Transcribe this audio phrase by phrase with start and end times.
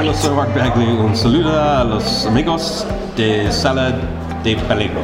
[0.00, 0.86] Hola, soy Mark Bagley.
[0.86, 3.98] Un saludo a los amigos de Sala
[4.44, 5.00] de Peligro.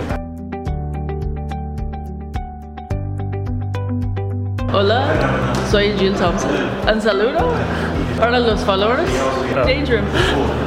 [4.73, 5.09] Hola,
[5.69, 6.49] soy Jill Thompson.
[6.95, 7.41] Un saludo
[8.21, 9.11] para los followers.
[9.67, 10.05] Daydream,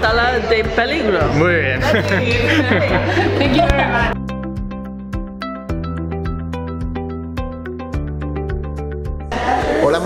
[0.02, 1.20] Sala de Peligro.
[1.36, 1.80] Muy bien.
[3.40, 4.17] Thank you very much.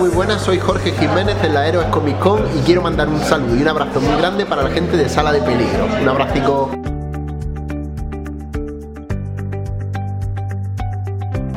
[0.02, 3.54] Muy buenas, soy Jorge Jiménez de la Héroes Comic Con y quiero mandar un saludo
[3.54, 5.86] y un abrazo muy grande para la gente de Sala de Peligro.
[6.02, 6.70] Un abracico.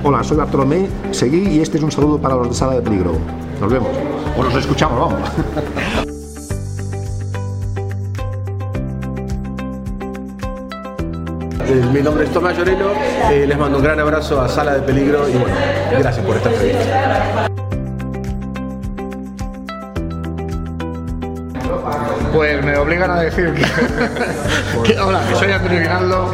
[0.03, 3.13] Hola, soy Bartolomé, seguí y este es un saludo para los de Sala de Peligro.
[3.59, 3.89] Nos vemos.
[4.37, 5.29] O nos escuchamos, vamos.
[11.67, 12.91] Eh, Mi nombre es Tomás Llorelo,
[13.31, 15.55] eh, les mando un gran abrazo a Sala de Peligro y bueno,
[15.97, 17.54] gracias por esta entrevista.
[22.85, 23.63] Obligan a decir que,
[24.93, 26.31] que- hola, que soy Antonio Guinaldo,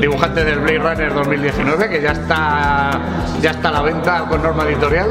[0.00, 3.00] dibujante del Blade Runner 2019, que ya está
[3.40, 5.10] ya está a la venta con norma editorial.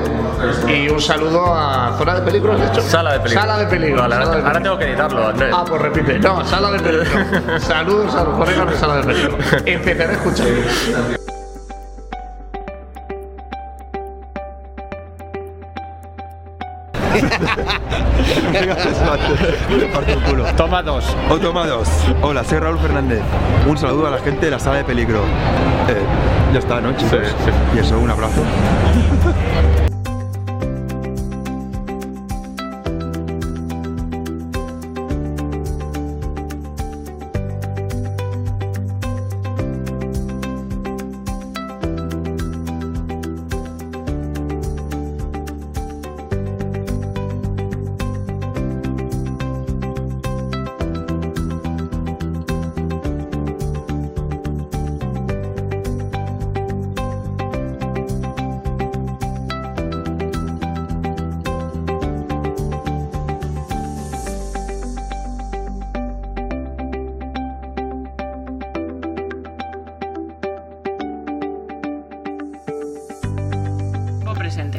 [0.67, 2.81] Y un saludo a Zona de Peligro, ¿has dicho?
[2.81, 3.41] Sala de peligro.
[3.41, 4.01] Sala de Peligro.
[4.01, 4.63] Vale, Sala ahora, de ahora Peligro.
[4.63, 5.53] tengo que editarlo, Andrés.
[5.55, 6.19] Ah, pues repite.
[6.19, 7.59] No, Sala de Peligro.
[7.59, 9.37] Saludos a los colegas de Sala de Peligro.
[9.65, 10.47] Empezaré a escuchar.
[20.57, 21.15] Toma dos.
[21.29, 21.87] O toma dos.
[22.21, 23.21] Hola, soy Raúl Fernández.
[23.67, 25.21] Un saludo a la gente de la sala de peligro.
[25.87, 26.03] Eh,
[26.53, 27.19] ya está, ¿no, chicos?
[27.75, 28.41] Y eso, un abrazo.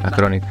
[0.03, 0.47] Acrónico.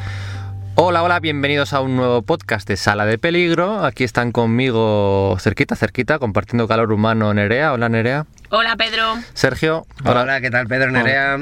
[0.75, 3.85] Hola, hola, bienvenidos a un nuevo podcast de Sala de Peligro.
[3.85, 7.73] Aquí están conmigo cerquita, cerquita, compartiendo calor humano Nerea.
[7.73, 8.25] Hola Nerea.
[8.49, 9.15] Hola, Pedro.
[9.33, 9.85] Sergio.
[10.05, 11.37] Hola, ¿qué tal Pedro Nerea?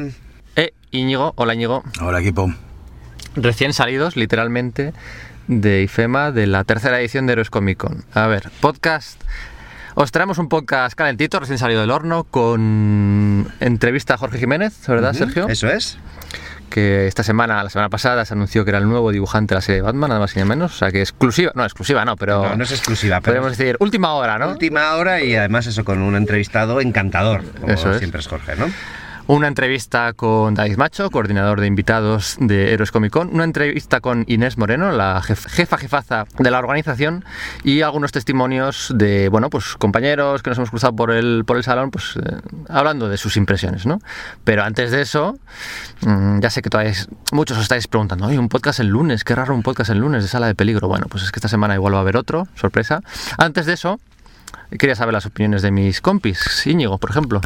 [0.55, 1.33] E Íñigo.
[1.35, 1.83] Hola Íñigo.
[2.01, 2.53] Hola equipo.
[3.35, 4.93] Recién salidos, literalmente,
[5.47, 8.03] de IFEMA, de la tercera edición de Heroes Comic Con.
[8.13, 9.21] A ver, podcast.
[9.95, 15.13] Os traemos un podcast calentito, recién salido del horno, con entrevista a Jorge Jiménez, ¿verdad,
[15.13, 15.47] Sergio?
[15.47, 15.97] Eso es.
[16.69, 19.61] Que esta semana, la semana pasada, se anunció que era el nuevo dibujante de la
[19.61, 20.73] serie de Batman, nada más y nada menos.
[20.73, 22.43] O sea que exclusiva, no, exclusiva no, pero.
[22.43, 24.49] No, no es exclusiva, pero Podemos decir, última hora, ¿no?
[24.49, 27.97] última hora y además eso con un entrevistado encantador, como Eso es.
[27.99, 28.67] siempre es Jorge, ¿no?
[29.29, 33.29] Una entrevista con David Macho, coordinador de invitados de Héroes Comic Con.
[33.31, 37.23] Una entrevista con Inés Moreno, la jef- jefa jefaza de la organización.
[37.63, 41.63] Y algunos testimonios de, bueno, pues compañeros que nos hemos cruzado por el, por el
[41.63, 42.37] salón, pues eh,
[42.69, 43.99] hablando de sus impresiones, ¿no?
[44.45, 45.37] Pero antes de eso,
[46.01, 46.93] mm, ya sé que todavía
[47.31, 50.23] muchos os estáis preguntando, oye, un podcast el lunes, qué raro un podcast el lunes
[50.23, 50.87] de sala de peligro.
[50.87, 53.01] Bueno, pues es que esta semana igual va a haber otro, sorpresa.
[53.37, 53.99] Antes de eso,
[54.79, 56.65] quería saber las opiniones de mis compis.
[56.65, 57.41] Íñigo, por ejemplo.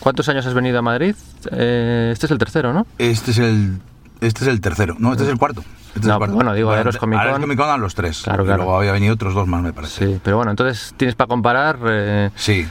[0.00, 1.14] ¿Cuántos años has venido a Madrid?
[1.50, 2.86] Eh, este es el tercero, ¿no?
[2.98, 3.78] Este es el
[4.20, 5.62] este es el tercero, no, este es el cuarto.
[5.88, 6.34] Este es No, el cuarto.
[6.34, 7.42] bueno, digo, Aeros Comic Aeros Con.
[7.42, 8.22] Comic Con a los tres.
[8.22, 8.62] Claro, claro.
[8.64, 10.06] Luego había venido otros dos más, me parece.
[10.06, 11.78] Sí, pero bueno, entonces tienes para comparar.
[11.86, 12.66] eh, Sí.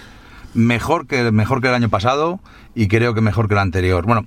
[0.53, 2.39] Mejor que, mejor que el año pasado
[2.75, 4.05] y creo que mejor que el anterior.
[4.05, 4.25] Bueno,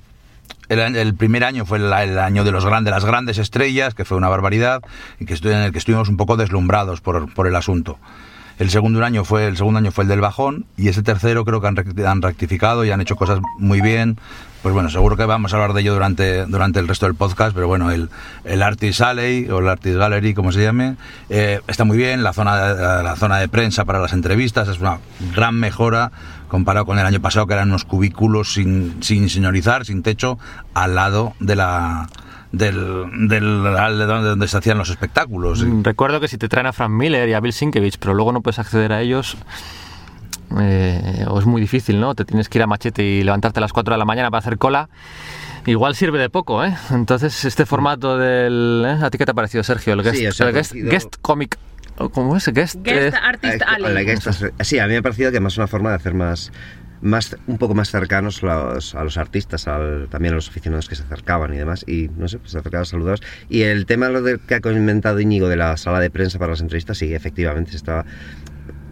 [0.68, 4.04] el, el primer año fue el, el año de los grandes, las grandes estrellas, que
[4.04, 4.80] fue una barbaridad,
[5.18, 7.98] y que en el que estuvimos un poco deslumbrados por, por el asunto.
[8.60, 11.62] El segundo año fue el segundo año fue el del bajón y ese tercero creo
[11.62, 14.18] que han, han rectificado y han hecho cosas muy bien.
[14.60, 17.54] Pues bueno, seguro que vamos a hablar de ello durante, durante el resto del podcast,
[17.54, 18.10] pero bueno, el,
[18.44, 20.96] el Artist Alley o el Artist Gallery, como se llame,
[21.30, 22.22] eh, está muy bien.
[22.22, 24.98] La zona, la zona de prensa para las entrevistas es una
[25.34, 26.12] gran mejora
[26.48, 30.38] comparado con el año pasado, que eran unos cubículos sin, sin señorizar, sin techo,
[30.74, 32.10] al lado de la
[32.52, 35.62] del, del de donde, donde se hacían los espectáculos.
[35.64, 38.32] mm, recuerdo que si te traen a Frank Miller y a Bill Sienkiewicz, pero luego
[38.32, 39.36] no puedes acceder a ellos.
[40.58, 42.14] eh, o es muy difícil, ¿no?
[42.14, 44.40] Te tienes que ir a machete y levantarte a las 4 de la mañana para
[44.40, 44.88] hacer cola.
[45.66, 46.74] Igual sirve de poco, ¿eh?
[46.90, 48.82] Entonces, este formato del.
[48.86, 49.04] ¿eh?
[49.04, 49.92] ¿A ti qué te ha parecido, Sergio?
[49.92, 51.58] El guest, Sí, el guest, coincido- guest comic.
[52.14, 52.48] ¿Cómo es?
[52.48, 52.76] Guest.
[52.82, 54.16] Guest eh, Artist Eh, Alley.
[54.62, 56.50] sí, a mí me ha parecido que más una forma de hacer más,
[57.02, 60.94] más un poco más cercanos los- a los artistas, al- también a los aficionados que
[60.96, 63.20] se acercaban y demás, y no sé, pues se acercaban saludados.
[63.48, 66.52] Y el tema lo de, que ha comentado Íñigo de la sala de prensa para
[66.52, 68.04] las entrevistas, sí, efectivamente se estaba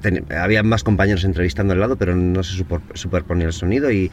[0.01, 4.11] ten- había más compañeros entrevistando al lado, pero no se super- superponía el sonido y,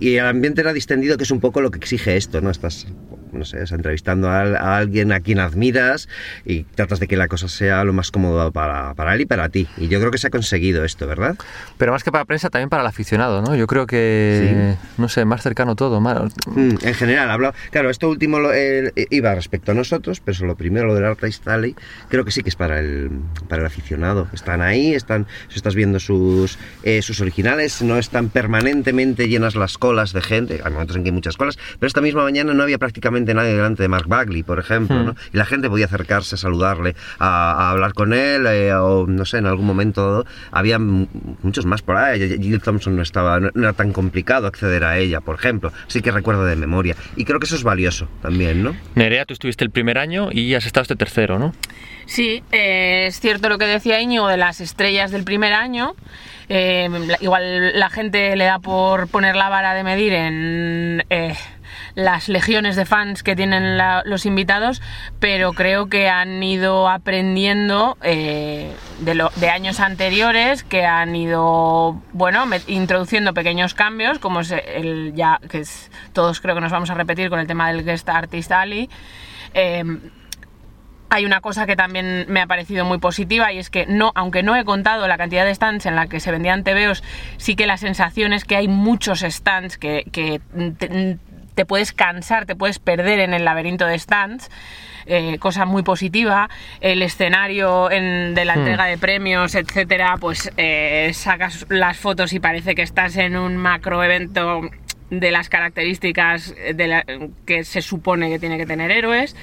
[0.00, 2.50] y el ambiente era distendido, que es un poco lo que exige esto, ¿no?
[2.50, 2.86] Estás,
[3.34, 6.08] no sé, entrevistando a, a alguien a quien admiras
[6.44, 9.48] y tratas de que la cosa sea lo más cómodo para, para él y para
[9.48, 9.66] ti.
[9.76, 11.36] Y yo creo que se ha conseguido esto, ¿verdad?
[11.78, 13.54] Pero más que para prensa, también para el aficionado, ¿no?
[13.56, 16.00] Yo creo que, no sé, más cercano todo.
[16.00, 20.32] más- Mm, en general, habla, claro, esto último lo- eh, iba respecto a nosotros, pero
[20.34, 21.74] eso, lo primero, lo del Artist Alley,
[22.08, 23.10] creo que sí que es para el,
[23.48, 24.28] para el aficionado.
[24.32, 29.78] Están ahí, están, si estás viendo sus, eh, sus originales, no están permanentemente llenas las
[29.78, 32.62] colas de gente, hay momentos en que hay muchas colas, pero esta misma mañana no
[32.62, 35.06] había prácticamente nadie delante de Mark Bagley, por ejemplo, Hmm.
[35.06, 35.14] ¿no?
[35.32, 39.38] y la gente podía acercarse, saludarle, a, a hablar con él, eh, o no sé,
[39.38, 42.38] en algún momento había muchos más por ahí.
[42.38, 46.02] Jill Thompson no, estaba, no, no era tan complicado acceder a ella, por ejemplo, sí
[46.02, 48.74] que recuerdo de memoria, y creo que eso es valioso también, ¿no?
[48.96, 51.54] Nerea, tú estuviste el primer año y has estado este tercero, ¿no?
[52.06, 55.94] Sí, eh, es cierto lo que decía Íñigo de las estrellas del primer año.
[56.48, 56.88] Eh,
[57.20, 61.34] igual la gente le da por poner la vara de medir en eh,
[61.94, 64.82] las legiones de fans que tienen los invitados,
[65.20, 68.70] pero creo que han ido aprendiendo eh,
[69.00, 75.14] de, lo- de años anteriores, que han ido, bueno, introduciendo pequeños cambios, como es el
[75.14, 78.06] ya, que es, todos creo que nos vamos a repetir con el tema del Guest
[78.10, 78.90] Artist Ali.
[81.14, 84.42] Hay una cosa que también me ha parecido muy positiva y es que no, aunque
[84.42, 87.04] no he contado la cantidad de stands en la que se vendían TVOs,
[87.36, 90.40] sí que la sensación es que hay muchos stands que, que
[90.78, 91.18] te,
[91.54, 94.50] te puedes cansar, te puedes perder en el laberinto de stands.
[95.06, 96.48] eh, cosa muy positiva,
[96.80, 98.60] el escenario en- de la Hmm.
[98.60, 103.54] entrega de premios, etcétera, pues eh, sacas las fotos y parece que estás en un
[103.58, 104.62] macro evento
[105.20, 107.04] de las características de la-
[107.46, 109.36] que se supone que tiene que tener héroes.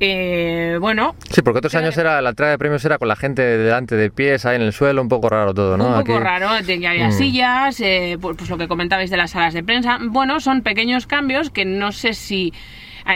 [0.00, 3.42] Eh, bueno, Sí, porque otros años era la entrega de premios era con la gente
[3.42, 5.86] delante de pies, ahí en el suelo, un poco raro todo, ¿no?
[5.88, 7.12] un poco Aquí- raro, que había Mm.
[7.12, 9.98] sillas, eh, pues, pues lo que comentabais de las salas de prensa.
[10.00, 12.52] Bueno, son pequeños cambios que no sé si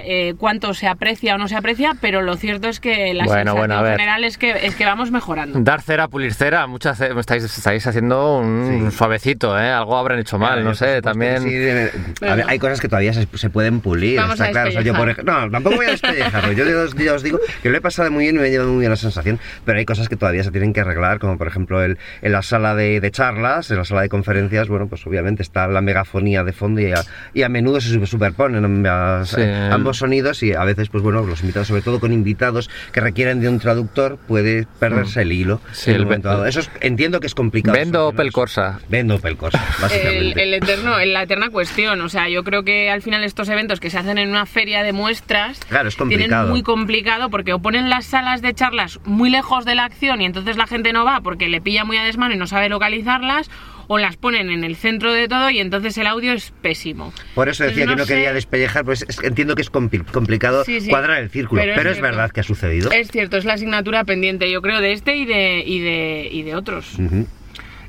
[0.04, 3.52] eh, cuánto se aprecia o no se aprecia, pero lo cierto es que la Bueno,
[3.52, 3.92] sensación bueno, a ver.
[3.92, 5.58] general es que, es que vamos mejorando.
[5.60, 9.70] Dar cera, pulir cera, muchas estáis, estáis haciendo un suavecito, ¿eh?
[9.70, 11.42] Algo habrán hecho mal, no sé, también...
[11.42, 11.90] Sí, de-
[12.28, 14.68] a ver, hay cosas que todavía se, se pueden pulir, Vamos está a claro.
[14.68, 16.52] O sea, yo, por no, tampoco voy a despellejarlo.
[16.52, 18.70] Yo os, yo os digo que lo he pasado muy bien y me he llevado
[18.70, 21.46] muy bien la sensación, pero hay cosas que todavía se tienen que arreglar, como por
[21.48, 25.06] ejemplo el, en la sala de, de charlas, en la sala de conferencias, bueno, pues
[25.06, 27.02] obviamente está la megafonía de fondo y a,
[27.34, 29.42] y a menudo se super- superponen ambas- Sí.
[29.82, 33.40] Ambos sonidos y a veces, pues bueno, los invitados, sobre todo con invitados que requieren
[33.40, 36.46] de un traductor, puede perderse el hilo Sí, en un el- momento dado.
[36.46, 37.76] Eso es- entiendo que es complicado.
[37.76, 38.80] Vendo Opel Corsa.
[38.88, 40.18] Vendo Opel Corsa, básicamente.
[40.18, 42.00] El, el eterno, la eterna cuestión.
[42.00, 44.82] O sea, yo creo que al final estos eventos que se hacen en una feria
[44.82, 46.48] de muestras Claro, es tienen complicado.
[46.48, 50.24] muy complicado porque o ponen las salas de charlas muy lejos de la acción y
[50.24, 53.50] entonces la gente no va porque le pilla muy a desmano y no sabe localizarlas,
[53.92, 57.12] o las ponen en el centro de todo y entonces el audio es pésimo.
[57.34, 60.64] Por eso decía que no sé- quería despellejar, pues es- entiendo que es compli- complicado
[60.64, 60.88] Sí, sí.
[60.88, 62.90] cuadrar el círculo, Pero pero, es verdad que ha sucedido.
[62.90, 66.42] Es cierto, es la asignatura pendiente, yo creo, de este y de, y de, y
[66.42, 66.96] de otros.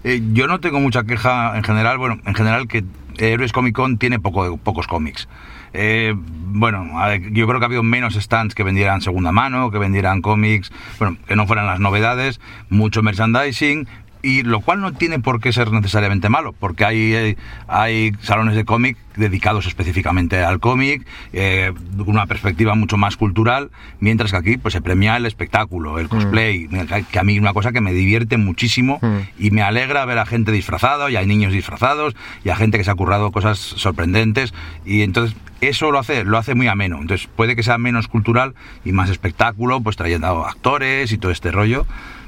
[0.04, 2.84] Eh, yo no tengo mucha queja en general, bueno, en general que
[3.20, 5.30] Héroes Comic Con tiene poco, pocos cómics.
[5.76, 6.86] Eh, bueno,
[7.32, 11.18] yo creo que ha habido menos stands que vendieran segunda mano, que vendieran cómics, bueno,
[11.28, 13.88] que no fueran las novedades, mucho merchandising,
[14.24, 17.38] y lo cual no tiene por qué ser necesariamente malo, porque hay, eh,
[17.68, 24.32] hay salones de cómic dedicados específicamente al cómic, eh, una perspectiva mucho más cultural, mientras
[24.32, 26.70] que aquí pues se premia el espectáculo, el cosplay,
[27.12, 29.00] que a mí es una cosa que me divierte muchísimo
[29.38, 32.16] y me alegra ver a gente disfrazada, y hay niños disfrazados,
[32.46, 34.54] y a gente que se ha currado cosas sorprendentes,
[34.86, 36.98] y entonces eso lo hace, lo hace muy ameno.
[37.02, 41.52] Entonces puede que sea menos cultural y más espectáculo, pues trayendo actores y todo este
[41.52, 41.86] rollo,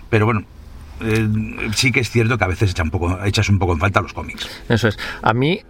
[0.10, 0.44] pero bueno.
[1.02, 1.28] Eh,
[1.74, 4.02] sí que es cierto que a veces echa un poco, echas un poco en falta
[4.02, 4.50] los cómics.
[4.70, 4.98] Eso es.
[5.22, 5.62] A mí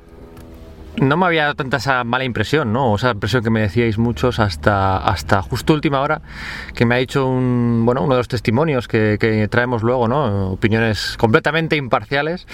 [0.98, 2.94] no me había dado tanta esa mala impresión, ¿no?
[2.94, 6.22] O esa impresión que me decíais muchos hasta, hasta justo última hora,
[6.74, 10.52] que me ha dicho un, bueno, uno de los testimonios que, que traemos luego, ¿no?
[10.52, 12.48] Opiniones completamente imparciales,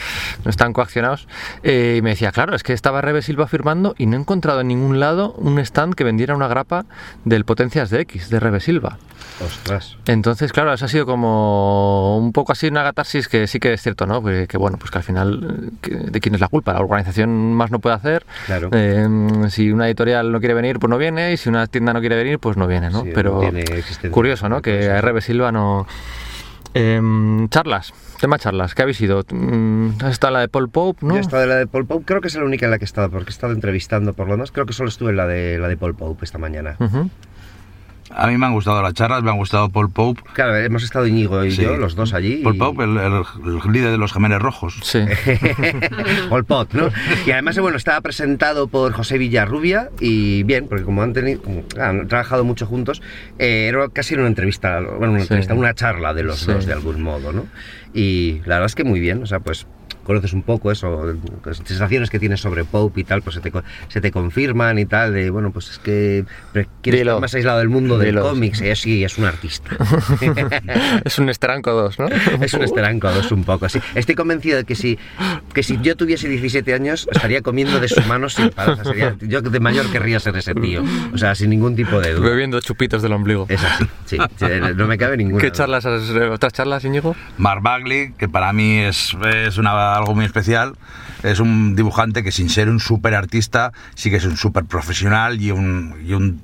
[0.44, 1.28] no están coaccionados.
[1.64, 4.62] eh, y me decía, claro, es que estaba Rebe Silva firmando y no he encontrado
[4.62, 6.86] en ningún lado un stand que vendiera una grapa
[7.26, 8.98] del Potencias de X, de Rebe Silva.
[9.46, 9.98] Ostras.
[10.08, 13.82] Entonces, claro, eso ha sido como un poco así una catarsis que sí que es
[13.82, 14.24] cierto, ¿no?
[14.24, 16.74] Que, que, bueno, pues que al final, eh, que- ¿de quién es la culpa?
[16.74, 18.26] La organización más no puede hacer.
[18.46, 18.70] Claro.
[18.72, 19.08] Eh,
[19.50, 21.34] si una editorial no quiere venir, pues no viene.
[21.34, 23.02] Y si una tienda no quiere venir, pues no viene, ¿no?
[23.04, 24.62] Sí, Pero no curioso, ¿no?
[24.62, 25.88] Que a RB Silva no...
[26.74, 29.26] Em, charlas, tema charlas, ¿qué habéis ido?
[29.30, 31.16] Mm, Has estado en la de Paul Pope, ¿no?
[31.16, 32.78] Yo he estado en la de Paul Pope, creo que es la única en la
[32.78, 34.52] que he estado, porque he estado entrevistando por lo demás.
[34.54, 36.78] Creo que solo estuve en la de, la de Paul Pope esta mañana.
[36.80, 37.10] Ujú.
[38.16, 40.22] A mí me han gustado las charlas, me han gustado Paul Pope.
[40.34, 41.62] Claro, hemos estado Íñigo y Sí.
[41.64, 42.38] yo, los dos allí.
[42.44, 43.24] Paul y- Pope, el, el-
[43.66, 44.80] el líder de los Gemenes Rojos.
[44.84, 45.00] Sí.
[46.30, 46.90] Pol Pot, ¿no?
[47.26, 51.64] Y además, bueno, estaba presentado por José Villarrubia y bien, porque como han tenido, como,
[51.80, 53.02] han trabajado mucho juntos,
[53.40, 55.24] eh, era casi una entrevista, bueno, una Sí.
[55.24, 56.52] entrevista, una charla de los Sí.
[56.52, 57.46] dos de algún modo, ¿no?
[57.94, 59.68] Y la verdad es que muy bien, o sea, pues
[60.04, 61.14] conoces un poco eso,
[61.46, 63.52] las sensaciones que tienes sobre Pope y tal, pues se te,
[63.88, 66.26] se te confirman y tal, de, bueno, pues es que
[66.82, 68.22] quieres estar más aislado del mundo del Dilo.
[68.24, 69.72] cómic, y sí, es un artista.
[71.06, 72.08] es un Esteranco 2, ¿no?
[72.42, 73.80] Es un esteranco dos un poco así.
[73.96, 74.98] Estoy convencido de que si,
[75.54, 78.84] que si yo tuviese 17 años estaría comiendo de su mano sin parar.
[78.86, 80.84] Sería- yo de mayor querría ser ese tío.
[81.14, 82.30] O sea, sin ningún tipo de duda.
[82.30, 83.46] Bebiendo chupitos del ombligo.
[83.50, 84.18] Es así, sí.
[84.38, 85.42] sí, No me cabe ninguna.
[85.42, 87.16] ¿Qué charlas has, eh, otras charlas, Íñigo?
[87.38, 89.16] Mark Bagley, que para mí es,
[89.46, 90.74] es una- algo muy especial,
[91.24, 95.42] es un dibujante que sin ser un super artista, sí que es un super profesional
[95.42, 96.42] y un, y un-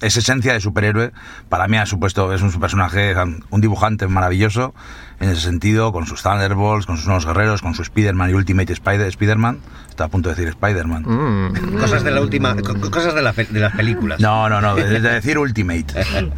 [0.00, 1.12] es esencia de superhéroe.
[1.50, 3.14] Para mí ha supuesto, es un personaje,
[3.50, 4.74] un dibujante maravilloso
[5.20, 8.72] en ese sentido, con sus Thunderbolts, con sus nuevos guerreros, con su Spider-Man y Ultimate
[8.72, 9.58] Spider- Spider-Man.
[9.90, 11.02] Estaba a punto de decir Spider-Man.
[11.06, 11.76] Mm.
[11.78, 12.56] Cosas de la última.
[12.56, 14.18] co- co- Cosas de, la, de las películas.
[14.20, 15.84] No, no, no, de, de decir Ultimate.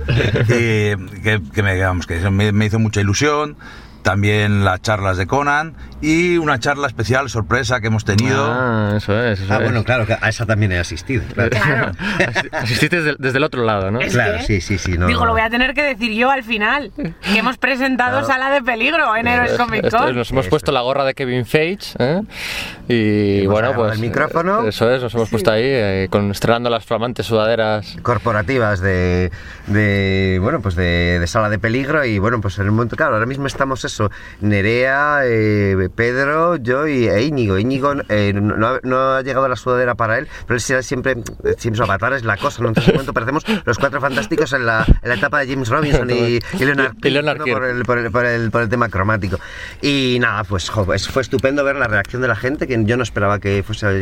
[0.49, 3.57] Eh, que, que me, vamos, que me, me hizo mucha ilusión.
[4.03, 8.45] También las charlas de Conan y una charla especial sorpresa que hemos tenido.
[8.51, 9.41] Ah, eso es.
[9.41, 9.63] Eso Ah, es.
[9.63, 11.23] bueno, claro, a esa también he asistido.
[11.33, 11.93] Claro,
[12.53, 14.01] Asististe desde, desde el otro lado, ¿no?
[14.01, 14.99] Es Claro, que- sí, sí, sí.
[14.99, 16.91] No, Digo, lo voy a tener que decir yo al final.
[16.97, 20.17] Que hemos presentado Sala de Peligro en Héroes Comic Con.
[20.17, 20.51] nos hemos Eso.
[20.51, 22.23] puesto la gorra de Kevin Feige ¿eh?
[22.89, 24.67] y Hemos bueno pues el micrófono.
[24.67, 29.31] eso es nos hemos puesto ahí eh, con estrenando las flamantes sudaderas corporativas de,
[29.69, 33.15] de bueno pues de, de sala de peligro y bueno pues en el momento claro
[33.15, 38.81] ahora mismo estamos eso Nerea eh, Pedro yo y e Íñigo Íñigo eh, no, ha-
[38.83, 41.17] no ha llegado la sudadera para él pero él será siempre
[41.59, 42.69] siempre su avatar es la cosa ¿no?
[42.71, 46.11] en este momento parecemos los cuatro fantásticos en la, en la etapa de James Robinson
[46.11, 46.15] y,
[46.59, 47.45] y Leonard, Y Leonard ¿no?
[47.45, 47.57] Kirk.
[47.57, 49.39] por, el, por, el, por, el, por el tema cromático
[49.81, 53.03] y nada pues jo, fue estupendo ver la reacción de la gente que yo no
[53.03, 53.93] esperaba que fuese a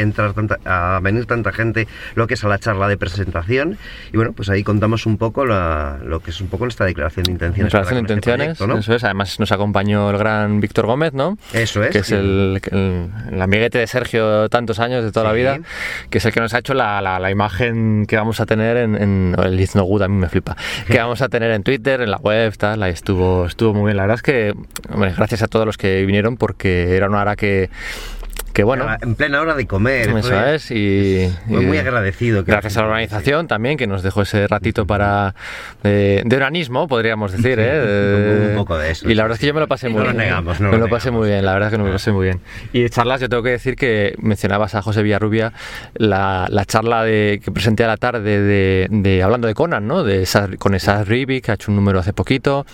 [0.00, 3.78] entrar tanta, a venir tanta gente lo que es a la charla de presentación
[4.12, 7.24] y bueno pues ahí contamos un poco la- lo que es un poco nuestra declaración
[7.24, 8.80] de intenciones declaración de este intenciones proyecto, ¿no?
[8.80, 12.14] eso es además nos acompañó el gran Víctor Gómez no Eso es, que es sí.
[12.14, 15.58] el, el, el amiguete de Sergio tantos años de toda la vida
[16.10, 18.76] que es el que nos ha hecho la, la, la imagen que vamos a tener
[18.76, 20.56] en, en el It's No Good a mí me flipa
[20.86, 23.96] que vamos a tener en Twitter en la web tal ahí estuvo estuvo muy bien.
[23.96, 24.54] La verdad es que
[24.92, 27.70] hombre, gracias a todos los que vinieron porque era una hora que
[28.56, 32.42] que bueno en plena hora de comer Eso fue- es, y, fue y muy agradecido
[32.42, 35.34] que- gracias a la organización también que nos dejó ese ratito para
[35.84, 37.78] eh, de oranismo, podríamos decir, ¿eh?
[37.78, 39.96] De- un poco de eso, Y la verdad es que yo me lo pasé No
[39.96, 40.16] muy lo bien.
[40.16, 41.96] negamos, no me lo lo pasé muy bien, la verdad es que no me lo
[41.96, 42.40] pasé muy bien.
[42.72, 45.52] Y de charlas, yo tengo que decir que mencionabas a José Villarrubia,
[45.94, 50.02] la, la charla de, que presenté a la tarde de, de- hablando de Conan, ¿no?
[50.02, 52.64] De Esad- con Esad Ribi, que ha hecho un número hace poquito,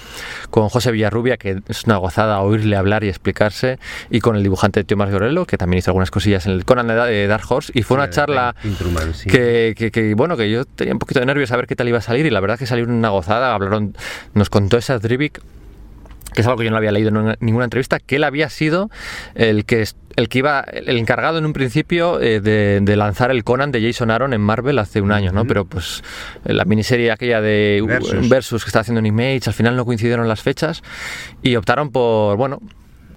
[0.50, 4.84] con José Villarrubia, que es una gozada oírle hablar y explicarse, y con el dibujante
[4.84, 7.72] Tío Gorello, que también hizo algunas cosillas en el Conan de Da- de Dark Horse,
[7.74, 9.28] y fue una charla Tim Truman, sí.
[9.30, 11.88] que, que- que, bueno, que yo tenía un poquito de nervios a ver qué tal
[11.88, 13.96] iba a salir y la verdad que salió una gozada, hablaron,
[14.34, 15.40] nos contó esa Drivik
[16.34, 18.90] que es algo que yo no había leído en ninguna entrevista, que él había sido
[19.34, 19.84] el que
[20.16, 23.82] el que iba, el encargado en un principio eh, de, de lanzar el Conan de
[23.82, 25.46] Jason Aaron en Marvel hace un año, ¿no?
[25.46, 26.02] Pero pues
[26.44, 28.28] la miniserie aquella de Versus.
[28.30, 30.82] Versus que está haciendo en Image, al final no coincidieron las fechas
[31.42, 32.60] y optaron por, bueno,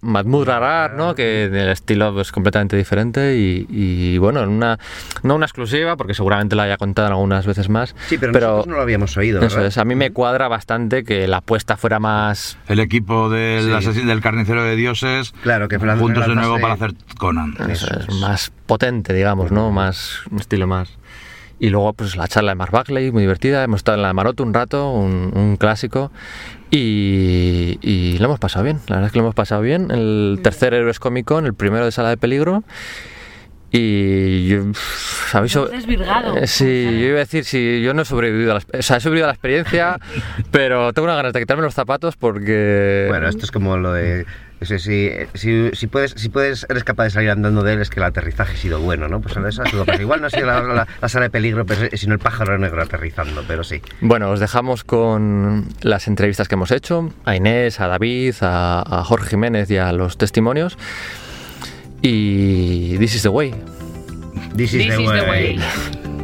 [0.06, 1.16] Mahmoud Rarar, ¿no?
[1.16, 4.78] Que el estilo es completamente diferente y, y, bueno, en una,
[5.24, 7.96] no una exclusiva, porque seguramente la haya contado algunas veces más.
[8.08, 9.68] sí pero, nosotros no lo habíamos oído Eso ¿verdad?
[9.68, 12.58] es, a mí me cuadra bastante que la apuesta fuera más...
[12.68, 13.72] El equipo del, Sí.
[13.90, 17.56] asesin- del carnicero de dioses Claro, que juntos de nuevo para hacer Conan.
[17.70, 19.72] eso es, más potente, digamos, ¿no?
[19.72, 20.90] Más, un estilo más...
[21.60, 23.64] Y luego, pues la charla de Mark Bagley, muy divertida.
[23.64, 26.12] Hemos estado en la Maroto un rato, un, un clásico.
[26.70, 28.80] Y, y lo hemos pasado bien.
[28.88, 29.90] La verdad es que lo hemos pasado bien.
[29.92, 32.64] El tercer Héroes Comic Con, el primero de Sala de Peligro.
[33.78, 35.54] Y yo, ¿sabéis?
[35.56, 38.98] Eh, sí, yo iba a decir, sí, yo no he sobrevivido a la, o sea,
[38.98, 40.00] he sobrevivido a la experiencia,
[40.52, 43.08] pero tengo unas ganas de quitarme los zapatos porque...
[43.10, 44.26] Bueno, esto es como lo de.
[44.66, 47.90] Si, si, si, si puedes, si puedes, eres capaz de salir andando de él, es
[47.90, 49.22] que el aterrizaje ha sido bueno, ¿no?
[49.22, 49.86] Pues eso ha sido.
[49.86, 52.58] pues igual no ha sido la, la- la sala de peligro, pero, sino el pájaro
[52.58, 53.82] negro aterrizando, pero sí.
[54.02, 59.04] Bueno, os dejamos con las entrevistas que hemos hecho, a Inés, a David, a, a
[59.04, 60.78] Jorge Jiménez y a los testimonios.
[62.02, 63.52] Y This is the way.
[64.56, 65.60] This is, This the, is the way.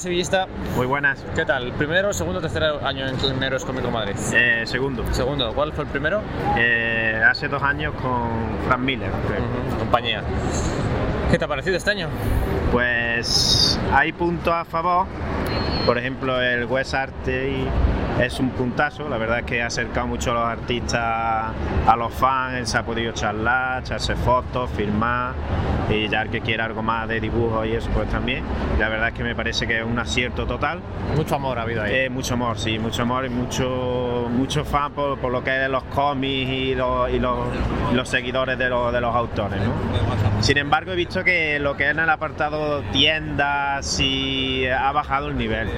[0.00, 0.46] sevillista.
[0.76, 1.24] Muy buenas.
[1.34, 1.72] ¿Qué tal?
[1.72, 4.14] ¿Primero, segundo, tercer año en Héroes Cómico Madrid?
[4.32, 5.04] Eh, segundo.
[5.12, 5.52] Segundo.
[5.54, 6.22] ¿Cuál fue el primero?
[6.56, 8.30] Eh, hace dos años con
[8.66, 9.10] Frank Miller.
[9.28, 9.78] creo.
[9.78, 10.22] Compañía.
[11.30, 12.08] ¿Qué te ha parecido este año?
[12.72, 15.06] Pues hay puntos a favor.
[15.86, 17.64] Por ejemplo, el West Arte
[18.20, 19.08] es un puntazo.
[19.08, 22.70] La verdad es que ha acercado mucho a los artistas a los fans.
[22.70, 25.34] Se ha podido charlar, echarse fotos, filmar.
[25.88, 28.44] Y ya el que quiera algo más de dibujo y eso, pues también.
[28.78, 30.80] La verdad es que me parece que es un acierto total.
[31.16, 31.94] Mucho amor ha habido ahí.
[31.94, 35.70] Eh, mucho amor, sí, mucho amor y mucho, mucho fan por, por lo que es
[35.70, 39.58] los cómics y los, y los, seguidores de los, de los autores.
[39.60, 40.42] ¿no?
[40.42, 45.28] Sin embargo, he visto que lo que es en el apartado tiendas y ha bajado
[45.28, 45.69] el nivel.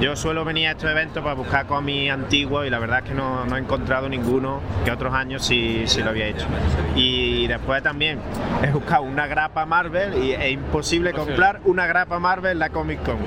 [0.00, 3.14] Yo suelo venir a estos eventos para buscar cómics antiguos y la verdad es que
[3.14, 6.46] no, no he encontrado ninguno que otros años sí, sí lo había hecho.
[6.94, 8.20] Y después también
[8.62, 13.02] he buscado una grapa Marvel y es imposible comprar una grapa Marvel en la Comic
[13.02, 13.18] Con,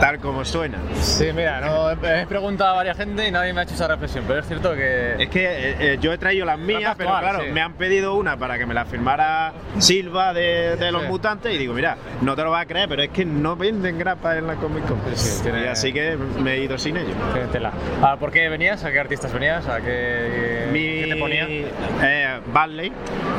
[0.00, 0.78] tal como suena.
[1.00, 4.24] Sí, mira, no, he preguntado a varias gente y nadie me ha hecho esa reflexión,
[4.26, 5.14] pero es cierto que...
[5.22, 7.52] Es que eh, eh, yo he traído las mías, pero actual, claro, sí.
[7.52, 11.08] me han pedido una para que me la firmara Silva de, de los Sí.
[11.08, 13.98] mutantes y digo, mira, no te lo vas a creer, pero es que no venden
[13.98, 15.00] grapas en la Comic Con.
[15.14, 17.14] Sí, tiene- Y así que me he ido sin ello.
[17.52, 17.72] Tela.
[18.02, 18.84] Ah, ¿Por qué venías?
[18.84, 19.66] ¿A qué artistas venías?
[19.68, 21.46] ¿A qué, Mi, qué te ponía?
[21.48, 22.92] eh, Barley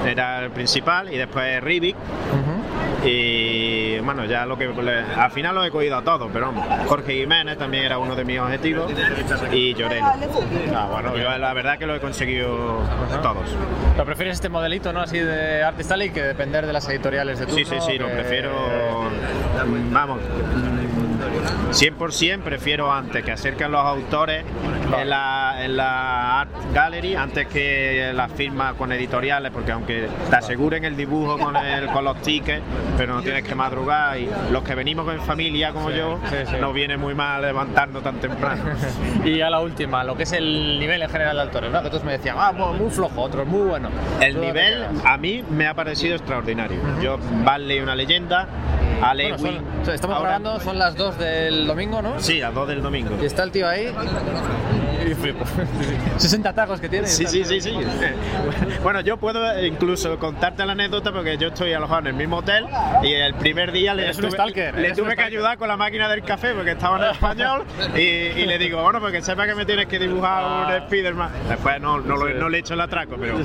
[0.05, 1.95] era el principal y después Rivik.
[3.09, 7.13] Y bueno, ya lo que al final lo he cogido a todos, pero vamos, Jorge
[7.13, 8.91] Jiménez también era uno de mis objetivos
[9.51, 10.13] y Lloreno.
[10.75, 12.81] Ah, bueno, Yo la verdad que lo he conseguido
[13.23, 13.55] todos.
[13.97, 14.99] ¿Lo prefieres este modelito, no?
[15.01, 17.59] Así de Artist Alley que depender de las editoriales de turno.
[17.59, 18.51] Sí, sí, sí, lo prefiero.
[19.91, 20.19] Vamos.
[21.71, 24.43] 100% prefiero antes que acerquen los autores
[24.99, 30.35] en la, en la Art Gallery antes que las firmas con editoriales, porque aunque te
[30.35, 32.61] aseguren el dibujo con, el- con los tickets,
[32.97, 36.55] pero no tienes que madrugar y los que venimos con familia como yo, sí, sí.
[36.59, 38.63] nos viene muy mal levantarnos tan temprano.
[39.25, 41.81] Y a la última, lo que es el nivel en general de autores, ¿no?
[41.83, 43.89] Que todos me decían, ah, mu- muy flojo, otros muy bueno.
[44.21, 46.77] El ¿Tú dónde nivel a mí me ha parecido extraordinario.
[47.01, 48.47] Yo, Barley una leyenda,
[49.01, 52.19] a Bueno, son- estamos ahora- grabando, son las 2 del domingo, ¿no?
[52.19, 53.17] Sí, a dos del domingo.
[53.21, 53.87] Y está el tío ahí.
[55.09, 55.45] Y flipo.
[56.17, 57.07] 60 tacos que tiene.
[57.07, 57.73] Sí, sí, sí, sí.
[58.83, 62.65] Bueno, yo puedo incluso contarte la anécdota porque yo estoy alojado en el mismo hotel
[63.03, 66.09] y el primer día le Eres tuve, stalker, le tuve que ayudar con la máquina
[66.09, 67.63] del café porque estaba en español
[67.95, 70.43] y, y le digo, bueno, porque sepa que me tienes que dibujar
[70.81, 71.29] un Spiderman.
[71.49, 73.37] Después no, no, lo- no le he hecho el atraco, pero,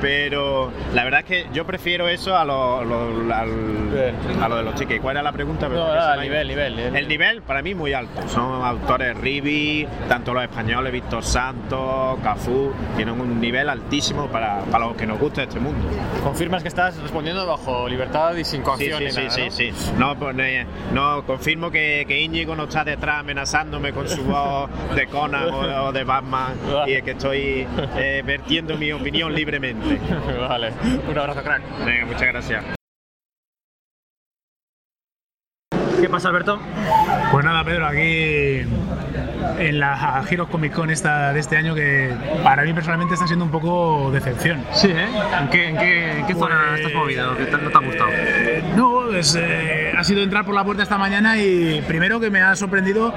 [0.00, 4.62] pero la verdad es que yo prefiero eso a lo, lo- al- a lo de
[4.62, 5.00] los tickets.
[5.00, 5.68] ¿Cuál era la pregunta?
[5.68, 6.22] No, ha ido.
[6.22, 6.96] nivel, nivel, nivel.
[6.96, 8.26] El nivel para mí muy alto.
[8.28, 14.86] Son autores Rivi, tanto los españoles, Víctor Santos, Cafú, tienen un nivel altísimo para, para
[14.86, 15.78] los que nos gusta este mundo.
[16.22, 19.50] Confirmas que estás respondiendo bajo libertad y sin coacción sí, sí, nada, sí, ¿no?
[19.50, 19.72] sí.
[19.98, 24.70] No, pues, eh, no, confirmo que, que Íñigo no está detrás amenazándome con su voz
[24.94, 26.54] de Conan o, o de Batman
[26.86, 30.00] y es que estoy eh, vertiendo mi opinión libremente.
[30.40, 30.72] vale,
[31.10, 31.62] un abrazo, crack.
[31.84, 32.64] Venga, muchas gracias.
[36.00, 36.58] ¿Qué pasa, Alberto?
[37.30, 38.64] Pues nada, Pedro, aquí
[39.58, 42.10] en la Giros Comic Con esta de este año que
[42.42, 44.64] para mí personalmente está siendo un poco decepción.
[44.72, 45.06] Sí, ¿eh?
[45.40, 47.36] ¿En qué, en qué, en qué zona Pues, estás movido?
[47.36, 48.10] ¿Qué no te ha gustado?
[48.12, 52.30] Eh, no, pues, eh, ha sido entrar por la puerta esta mañana y primero que
[52.30, 53.12] me ha sorprendido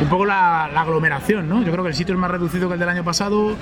[0.00, 1.62] un poco la, la aglomeración, ¿no?
[1.62, 3.56] Yo creo que el sitio es más reducido que el del año pasado,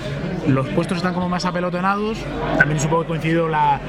[0.47, 2.17] los puestos están como más apelotonados,
[2.57, 3.79] también supongo que coincidido la,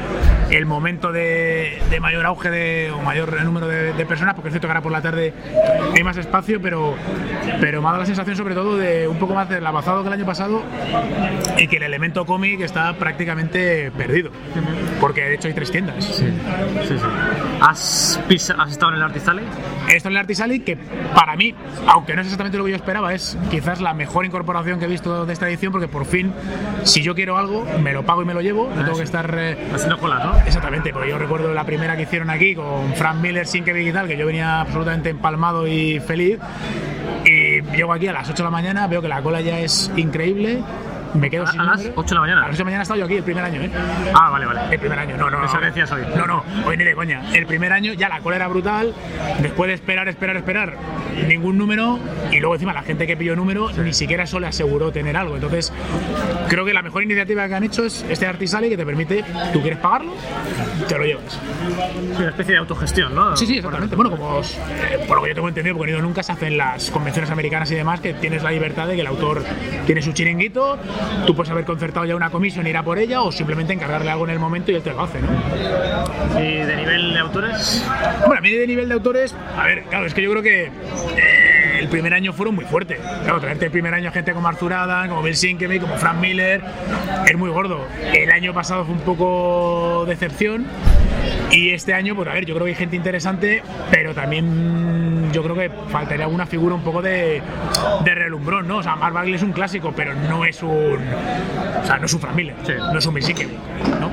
[0.51, 4.53] el momento de, de mayor auge de, o mayor número de, de personas, porque es
[4.53, 5.33] cierto que ahora por la tarde
[5.95, 6.95] hay más espacio, pero,
[7.61, 10.09] pero me ha dado la sensación sobre todo de un poco más del avanzado que
[10.09, 10.63] el año pasado
[11.57, 14.31] y que el elemento cómic está prácticamente perdido,
[15.01, 16.05] porque de hecho hay tres tiendas.
[16.05, 16.25] Sí,
[16.89, 17.05] sí, sí.
[17.61, 18.21] ¿Has,
[18.59, 19.45] has estado en el Artist Alley?
[19.89, 20.77] He estado en el Artist Alley, que
[21.15, 21.55] para mí,
[21.87, 24.89] aunque no es exactamente lo que yo esperaba, es quizás la mejor incorporación que he
[24.89, 26.33] visto de esta edición, porque por fin,
[26.83, 29.33] si yo quiero algo, me lo pago y me lo llevo, no tengo que estar...
[29.39, 30.37] eh, Haciendo colas, ¿no?
[30.47, 33.93] Exactamente, porque yo recuerdo la primera que hicieron aquí con Frank Miller, sin que y
[33.93, 36.39] tal, que yo venía absolutamente empalmado y feliz.
[37.27, 39.91] Y llego aquí a las 8 de la mañana, veo que la cola ya es
[39.97, 40.63] increíble.
[41.19, 41.95] Me quedo ¿A- sin a las número.
[41.97, 42.41] 8 de la mañana?
[42.45, 43.71] A las 8 de la mañana he estado yo aquí el primer año, ¿eh?
[44.15, 44.61] Ah, vale, vale.
[44.71, 45.41] El primer año, no, no.
[45.41, 45.67] Pensaba no.
[45.67, 46.03] decías hoy.
[46.17, 47.23] No, no, hoy ni de coña.
[47.35, 48.95] El primer año ya la cola era brutal.
[49.41, 50.75] Después de esperar, esperar, esperar,
[51.29, 51.99] ningún número
[52.31, 55.35] y luego encima la gente que pilló número ni siquiera eso le aseguró tener algo.
[55.37, 55.73] Entonces,
[56.49, 59.61] creo que la mejor iniciativa que han hecho es este Artisale que te permite, tú
[59.61, 60.13] quieres pagarlo,
[60.89, 61.39] te lo llevas.
[62.19, 63.37] Una especie de autogestión, ¿no?
[63.37, 63.95] Sí, sí, exactamente.
[63.97, 66.91] Bueno, como eh, por lo que yo tengo entendido, porque no nunca, se hacen las
[66.91, 69.43] convenciones americanas y demás, que tienes la libertad de que el autor
[69.87, 70.79] tiene su chiringuito,
[71.27, 74.25] tú puedes haber concertado ya una comisión, ir a por ella, o simplemente encargarle algo
[74.25, 75.29] en el momento y él te lo hace, ¿no?
[76.41, 77.85] ¿Y de nivel de autores?
[78.21, 80.65] Bueno, a mí de nivel de autores, a ver, claro, es que yo creo que
[80.65, 82.99] eh, el primer año fueron muy fuertes.
[83.23, 86.63] Claro, traerte el primer año gente como Arthur Adam, como Bill Sinkevich, como Frank Miller,
[87.27, 87.87] es muy gordo.
[88.13, 90.67] El año pasado fue un poco decepción.
[91.51, 95.43] Y este año, pues a ver, yo creo que hay gente interesante, pero también yo
[95.43, 97.41] creo que faltaría alguna figura un poco de,
[98.05, 98.79] de relumbrón, ¿no?
[98.79, 100.99] O sea, Mark Bagley es un clásico, pero no es un.
[101.83, 102.57] O sea, no es un Miller,
[102.93, 103.57] no es un Sinkevich,
[104.01, 104.11] ¿no?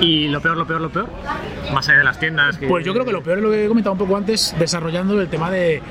[0.00, 1.08] ¿Y lo peor, lo peor, lo peor?
[1.72, 2.56] Más allá de las tiendas.
[2.58, 2.66] Que...
[2.66, 5.20] Pues yo creo que lo peor es lo que he comentado un poco antes, desarrollando
[5.20, 5.82] el tema de,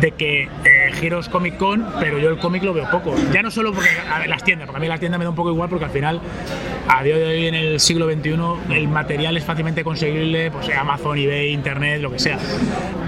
[0.00, 3.12] de que eh, Giros Comic Con, pero yo el cómic lo veo poco.
[3.32, 5.34] Ya no solo porque a las tiendas, porque a mí las tiendas me da un
[5.34, 6.20] poco igual, porque al final,
[6.86, 8.36] a día de hoy en el siglo XXI,
[8.72, 12.38] el material es fácilmente conseguible, pues Amazon, eBay, Internet, lo que sea.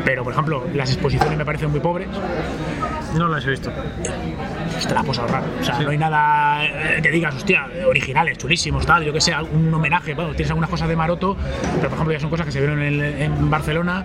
[0.04, 2.08] Pero, por ejemplo, las exposiciones me parecen muy pobres.
[3.16, 3.70] No las he visto.
[4.72, 5.44] Pues te las puedes ahorrar.
[5.60, 9.32] O sea, no hay nada eh, que digas, hostia, originales, chulísimos, tal, yo que sé,
[9.52, 10.14] un homenaje.
[10.14, 11.36] Bueno, tienes algunas cosas de Maroto,
[11.76, 14.04] pero por ejemplo ya son cosas que se vieron en, en Barcelona.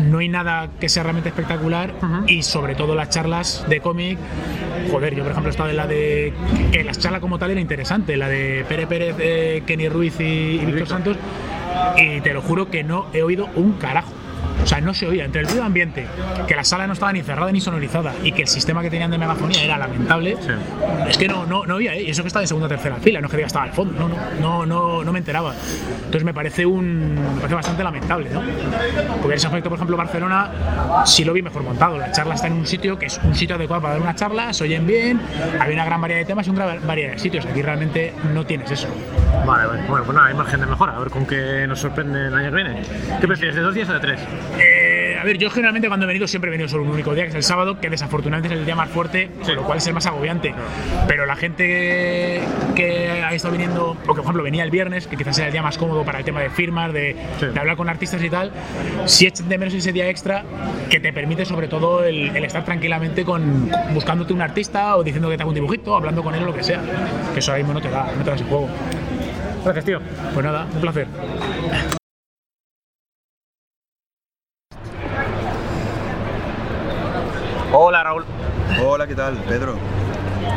[0.00, 1.94] No hay nada que sea realmente espectacular
[2.26, 4.18] y sobre todo las charlas de cómic.
[4.90, 6.32] Joder, yo por ejemplo he estado en la de.
[6.72, 10.60] que las charlas como tal era interesante, la de Pere Pérez, eh, Kenny Ruiz y,
[10.60, 11.16] y Víctor Santos.
[11.96, 14.12] Y te lo juro que no he oído un carajo.
[14.62, 15.24] O sea, no se oía.
[15.24, 16.06] Entre el ruido ambiente,
[16.46, 19.10] que la sala no estaba ni cerrada ni sonorizada y que el sistema que tenían
[19.10, 20.36] de megafonía era lamentable,
[21.08, 22.02] es que no, no, no oía, ¿eh?
[22.02, 23.72] Y eso que estaba en segunda o tercera fila, no es que diga estaba al
[23.72, 25.54] fondo, no, no, no, no, no me enteraba.
[25.96, 27.14] Entonces me parece un.
[27.14, 28.42] me parece bastante lamentable, ¿no?
[29.20, 30.50] Porque ese aspecto, por ejemplo, Barcelona
[31.04, 31.98] sí lo vi mejor montado.
[31.98, 34.52] La charla está en un sitio que es un sitio adecuado para dar una charla,
[34.52, 35.20] se oyen bien,
[35.58, 37.46] hay una gran variedad de temas y una gran variedad de sitios.
[37.46, 38.88] Aquí realmente no tienes eso.
[39.46, 39.82] Vale, vale.
[39.88, 40.96] Bueno, pues nada, hay margen de mejora.
[40.96, 42.82] A ver con qué nos sorprende el año que viene.
[43.20, 44.20] ¿Qué prefieres, de dos días o de tres?
[44.58, 47.24] Eh, a ver, yo generalmente cuando he venido siempre he venido solo un único día,
[47.24, 49.86] que es el sábado, que desafortunadamente es el día más fuerte, con lo cual es
[49.86, 50.54] el más agobiante.
[51.06, 52.40] Pero la gente
[52.74, 55.52] que, ha estado viniendo, o que por ejemplo venía el viernes, que quizás era el
[55.52, 58.52] día más cómodo para el tema de firmas, de, de hablar con artistas y tal,
[59.06, 60.44] si echan de menos ese día extra
[60.88, 65.28] que te permite sobre todo el, el estar tranquilamente con buscándote un artista o diciendo
[65.28, 66.80] que te haga un dibujito, hablando con él o lo que sea.
[67.32, 68.68] Que eso ahí mismo no te da, no te da ese juego.
[69.64, 70.00] Gracias, tío.
[70.32, 71.99] Pues nada, un placer.
[77.72, 78.24] Hola, Raúl.
[78.84, 79.34] Hola, ¿qué tal?
[79.48, 79.76] Pedro.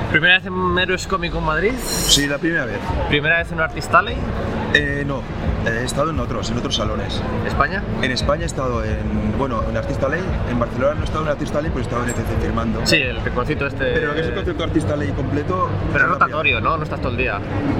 [0.10, 1.74] ¿Primera vez en Héroes Comic Con Madrid?
[1.78, 2.80] Sí, la primera vez.
[3.08, 4.18] ¿Primera vez en un Artist Alley?
[4.74, 5.22] Eh, no,
[5.68, 7.22] he estado en otros, en otros salones.
[7.46, 7.84] ¿España?
[8.02, 11.30] En España he estado en, bueno, en Artista Ley, en Barcelona no he estado en
[11.30, 12.82] Artista Ley, pero he estado en ECC firmando.
[12.86, 13.94] Sí, el concierto este.
[13.94, 15.70] Pero lo que es el concepto Artista Ley completo...
[15.92, 16.78] Pero es rotatorio, ¿no?
[16.78, 17.40] No estás todo el día.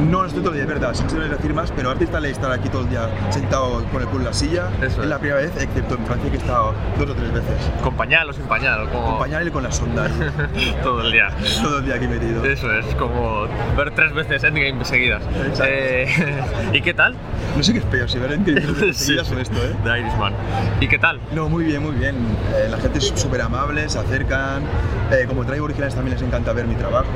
[0.10, 2.52] No, no estoy todo el día, es verdad, sí que firmas, pero Artista Ley estar
[2.52, 5.06] aquí todo el día sentado con el culo en la silla, Eso es es.
[5.06, 7.72] la primera vez, excepto en Francia que he estado dos o tres veces.
[7.84, 8.90] ¿Con pañal o sin pañal?
[8.90, 9.06] Como...
[9.06, 10.08] Con pañal y con la sonda.
[10.84, 11.30] todo el día.
[11.62, 12.44] todo el día aquí metido.
[12.46, 15.24] Eso es, como ver tres veces Endgame seguidas.
[15.64, 16.08] Eh,
[16.74, 17.16] ¿Y qué tal?
[17.58, 19.74] No sé qué es peor, si ver veces seguidas o esto, ¿eh?
[19.84, 20.34] The Irishman.
[20.80, 21.20] ¿Y qué tal?
[21.34, 22.16] No, muy bien, muy bien.
[22.56, 24.64] Eh, la gente es súper amable, se acercan.
[25.12, 27.08] Eh, como traigo originales también les encanta ver mi trabajo.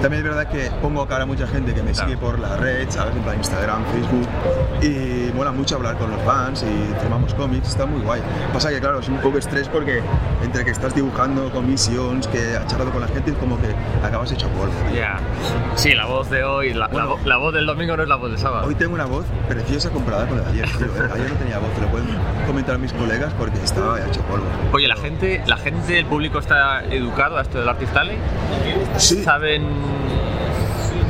[0.00, 2.88] También es verdad que pongo cara a mucha gente que me sigue por la red,
[2.90, 3.14] ¿sabes?
[3.16, 4.28] En plan Instagram, Facebook.
[4.82, 8.20] Y mola mucho hablar con los fans y firmamos cómics, está muy guay.
[8.52, 10.00] Pasa que, claro, es un poco estrés porque
[10.42, 13.68] entre que estás dibujando commissions, que has charlado con la gente, es como que
[14.04, 14.72] acabas hecho polvo.
[14.94, 15.18] Ya.
[15.74, 18.16] Sí, la voz de hoy, la, la vo- la voz del domingo no es la
[18.16, 18.66] voz del sábado.
[18.66, 20.86] Hoy tengo una voz preciosa comparada con la de ayer, tío.
[20.86, 21.10] ¿eh?
[21.14, 22.08] Ayer no tenía voz, te lo pueden
[22.46, 24.46] comentar mis colegas porque estaba hecho polvo.
[24.72, 28.18] Oye, la gente, la gente, el público está educado a esto del Artist Alley.
[28.96, 29.22] Sí.
[29.22, 29.66] Saben.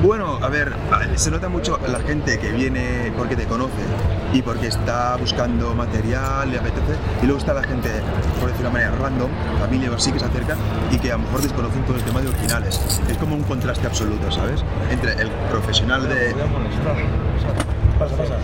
[0.02, 0.72] Bueno, a ver,
[1.14, 3.82] se nota mucho la gente que viene porque te conoce
[4.32, 7.88] y porque está buscando material, le apetece, y luego está la gente,
[8.40, 10.58] por decirlo de una manera random, familia o así, que se acercan
[10.90, 13.00] y que a lo mejor desconocen todo el tema de originales.
[13.08, 14.64] Es como un contraste absoluto, ¿sabes?
[14.90, 16.34] Entre el profesional de...
[18.02, 18.34] Pasa, pasa.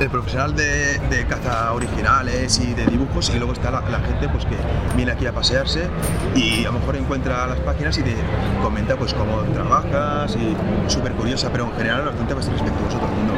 [0.00, 4.28] El profesional de, de caza originales y de dibujos y luego está la, la gente
[4.28, 4.56] pues que
[4.96, 5.88] viene aquí a pasearse
[6.34, 8.14] y a lo mejor encuentra las páginas y te
[8.60, 10.56] comenta pues cómo trabajas y
[10.90, 13.34] súper curiosa, pero en general bastante, bastante respetuoso todo el mundo.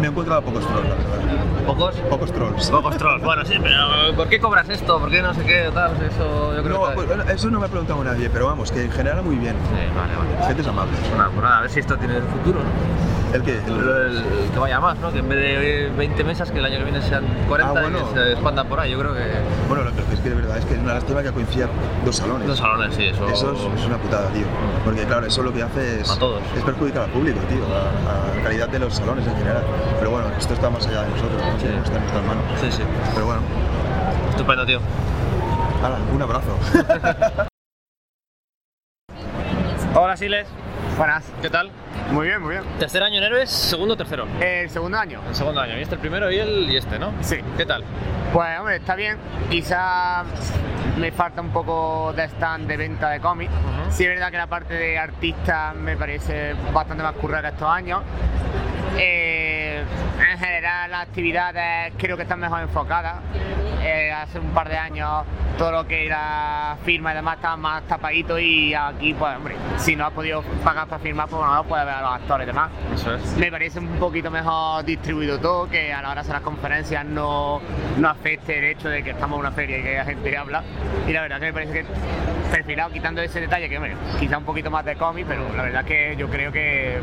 [0.00, 1.66] Me he encontrado pocos trolls, la verdad.
[1.66, 1.94] ¿Pocos?
[2.10, 2.70] Pocos trolls.
[2.70, 3.24] Pocos trolls.
[3.24, 4.98] Bueno, sí, pero ¿por qué cobras esto?
[4.98, 5.70] ¿Por qué no sé qué?
[5.74, 6.94] Tal, eso yo creo No, que.
[6.94, 9.56] pues, bueno, eso no me ha preguntado nadie, pero vamos, que en general muy bien.
[9.68, 10.46] Sí, vale, vale.
[10.46, 10.92] Gente es amable.
[11.10, 13.19] Bueno, pues nada, a ver si esto tiene futuro, ¿no?
[13.32, 13.58] ¿El qué?
[13.58, 15.12] El, que vaya más, ¿no?
[15.12, 17.98] Que en vez de 20 mesas, que el año que viene sean 40 Ah, bueno.
[18.10, 18.90] y se expandan por ahí.
[18.90, 19.24] Yo creo que.
[19.68, 21.70] Bueno, lo que es que de verdad es que es una lástima que coincidan
[22.04, 22.48] dos salones.
[22.48, 24.46] Dos salones, sí, eso- Eso es, es una putada, tío.
[24.84, 26.42] Porque claro, eso lo que hace es, A todos.
[26.56, 29.62] es perjudicar al público, tío, a, a la calidad de los salones en general.
[30.00, 31.46] Pero bueno, esto está más allá de nosotros, ¿no?
[31.52, 32.44] No está en nuestras manos.
[32.60, 32.82] Sí, sí.
[33.14, 33.42] Pero bueno.
[34.30, 34.80] Estupendo, tío.
[35.84, 36.58] Hala, un abrazo.
[39.94, 40.46] Hola, Siles.
[41.00, 41.24] Buenas.
[41.40, 41.70] ¿Qué tal?
[42.12, 42.62] Muy bien, muy bien.
[42.78, 43.48] ¿Tercer año en Héroes?
[43.48, 44.26] ¿Segundo o tercero?
[44.38, 45.22] El segundo año.
[45.26, 45.78] El segundo año.
[45.78, 47.14] Y este el primero y el y este, ¿no?
[47.22, 47.38] Sí.
[47.56, 47.84] ¿Qué tal?
[48.34, 49.16] Pues hombre, está bien.
[49.48, 50.24] Quizá
[50.98, 53.50] me falta un poco de stand de venta de cómics.
[53.88, 58.02] Sí es verdad que la parte de artista me parece bastante más currada estos años.
[58.98, 59.82] Eh,
[60.30, 63.20] en general las actividades creo que están mejor enfocadas.
[63.82, 65.24] Eh, hace un par de años
[65.56, 69.96] todo lo que era firma y demás estaba más tapadito y aquí pues hombre, si
[69.96, 72.70] no has podido pagar para firmar pues no puedes ver a los actores y demás.
[72.94, 73.36] Eso es.
[73.36, 77.04] Me parece un poquito mejor distribuido todo, que a la hora de hacer las conferencias
[77.04, 77.60] no,
[77.98, 80.62] no afecte el hecho de que estamos en una feria y que la gente habla.
[81.06, 81.86] Y la verdad que me parece que
[82.50, 85.84] perfilado, quitando ese detalle, que hombre, quizá un poquito más de cómic, pero la verdad
[85.84, 86.98] que yo creo que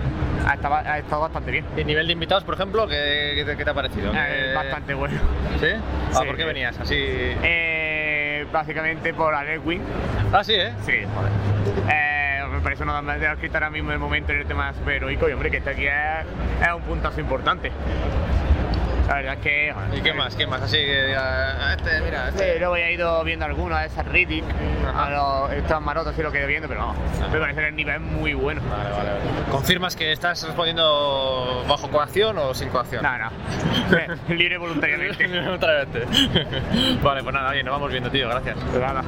[0.48, 1.66] ha estado, ha estado bastante bien.
[1.76, 4.12] ¿Y nivel de invitados, por ejemplo, qué, qué te, qué te ha parecido?
[4.14, 5.20] Eh, ¿Qué- bastante bueno.
[5.60, 5.68] ¿Sí?
[6.14, 6.26] Ah, Sí.
[6.26, 6.80] ¿por qué venías?
[6.80, 6.96] Así.
[6.98, 9.82] Eh, básicamente por Alex Wing.
[10.34, 10.74] Ah, sí, ¿eh?
[10.86, 11.32] Sí, joder.
[11.90, 14.74] Eh, me parece una de las que está ahora mismo el momento en el tema
[14.74, 17.72] superheroico y hombre, que este aquí es, es un puntazo importante.
[19.08, 19.74] La verdad es que.
[19.96, 20.36] ¿Y qué más?
[20.36, 20.62] ¿Qué más?
[20.62, 22.54] Así que diga, este, mira, este.
[22.54, 24.44] Sí, luego he ido viendo algunos, a esas Riddick,
[24.94, 26.94] a los, estos marotos sí lo que he ido viendo, pero no,
[27.32, 28.62] me parece que el nivel es muy bueno.
[28.70, 29.22] Vale, vale, vale.
[29.50, 33.04] ¿Confirmas que estás respondiendo bajo coacción o sin coacción?
[33.04, 33.32] No, no.
[34.36, 35.24] Libre voluntariamente.
[35.24, 36.06] Libre voluntariamente.
[37.02, 38.58] vale, pues nada, oye, nos vamos viendo, tío, gracias.
[38.74, 39.04] Nada.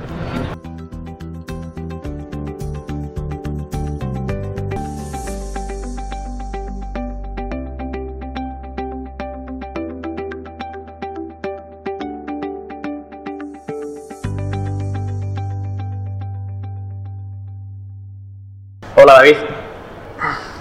[19.02, 19.36] Hola David.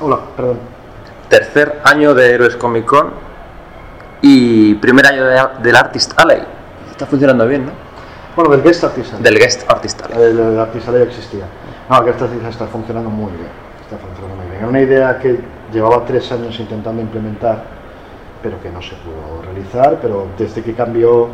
[0.00, 0.58] Hola, perdón.
[1.28, 3.10] Tercer año de Héroes Comic Con
[4.22, 6.42] y primer año de- del Artist Alley.
[6.88, 7.72] Está funcionando bien, ¿no?
[8.36, 9.22] Bueno, del Guest Artist Alley.
[9.24, 10.22] Del Guest Artist Alley.
[10.22, 11.46] El, el Artist Alley existía.
[11.90, 13.48] No, el Guest Artist Alley está funcionando muy bien.
[13.82, 14.58] Está funcionando muy bien.
[14.58, 15.40] Era una idea que
[15.72, 17.64] llevaba tres años intentando implementar,
[18.40, 19.98] pero que no se pudo realizar.
[20.00, 21.28] Pero desde que cambió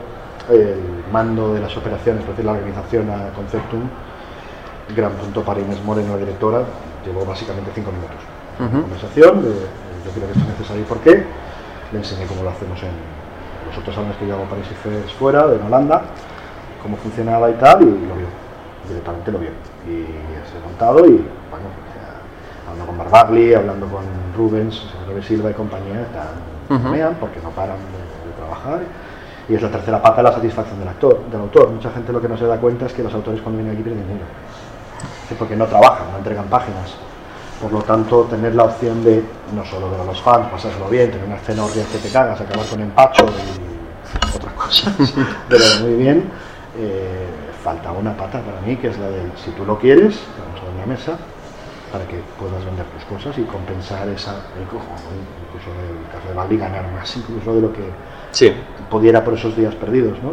[0.51, 3.83] el mando de las operaciones, es decir, la organización a Conceptum,
[4.97, 6.63] gran punto para Inés Moreno, la directora,
[7.05, 8.21] llevó básicamente cinco minutos.
[8.61, 8.83] Ujú.
[8.83, 11.27] Conversación, de, yo creo que esto es necesario y por qué.
[11.93, 12.91] Le enseñé cómo lo hacemos en
[13.69, 16.03] los otros salones que yo hago Paris y Fest fuera, en Holanda,
[16.83, 18.27] cómo funcionaba y tal, y lo vio.
[18.89, 19.51] Directamente lo vio.
[19.87, 20.05] Y
[20.51, 21.69] se ha montado y, bueno,
[22.69, 24.05] hablando con Barbagli, hablando con
[24.37, 26.89] Rubens, Rubens Silva y compañía, están, Ujú.
[26.89, 28.81] mean porque no paran de, de trabajar.
[29.49, 31.71] Y es la tercera pata la satisfacción del actor, del autor.
[31.71, 33.83] Mucha gente lo que no se da cuenta es que los autores cuando vienen aquí
[33.83, 34.25] pierden dinero.
[35.29, 36.95] Sí, porque no trabajan, no entregan páginas.
[37.61, 39.23] Por lo tanto, tener la opción de
[39.55, 42.41] no solo ver a los fans, pasárselo bien, tener una escena horrible que te cagas,
[42.41, 44.95] acabar con empacho y otras cosas,
[45.49, 46.31] pero muy bien,
[46.77, 47.27] eh,
[47.63, 50.65] falta una pata para mí, que es la de si tú lo quieres, vamos a
[50.67, 51.13] dar una mesa
[51.91, 54.85] para que puedas vender tus cosas y compensar esa, incluso
[55.47, 57.85] incluso en el caso de Bali, ganar más incluso de lo que
[58.33, 58.53] Sí.
[58.91, 60.33] pudiera por esos días perdidos, ¿no?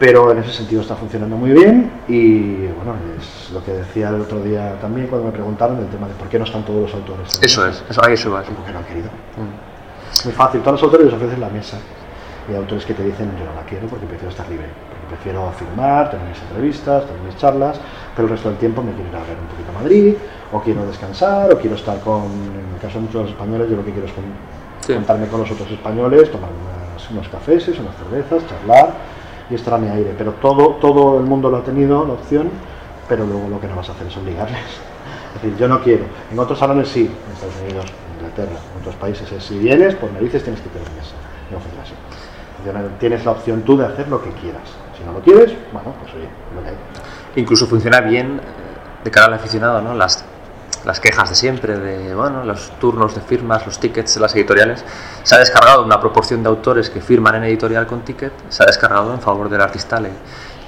[0.00, 4.22] Pero en ese sentido está funcionando muy bien y bueno, es lo que decía el
[4.22, 6.94] otro día también cuando me preguntaron del tema de por qué no están todos los
[6.94, 7.36] autores.
[7.38, 8.40] en Eso es, eso, ahí eso va.
[8.42, 9.10] Porque no han querido.
[10.24, 11.76] Muy fácil, todos los autores les ofrecen la mesa.
[12.48, 15.14] Y hay autores que te dicen, yo no la quiero porque prefiero estar libre, porque
[15.14, 17.78] prefiero firmar, tener mis entrevistas, tener mis charlas,
[18.16, 20.14] pero el resto del tiempo me quiero ir a ver un poquito a Madrid,
[20.50, 23.84] o quiero descansar, o quiero estar con, en el caso de muchos españoles, yo lo
[23.84, 24.24] que quiero es con-
[24.80, 24.94] Sí.
[24.94, 29.19] juntarme con los otros españoles, tomar unas- unos cafés, unas cervezas, charlar
[29.50, 30.14] y estar a mi aire.
[30.16, 32.50] Pero todo, todo el mundo lo ha tenido, la opción,
[33.08, 34.60] pero luego lo que no vas a hacer es obligarles.
[35.34, 36.04] Es decir, yo no quiero.
[36.30, 39.94] En otros salones sí, en Estados Unidos, en Inglaterra, en otros países es si vienes,
[39.94, 41.14] por narices tienes que tener mesa.
[41.50, 41.94] No funciona así.
[42.98, 44.62] Tienes la opción tú de hacer lo que quieras.
[44.96, 46.76] Si no lo quieres, bueno, pues oye, lo que hay.
[47.36, 49.94] Incluso funciona bien eh, de cara al aficionado, ¿no?
[49.94, 50.24] Las,
[50.84, 54.84] las quejas de siempre, de bueno, los turnos de firmas, los tickets, las editoriales.
[55.22, 58.66] Se ha descargado una proporción de autores que firman en editorial con ticket, se ha
[58.66, 60.00] descargado en favor del artista.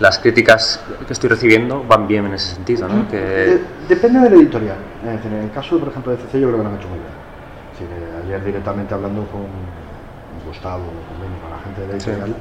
[0.00, 3.08] Las críticas que estoy recibiendo van bien en ese sentido, ¿no?
[3.08, 4.76] Que, De- depende del editorial.
[5.04, 7.12] En el caso, por ejemplo, de CC, yo creo que lo han hecho muy bien.
[7.72, 9.46] Decir, eh, ayer directamente hablando con
[10.46, 12.10] Gustavo, con Benny, con la gente de la Sí.
[12.10, 12.36] editorial,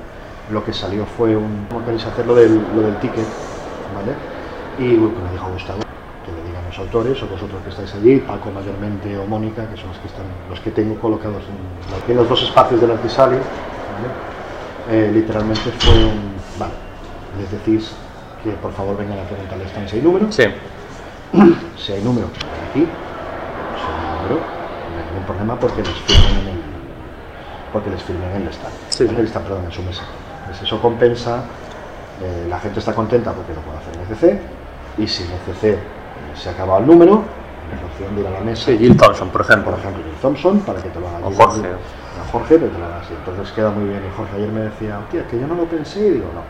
[0.51, 1.67] lo que salió fue un.
[1.69, 3.25] ¿Cómo queréis hacer lo del, lo del ticket?
[3.95, 4.13] ¿Vale?
[4.79, 5.79] Y bueno, me dijo Gustavo
[6.71, 10.07] los autores o vosotros que estáis allí, Paco mayormente o Mónica, que son los que
[10.07, 14.07] están, los que tengo colocados en, en los dos espacios del Artisali, ¿vale?
[14.89, 16.73] Eh, literalmente fue un, vale,
[17.39, 17.91] les decís
[18.43, 20.31] que por favor vengan a preguntarle están si hay número.
[20.31, 20.43] Sí.
[21.77, 22.27] Si hay número,
[22.69, 22.85] aquí, si
[23.91, 26.61] hay número, no hay ningún problema porque les firmen en el,
[27.73, 29.17] porque les firmen en el stand, Sí, ¿vale?
[29.19, 29.25] sí.
[29.25, 30.03] Está, perdón, en su mesa.
[30.45, 31.43] Pues eso compensa,
[32.21, 34.41] eh, la gente está contenta porque lo puede hacer en ECC
[34.99, 35.79] y si en ECC
[36.35, 37.23] se acaba el número,
[37.71, 38.65] la opción de ir a la mesa.
[38.65, 39.71] Sí, Jill Thompson, por ejemplo.
[39.71, 41.67] Por ejemplo, Jill Thompson, para que te lo haga O Jorge.
[41.67, 43.13] a Jorge, pero te lo haga así.
[43.13, 44.01] Entonces queda muy bien.
[44.05, 45.99] Y Jorge ayer me decía, tía, que yo no lo pensé.
[45.99, 46.41] Y digo, no,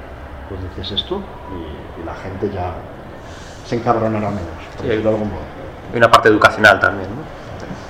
[0.50, 2.74] pues dices esto y, y la gente ya
[3.66, 4.88] se encabronará menos, por Sí.
[4.90, 5.44] decirlo de algún modo.
[5.94, 7.22] Y una parte educacional también, ¿no?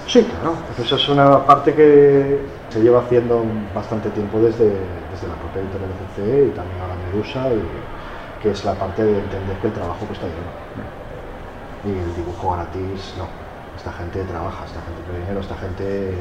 [0.07, 0.55] Sí, claro.
[0.75, 5.89] Pues es una parte que se lleva haciendo bastante tiempo desde, desde la propia editorial
[5.89, 7.61] de CC y también ahora Medusa, y,
[8.43, 10.49] que es la parte de entender que el trabajo cuesta dinero.
[11.85, 13.25] Y el dibujo gratis, no.
[13.77, 16.13] Esta gente trabaja, esta gente tiene dinero, esta gente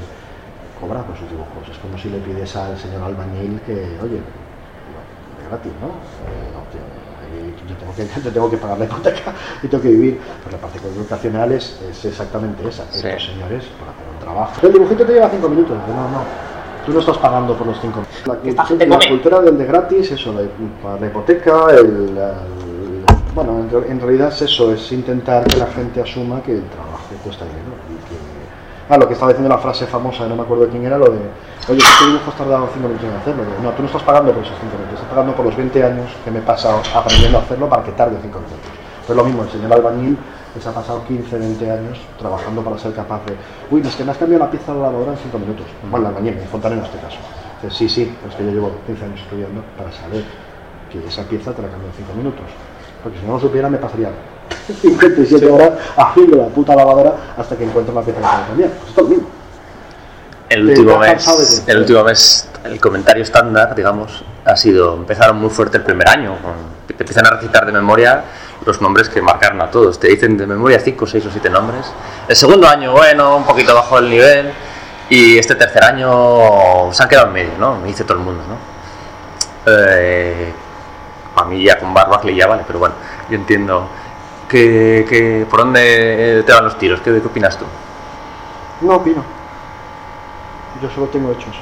[0.81, 1.69] cobra por sus dibujos.
[1.71, 5.01] Es como si le pides al señor albañil que, oye, no,
[5.37, 5.89] de gratis, ¿no?
[6.25, 6.61] Eh, no,
[7.21, 10.21] ahí yo tengo que, yo tengo que pagar la hipoteca y tengo que vivir.
[10.43, 12.85] Pues la parte educacional es, es exactamente esa.
[12.91, 13.07] Sí.
[13.07, 14.67] Estos señores, por hacer un trabajo.
[14.67, 15.77] El dibujito te lleva cinco minutos.
[15.89, 16.23] No, no.
[16.87, 18.71] Tú no estás pagando por los cinco minutos.
[18.79, 20.41] La, la cultura del de gratis, eso, la,
[20.83, 21.77] para la hipoteca, el,
[22.17, 22.19] el-
[23.35, 26.65] bueno, en, re- en realidad es eso, es intentar que la gente asuma que el
[26.65, 27.73] trabajo cuesta dinero.
[27.89, 28.17] Y que,
[28.89, 31.19] ah, lo que estaba diciendo la frase famosa, no me acuerdo quién era, lo de,
[31.69, 33.43] oye, este dibujo has tardado cinco minutos en hacerlo.
[33.63, 36.11] No, tú no estás pagando por esos cinco minutos, estás pagando por los 20 años
[36.25, 38.71] que me he pasado aprendiendo a hacerlo para que tarde cinco minutos.
[39.07, 40.17] Pues lo mismo, el señor albañil
[40.61, 43.35] se ha pasado 15, 20 años trabajando para ser capaz de,
[43.71, 45.67] uy, es que me has cambiado la pieza de la lavadora en 5 minutos.
[45.91, 47.19] Bueno, el albañil, el fontanero en este caso.
[47.63, 50.25] Dice, sí, sí, es que yo llevo 15 años estudiando para saber
[50.91, 52.45] que esa pieza te la cambio en 5 minutos.
[53.03, 54.11] Porque si no lo supiera me pasaría
[54.81, 58.71] 57 horas haciendo la puta lavadora hasta que encuentro la pieza que tengo cambiar.
[58.71, 59.29] Pues esto es lo mismo.
[60.49, 65.77] El último mes, el último mes, el comentario estándar, digamos, ha sido, empezaron muy fuerte
[65.77, 68.25] el primer año, con- te empiezan a recitar de memoria
[68.67, 71.87] los nombres que marcaron a todos, te dicen de memoria 5, 6 o 7 nombres.
[72.29, 74.51] El segundo año, bueno, un poquito bajo el nivel,
[75.09, 77.77] y este tercer año se han quedado en medio, ¿no?
[77.77, 78.57] Me dice todo el mundo, ¿no?
[79.73, 80.53] Eh,
[81.41, 82.95] a mí ya con Barbacle ya vale, pero bueno,
[83.29, 83.89] yo entiendo
[84.49, 87.65] que, que por dónde te van los tiros, ¿qué, qué opinas tú?
[88.83, 89.23] No opino.
[90.81, 91.55] Yo solo tengo hechos.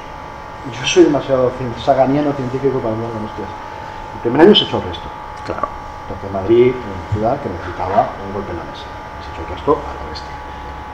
[0.71, 1.51] Yo soy demasiado
[1.83, 3.47] saganiano científico para hablar con hostias.
[4.15, 5.07] El primer año se echó el resto.
[5.45, 5.67] Claro.
[6.07, 8.83] Porque Madrid una ciudad que necesitaba un golpe en la mesa.
[9.23, 10.31] Se echó el resto a la bestia.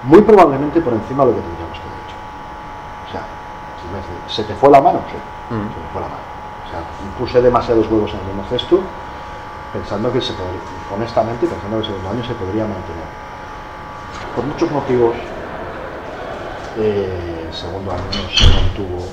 [0.03, 2.17] Muy probablemente por encima de lo que tendríamos que haber hecho.
[3.07, 3.23] O sea,
[4.27, 5.01] ¿se te fue la mano?
[5.09, 5.69] Sí, Mm.
[5.69, 6.25] se me fue la mano.
[7.17, 8.79] Puse demasiados huevos en el mismo cesto
[9.73, 10.61] pensando que se podría,
[10.93, 13.07] honestamente, pensando que el segundo año se podría mantener.
[14.35, 15.15] Por muchos motivos,
[16.77, 19.07] eh, el segundo año no se mantuvo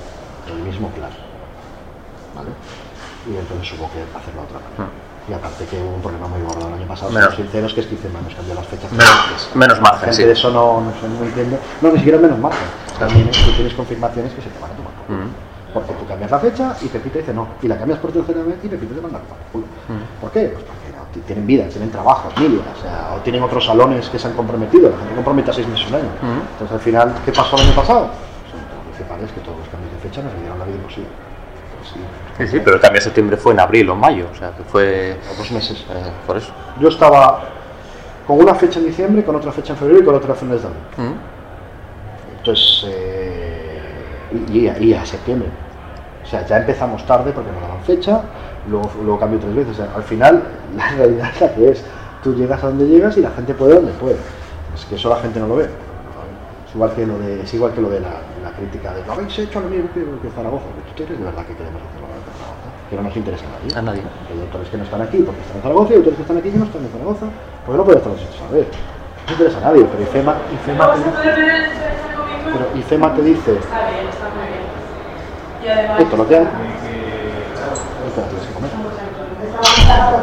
[0.49, 1.11] el mismo plan.
[2.35, 2.51] ¿Vale?
[3.29, 4.91] Y entonces hubo que hacerlo otra manera.
[5.29, 7.87] Y aparte que hubo un problema muy gordo el año pasado, Menos- sinceros, que es
[7.87, 8.91] que Izema nos cambió las fechas.
[8.91, 9.51] Menos- antes.
[9.55, 10.25] menos margen, La gente sí.
[10.25, 11.59] de eso no, no, no entiende.
[11.81, 12.67] No, ni siquiera menos margen.
[12.99, 15.19] También es que tienes confirmaciones que se te van a tomar culo.
[15.73, 17.49] Porque tú cambias la fecha y Pepito dice no.
[17.63, 19.67] Y la cambias por tercera vez y Pepito te manda por culo.
[20.21, 20.49] ¿Por qué?
[20.49, 24.19] Pues porque no, tienen vida, tienen trabajo, familia, o sea, o tienen otros salones que
[24.19, 24.91] se han comprometido.
[24.91, 26.09] La gente compromete a seis meses un año.
[26.53, 28.09] Entonces al final, ¿qué pasó el año pasado?
[28.51, 31.09] Pues, lo principal es que todos los cambios de fecha nos dieron la vida imposible.
[31.79, 32.01] Pues sí.
[32.39, 34.51] Sí, sí, pero el cambio de septiembre fue en abril o en mayo, o sea,
[34.51, 35.17] que fue...
[35.39, 35.85] dos meses.
[35.91, 36.53] Eh, por eso.
[36.81, 37.45] Yo estaba
[38.27, 40.63] con una fecha en diciembre, con otra fecha en febrero y con otra a finales
[40.63, 40.83] de abril.
[42.39, 43.81] Entonces, eh,
[44.51, 45.49] y, y a- y a septiembre.
[46.23, 48.23] O sea, ya empezamos tarde porque no daban fecha,
[48.69, 49.73] luego, luego cambió tres veces.
[49.73, 50.43] O sea, al final,
[50.77, 51.85] la realidad es la que es.
[52.23, 54.17] Tú llegas a donde llegas y la gente puede donde puede.
[54.75, 55.65] Es que eso la gente no lo ve.
[55.65, 59.13] Es igual que lo de, es igual que, lo de la, la crítica de no
[59.13, 60.65] habéis hecho lo mismo que, que Zaragoza.
[60.97, 62.69] ¿Tú crees de verdad que queremos hacerlo que Zaragoza?
[62.89, 63.77] Que no nos interesa a nadie.
[63.77, 64.03] A nadie.
[64.33, 66.51] Hay autores que no están aquí porque están en Zaragoza y autores que están aquí
[66.51, 67.27] que no están en Zaragoza.
[67.67, 68.67] Porque no puede estar los hechos a ver.
[69.27, 71.03] No interesa a nadie, pero IFEMA, IFEMA, te,
[72.53, 73.53] pero IFEMA te dice
[75.65, 76.43] esto lo que hay.
[76.43, 78.71] Esto tienes que comer.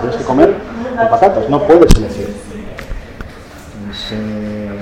[0.02, 0.56] Tienes que comer
[0.98, 2.36] con patatas, no puedes elegir.
[3.86, 4.80] Pues, eh,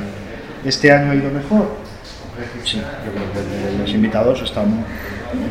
[0.65, 1.67] este año ha ido mejor.
[2.63, 4.83] Sí, yo creo que los invitados están,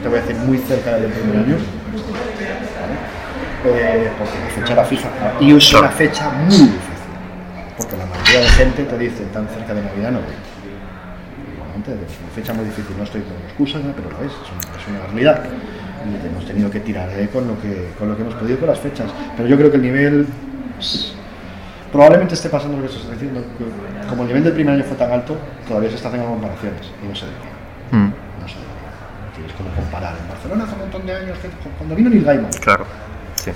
[0.03, 1.57] te voy a decir, muy cerca del primer año.
[3.65, 5.09] Eh, porque la fecha era fija.
[5.41, 6.81] Y es una fecha muy difícil.
[7.77, 10.56] Porque la mayoría de gente te dice tan cerca de Navidad no voy.
[11.77, 13.93] Igualmente, es una fecha muy difícil, no estoy dando excusas, ¿no?
[13.93, 15.45] pero lo es, es una, es una realidad.
[16.07, 18.69] Y hemos tenido que tirar eh, con, lo que, con lo que hemos podido con
[18.69, 19.11] las fechas.
[19.37, 20.27] Pero yo creo que el nivel,
[21.93, 24.97] Probablemente esté pasando lo que estás diciendo, que como el nivel del primer año fue
[24.97, 27.53] tan alto, todavía se está haciendo comparaciones y no se debería.
[27.93, 28.13] Mm.
[28.41, 28.93] No se debería.
[29.35, 30.15] Tienes como comparar.
[30.21, 31.49] En Barcelona hace un montón de años, que,
[31.79, 32.51] cuando vino Neil Gaiman.
[32.61, 32.85] Claro.
[33.37, 33.53] Sí.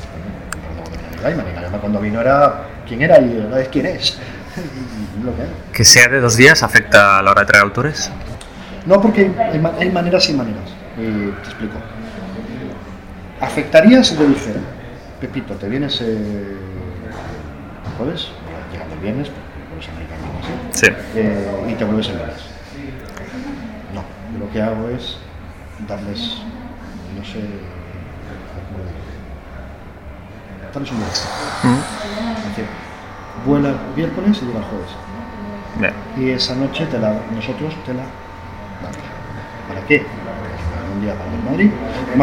[0.74, 3.86] Cuando vino Neil Gaiman, Neil Gaiman cuando vino era quién era y ahora es quién
[3.86, 4.18] es.
[4.62, 5.48] Que hay.
[5.72, 8.10] ¿Que sea de dos días afecta a la hora de traer autores?
[8.86, 10.70] No, porque hay, ma- hay maneras y maneras.
[10.96, 11.74] Y te explico.
[13.40, 14.60] Afectaría si te dijera,
[15.20, 18.28] Pepito, te vienes eh, el jueves,
[18.72, 19.86] llegando el viernes, porque
[20.72, 20.86] así, Sí.
[21.16, 22.36] eh, y te vuelves el lunes.
[23.94, 24.04] No,
[24.38, 25.16] lo que hago es
[25.88, 26.36] darles,
[27.16, 27.40] no sé,
[30.72, 31.30] darles un extra.
[33.46, 34.90] Vuela el miércoles y llega el jueves.
[35.78, 35.94] Bien.
[36.16, 38.02] Y esa noche te la, nosotros te la
[38.82, 38.98] damos.
[39.68, 40.04] ¿Para qué?
[40.94, 41.70] Un día para el Madrid.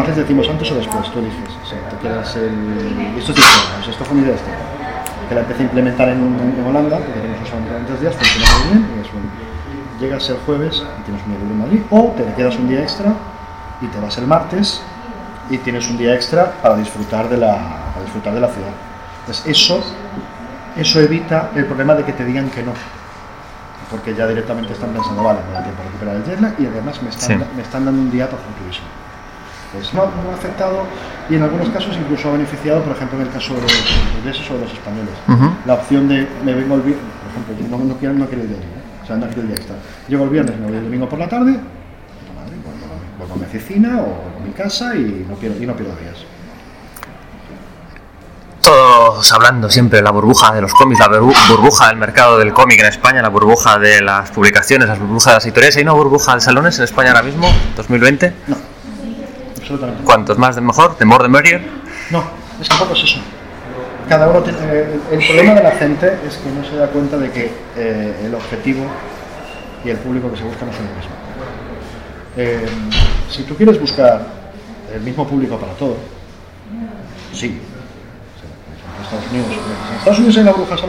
[0.06, 1.50] Les decimos antes o después, tú eliges.
[1.62, 3.16] O sea, te quedas el...
[3.18, 4.50] Esto es diferente, esto fue una idea de este.
[5.28, 8.14] Que la empecé a implementar en, en Holanda, porque tenemos un salón durante tres días,
[8.14, 11.82] funciona muy bien, y es un, llegas el jueves y tienes un día en Madrid,
[11.90, 13.12] o te quedas un día extra
[13.80, 14.82] y te vas el martes
[15.50, 17.56] y tienes un día extra para disfrutar de la,
[17.92, 18.70] para disfrutar de la ciudad.
[19.20, 19.82] Entonces, eso,
[20.78, 22.72] eso evita el problema de que te digan que no
[23.90, 26.66] porque ya directamente están pensando, vale, me da tiempo a recuperar el jet lag y
[26.66, 27.44] además me están, Sí.
[27.56, 28.86] me están dando un día para hacer turismo.
[29.72, 30.82] Pues no, no ha afectado
[31.30, 33.72] y en algunos casos incluso ha beneficiado, por ejemplo, en el caso de los
[34.18, 35.14] ingleses o de los españoles.
[35.64, 38.42] La opción de me vengo el viernes, por ejemplo, yo no, no quiero, no quiero
[38.42, 39.02] el día ¿eh?
[39.02, 39.76] o sea, no quiero el día extra.
[40.06, 43.36] Llego el viernes, me voy el domingo por la tarde, madre, vuelvo, a- vuelvo a
[43.38, 46.24] mi oficina o a mi casa y no pierdo, y no pierdo días.
[48.68, 52.52] Todos hablando siempre de la burbuja de los cómics, la burbu- burbuja del mercado del
[52.52, 55.76] cómic en España, la burbuja de las publicaciones, la burbuja de las editoriales.
[55.78, 58.30] ¿Hay una burbuja de salones en España ahora mismo, 2020?
[59.56, 60.04] Absolutamente.
[60.04, 60.98] ¿Cuántos más de mejor?
[60.98, 61.62] ¿De more the merrier?
[62.10, 62.22] No,
[62.60, 63.20] es que tampoco es eso.
[64.06, 67.16] Cada uno tiene, eh, el problema de la gente es que no se da cuenta
[67.16, 68.84] de que eh, el objetivo
[69.82, 71.14] y el público que se busca no son el mismo.
[72.36, 72.68] Eh,
[73.30, 74.26] si tú quieres buscar
[74.94, 75.96] el mismo público para todo,
[77.32, 77.62] sí.
[79.02, 80.76] Estados Unidos, en Estados Unidos hay la bruja.
[80.76, 80.82] Te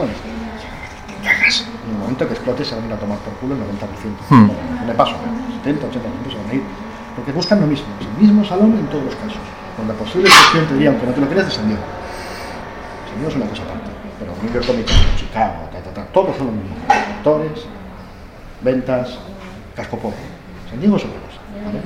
[1.24, 1.66] cagas.
[1.84, 3.66] En el momento que explote se van a ir a tomar por culo el 90%.
[4.28, 4.50] Hmm.
[4.80, 5.62] No me paso, ¿eh?
[5.64, 5.90] 70, 80%
[6.30, 6.62] se van a ir.
[7.16, 9.40] Porque buscan lo mismo, es el mismo salón en todos los casos.
[9.76, 11.82] Con la posible excepción, te diría, aunque no te lo creas, de San Diego.
[13.08, 13.90] San Diego es una cosa aparte.
[14.18, 16.76] Pero New York Comic Con, Chicago, ta, ta, ta, todos son lo mismo.
[16.88, 17.66] Actores,
[18.62, 19.18] ventas,
[19.74, 20.16] casco poco.
[20.68, 21.40] San Diego es otra cosa.
[21.64, 21.80] ¿vale?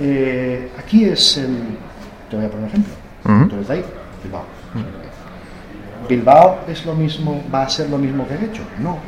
[0.00, 1.78] Eh, aquí es el.
[2.28, 2.94] Te voy a poner un ejemplo.
[3.24, 3.48] Ujú.
[3.48, 3.84] Tú eres de ahí,
[4.22, 4.44] Bilbao.
[6.10, 8.62] Bilbao es lo mismo, va a ser lo mismo que he hecho.
[8.80, 8.98] No.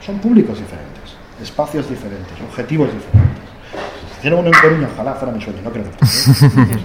[0.00, 3.44] Son públicos diferentes, espacios diferentes, objetivos diferentes.
[4.12, 5.90] Si hiciera uno en Coruña, ojalá fuera mi sueño, no creo que.
[5.90, 6.08] ¿eh?
[6.08, 6.30] Si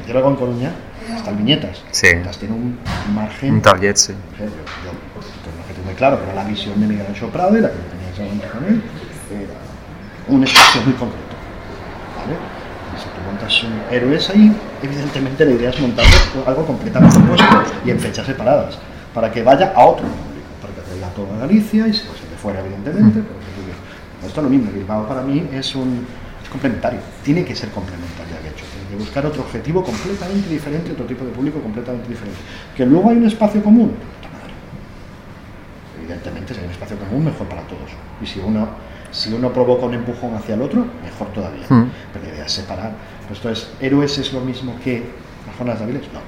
[0.01, 0.71] hiciera algo en Coruña,
[1.13, 1.83] hasta el viñetas.
[1.91, 2.07] Sí.
[2.07, 2.77] Viñetas tiene un
[3.13, 3.53] margen.
[3.53, 4.13] Un target, sí.
[4.39, 8.07] Yo, tengo muy claro, pero la visión de Miguel Ancho Prado y la que tenía
[8.07, 8.81] en ese momento con él,
[9.31, 9.53] era
[10.27, 11.35] un espacio muy concreto.
[12.17, 12.37] ¿vale?
[12.97, 14.51] Si tú montas héroes ahí,
[14.81, 16.05] evidentemente la idea es montar
[16.45, 18.77] algo completamente opuesto y en fechas separadas,
[19.13, 22.21] para que vaya a otro público, para que traiga a toda Galicia y se pues,
[22.21, 23.21] de fuera, evidentemente.
[23.21, 23.79] pero que tú digas,
[24.25, 26.05] Esto es lo mismo, Bilbao para mí es un
[26.43, 30.91] es complementario, tiene que ser complementario de hecho, tiene que buscar otro objetivo completamente diferente,
[30.91, 32.39] otro tipo de público completamente diferente.
[32.75, 33.93] Que luego hay un espacio común,
[36.11, 37.89] evidentemente si hay un espacio común mejor para todos.
[38.21, 38.67] Y si uno,
[39.11, 41.65] si uno provoca un empujón hacia el otro, mejor todavía.
[41.69, 41.91] Mm.
[42.13, 42.91] Pero la idea es separar.
[43.27, 45.03] Pues entonces, ¿héroes es lo mismo que
[45.47, 46.03] las zonas de Avilés?
[46.13, 46.19] No.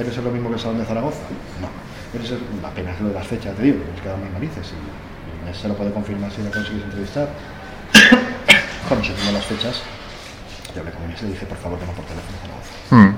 [0.00, 1.18] ¿Héroes es lo mismo que el Salón de Zaragoza?
[1.60, 1.68] No.
[2.12, 5.54] ¿Héroes es apenas lo de las fechas, te digo, nos quedan más narices y, y
[5.54, 7.28] se lo puede confirmar si lo consigues entrevistar.
[8.88, 9.82] Cuando se las fechas,
[10.74, 12.74] yo con Inés y le dije, por favor, llama por teléfono a Zaragoza.
[12.90, 13.14] Mm.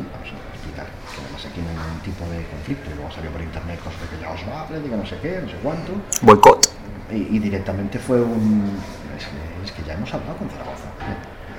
[0.00, 3.30] Vamos a explicar que además aquí no hay ningún tipo de conflicto y luego salió
[3.32, 5.92] por internet cosas de que ya os va, que no sé qué, no sé cuánto.
[6.20, 6.60] Boicot.
[7.08, 8.76] Y, y directamente fue un.
[9.16, 10.88] Es que, es que ya hemos hablado con Zaragoza.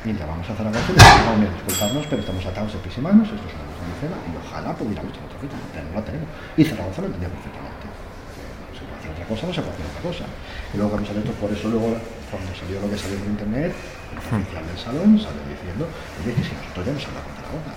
[0.06, 3.02] Y llamamos a Zaragoza y le dijimos, "Mira, disculparnos, pero estamos atados de pies y
[3.02, 3.71] manos, esto es una
[4.10, 6.28] y ojalá pudiéramos tener otra fecha, pero no la tenemos.
[6.58, 7.84] Y Zaragoza lo entendía perfectamente.
[7.86, 10.26] No se puede hacer otra cosa, no se puede hacer otra cosa.
[10.26, 11.90] Y luego cuando salió, por eso luego,
[12.32, 15.84] cuando salió lo que salió por internet, el oficial del salón salió diciendo,
[16.22, 17.74] oye, que si nosotros ya hemos hablado con Zaragoza,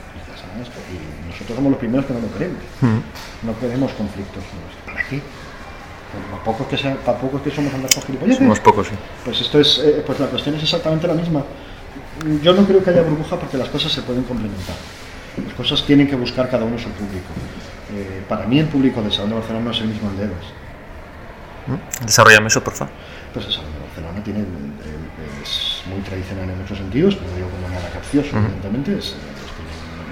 [0.55, 2.63] y nosotros somos los primeros que no lo queremos.
[2.81, 3.47] Mm.
[3.47, 4.45] No queremos conflictos.
[4.87, 5.21] ¿Para qué?
[6.31, 8.39] Para pocos que, sea, para pocos que somos andar con gilipolleces.
[8.39, 8.95] Somos pocos, sí.
[9.25, 11.43] Pues esto es, eh, pues la cuestión es exactamente la misma.
[12.43, 14.77] Yo no creo que haya burbuja porque las cosas se pueden complementar.
[15.43, 17.27] Las cosas tienen que buscar cada uno su público.
[17.95, 20.27] Eh, para mí el público del Salón de Barcelona no es el mismo el de.
[20.27, 22.05] Mm.
[22.07, 22.93] Desarrollame eso, por favor.
[23.33, 27.35] Pues el Salón de Barcelona tiene, el- el- es muy tradicional en muchos sentidos, pero
[27.37, 28.39] digo como nada capcioso, Ujú.
[28.47, 28.99] evidentemente.
[28.99, 29.15] Es,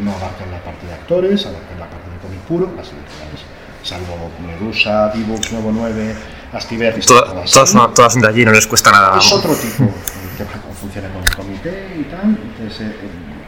[0.01, 3.41] no abarcan la parte de actores, abarcan la parte de cómic puro, las editoriales.
[3.85, 6.15] salvo Medusa, Dibux, Nuevo 9,
[6.53, 9.19] Astiber, Todas, todas, son, todas de allí, no les cuesta nada.
[9.19, 9.91] es otro tipo
[10.39, 10.45] que
[10.81, 12.39] funciona con el comité y tal.
[12.59, 12.97] Entonces, eh,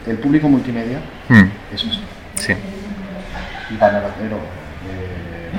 [0.05, 0.99] el, el público multimedia
[1.29, 1.43] Mm.
[1.83, 2.03] Esto.
[2.35, 2.53] Sí.
[3.71, 5.49] Y Van Abatero, eh,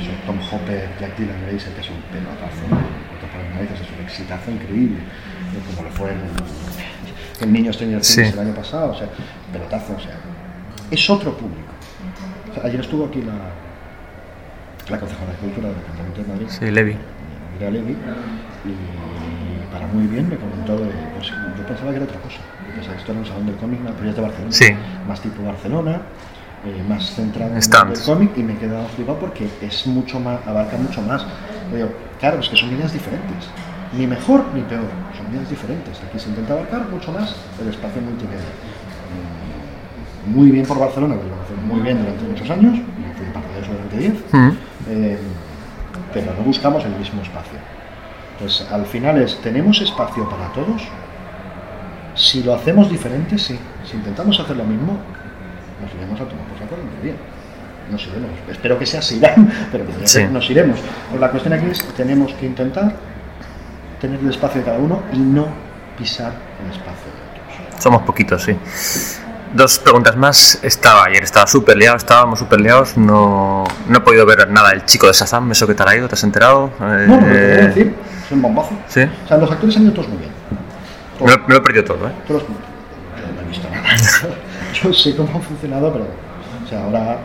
[0.00, 3.90] eso, Tom Hopper, Jack Dylan Grazer, que es un pelotazo, otro por las narices, es
[3.98, 4.98] un exitazo increíble,
[5.74, 6.20] como lo fue el,
[7.40, 8.20] el niño Stranger Sí.
[8.22, 9.08] el año pasado, o sea,
[9.52, 10.14] pelotazo, o sea,
[10.90, 11.72] es otro público.
[12.50, 13.34] O sea, ayer estuvo aquí la,
[14.88, 16.96] la concejala de Cultura del Ayuntamiento de Madrid, Sí, Levi.
[17.54, 17.92] Andrea Levy,
[18.64, 22.38] y para muy bien me comentó de, pues, yo pensaba que era otra cosa,
[22.76, 24.68] pensaba que esto era un salón del cómic, es de Barcelona, Sí.
[25.08, 26.00] más tipo Barcelona,
[26.64, 30.38] eh, más centrado en el cómic y me he quedado flipado porque es mucho más,
[30.46, 31.22] abarca mucho más.
[31.70, 31.88] Yo digo,
[32.20, 33.48] claro, es que son líneas diferentes,
[33.96, 36.00] ni mejor ni peor, son líneas diferentes.
[36.08, 38.40] Aquí se intenta abarcar mucho más el espacio multimedia.
[39.12, 42.80] Mm, Muy bien por Barcelona, que lo hace muy bien durante muchos años,
[43.16, 44.50] fui parte de eso durante 10, Mm.
[44.88, 45.18] eh,
[46.12, 47.58] pero no buscamos el mismo espacio.
[48.32, 50.82] Entonces, al final es, ¿tenemos espacio para todos?
[52.16, 53.58] Si lo hacemos diferente, sí.
[53.88, 54.98] Si intentamos hacer lo mismo,
[55.82, 57.14] nos iremos a tomar por saco el día.
[57.90, 58.30] Nos iremos.
[58.50, 59.20] Espero que sea así,
[59.72, 60.24] pero que Sí.
[60.24, 60.78] nos iremos.
[61.10, 62.92] Pues la cuestión aquí es, tenemos que intentar
[64.00, 65.46] tener el espacio de cada uno y no
[65.98, 66.32] pisar
[66.64, 67.82] el espacio de otros.
[67.82, 68.56] Somos poquitos, sí.
[69.54, 70.58] Dos preguntas más.
[70.62, 72.96] Estaba ayer, estaba súper liado, estábamos súper liados.
[72.96, 76.08] No, no he podido ver nada del chico de Shazam, eso que te ha ido,
[76.08, 76.70] ¿te has enterado?
[76.80, 77.94] Eh, No, pero te voy a decir,
[78.26, 78.70] es un bombazo.
[78.88, 79.02] Sí.
[79.24, 80.30] O sea, los actores han ido todos muy bien.
[81.20, 82.12] Me lo, me lo he perdido todo, ¿eh?
[82.26, 83.88] Todos, no he visto nada.
[84.82, 87.18] Yo sé cómo ha funcionado, pero o sea, ahora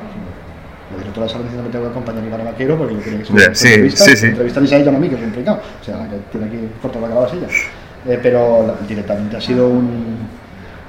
[0.92, 3.26] la directora de dice que tengo que acompañar a Iván Vaquero porque yo quería que
[3.26, 4.28] se Ya, me sí, entrevista, sí, sí.
[4.76, 5.56] a ella no a mí, que es pringao.
[5.56, 7.48] O sea, que tiene aquí corto la calabacilla.
[8.08, 10.18] Eh, pero la- directamente ha sido un.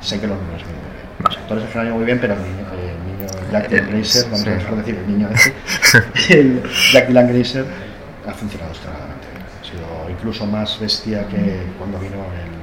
[0.01, 0.77] Sé que los números bien.
[1.25, 4.47] Los actores han muy bien, pero el niño, eh, el niño Jack Dylan Grazer, vamos
[4.47, 7.65] a dejar de decir el niño este, el Jack Dylan Grazer
[8.29, 9.45] ha funcionado extremadamente bien.
[9.61, 12.62] Ha sido incluso más bestia que cuando vino el.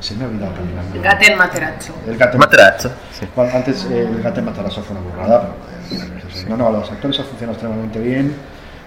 [0.00, 1.00] Se me ha olvidado el nombre.
[1.02, 1.94] Gaten Materazzo.
[2.06, 3.26] El gato Materazzo, sí.
[3.36, 5.50] Bueno, antes eh, el gato Matarazzo fue una burrada,
[5.90, 8.34] pero eh, no, no, los actores han funcionado extremadamente bien.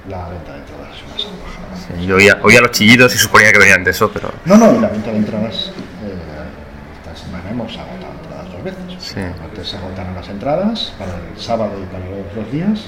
[0.09, 1.97] La venta de entradas es una salvajada.
[1.99, 4.32] Sí, yo oía, oía los chillidos y suponía que venían de eso, pero.
[4.45, 5.72] No, no, y la venta de entradas
[6.03, 8.82] eh, esta semana hemos agotado entradas dos veces.
[8.99, 9.20] Sí.
[9.20, 12.80] Antes se agotaron las entradas para el sábado y para los otros días.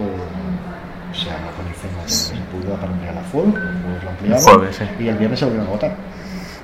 [0.00, 4.10] Eh, se habla con IFEMA que se pudo para ampliar la FUE, los juegos lo
[4.10, 4.84] ampliaron, jueves, sí.
[4.98, 5.96] y el viernes se volvieron a agotar.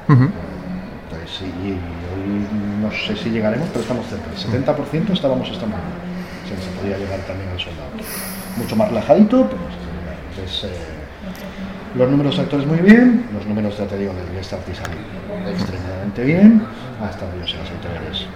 [0.08, 0.24] Ujú.
[0.24, 0.49] Entonces,
[1.38, 2.46] sí, y hoy
[2.80, 4.30] no sé si llegaremos, pero estamos cerca.
[4.30, 5.88] El 70% estábamos esta mañana.
[6.44, 7.90] O sea, se podía llegar también al soldado.
[8.56, 10.16] Mucho más relajadito, pero se puede llegar.
[10.30, 11.00] Entonces, eh,
[11.96, 16.62] los números de actores muy bien, los números, ya te digo, del guest extremadamente bien,
[17.02, 18.26] hasta yo sé las editoriales.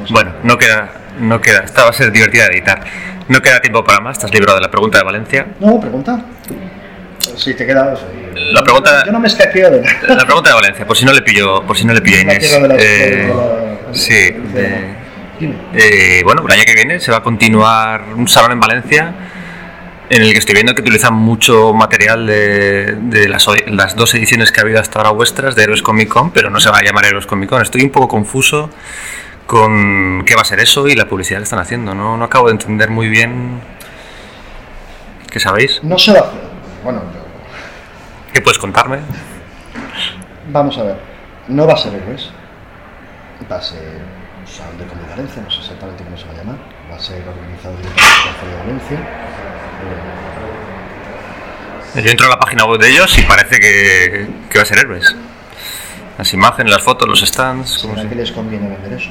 [0.00, 0.12] No sé.
[0.12, 1.60] Bueno, no queda, no queda.
[1.60, 2.84] Esta va a ser divertida de editar.
[3.28, 4.16] No queda tiempo para más.
[4.16, 5.46] Estás librado de la pregunta de Valencia.
[5.60, 6.24] No, pregunta.
[7.36, 8.00] Si te quedas.
[8.52, 10.14] La pregunta, Yo no me de nada.
[10.16, 12.20] la pregunta de Valencia, por si no le pillo, por si no le pillo a
[12.22, 12.38] Inés.
[12.40, 14.12] tierra de la- Eh, de la- sí.
[14.14, 15.00] de-
[15.38, 15.54] Dime.
[15.74, 19.14] eh, bueno, el año que viene se va a continuar un salón en Valencia
[20.10, 24.50] en el que estoy viendo que utilizan mucho material de, de las, las dos ediciones
[24.52, 26.82] que ha habido hasta ahora vuestras de Héroes Comic Con, pero no se va a
[26.82, 27.62] llamar Héroes Comic Con.
[27.62, 28.70] Estoy un poco confuso
[29.46, 31.94] con qué va a ser eso y la publicidad que están haciendo.
[31.94, 33.60] No, no acabo de entender muy bien.
[35.30, 35.80] ¿Qué sabéis?
[35.82, 36.40] No se va a hacer.
[36.82, 37.02] Bueno,
[38.32, 38.98] ¿Qué puedes contarme?
[40.52, 40.96] Vamos a ver,
[41.48, 42.30] no va a ser héroes,
[43.50, 44.00] va a ser
[44.46, 46.56] Salón de Comedia Valencia, no sé exactamente cómo se va a llamar,
[46.90, 48.98] va a ser organizado directamente por de Valencia.
[52.02, 54.78] Yo entro a la página web de ellos y parece que, que va a ser
[54.78, 55.16] Héroes.
[56.18, 57.78] Las imágenes, las fotos, los stands.
[57.78, 59.10] como ¿Será que les conviene vender eso?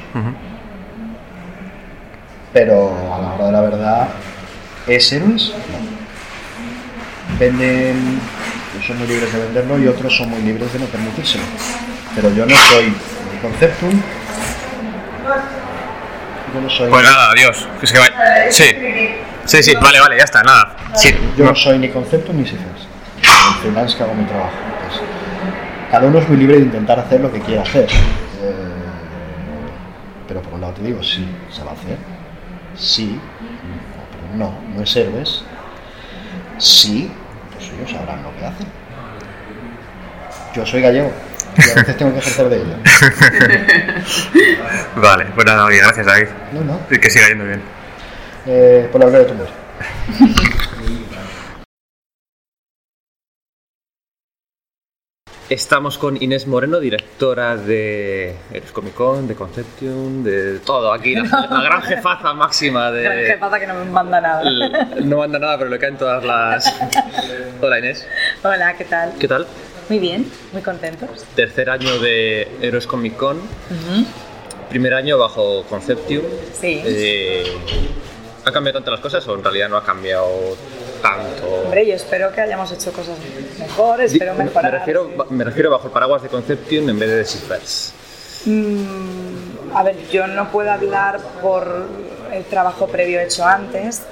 [2.52, 4.08] Pero a la hora de la verdad,
[4.86, 5.52] ¿es héroes?
[5.52, 5.99] No.
[7.38, 8.20] Venden,
[8.86, 11.44] son muy libres de venderlo y otros son muy libres de no permitírselo.
[12.14, 14.02] Pero yo no soy ni Conceptum,
[16.54, 16.90] yo no soy...
[16.90, 17.68] Pues nada, adiós.
[17.80, 18.50] Que se vaya.
[18.50, 18.64] Sí.
[19.44, 20.76] Sí, sí, vale, vale, ya está, nada.
[20.94, 21.14] Sí.
[21.36, 22.86] Yo no soy ni concepto ni cifras.
[23.60, 24.52] Freelance que hago mi trabajo.
[24.74, 25.08] Entonces,
[25.90, 27.84] cada uno es muy libre de intentar hacer lo que quiera hacer.
[27.84, 28.54] Eh,
[30.28, 31.98] pero por un lado te digo, sí, se va a hacer.
[32.76, 35.44] Sí, no, pero no, no es héroes.
[36.58, 37.19] Sí, pues
[37.80, 38.66] ellos sabrán lo que hacen.
[40.54, 41.12] Yo soy gallego
[41.56, 42.76] y a veces tengo que ejercer de ello.
[44.96, 46.28] Vale, pues nada, oye, gracias, David.
[46.52, 46.80] No, no.
[46.90, 47.62] Y que siga yendo bien.
[48.46, 49.54] Eh, por la gloria de tu mujer.
[55.50, 61.24] Estamos con Inés Moreno, directora de Eres Comic Con, de Conception, de todo aquí, la,
[61.50, 63.02] la gran jefaza máxima de...
[63.02, 64.48] Gran jefaza que no me manda nada.
[65.02, 66.72] No manda nada, pero le caen todas las...
[67.60, 68.06] Hola Inés,
[68.44, 69.14] Hola, ¿qué tal?
[69.18, 69.44] ¿qué tal?
[69.88, 71.26] Muy bien, muy contentos.
[71.34, 73.40] Tercer año de Héroes Comic Con,
[74.68, 76.22] primer año bajo Conception.
[76.52, 76.80] Sí.
[76.84, 77.42] Eh,
[78.44, 80.28] ¿Han cambiado tanto las cosas o en realidad no ha cambiado
[81.00, 81.46] tanto?
[81.64, 83.16] Hombre, yo espero que hayamos hecho cosas
[83.58, 84.72] mejores, espero me, mejorar.
[84.72, 87.92] refiero, me refiero bajo el paraguas de Conception en vez de Decifers.
[88.46, 91.86] Mm, a ver, yo no puedo hablar por
[92.32, 94.02] el trabajo previo hecho antes.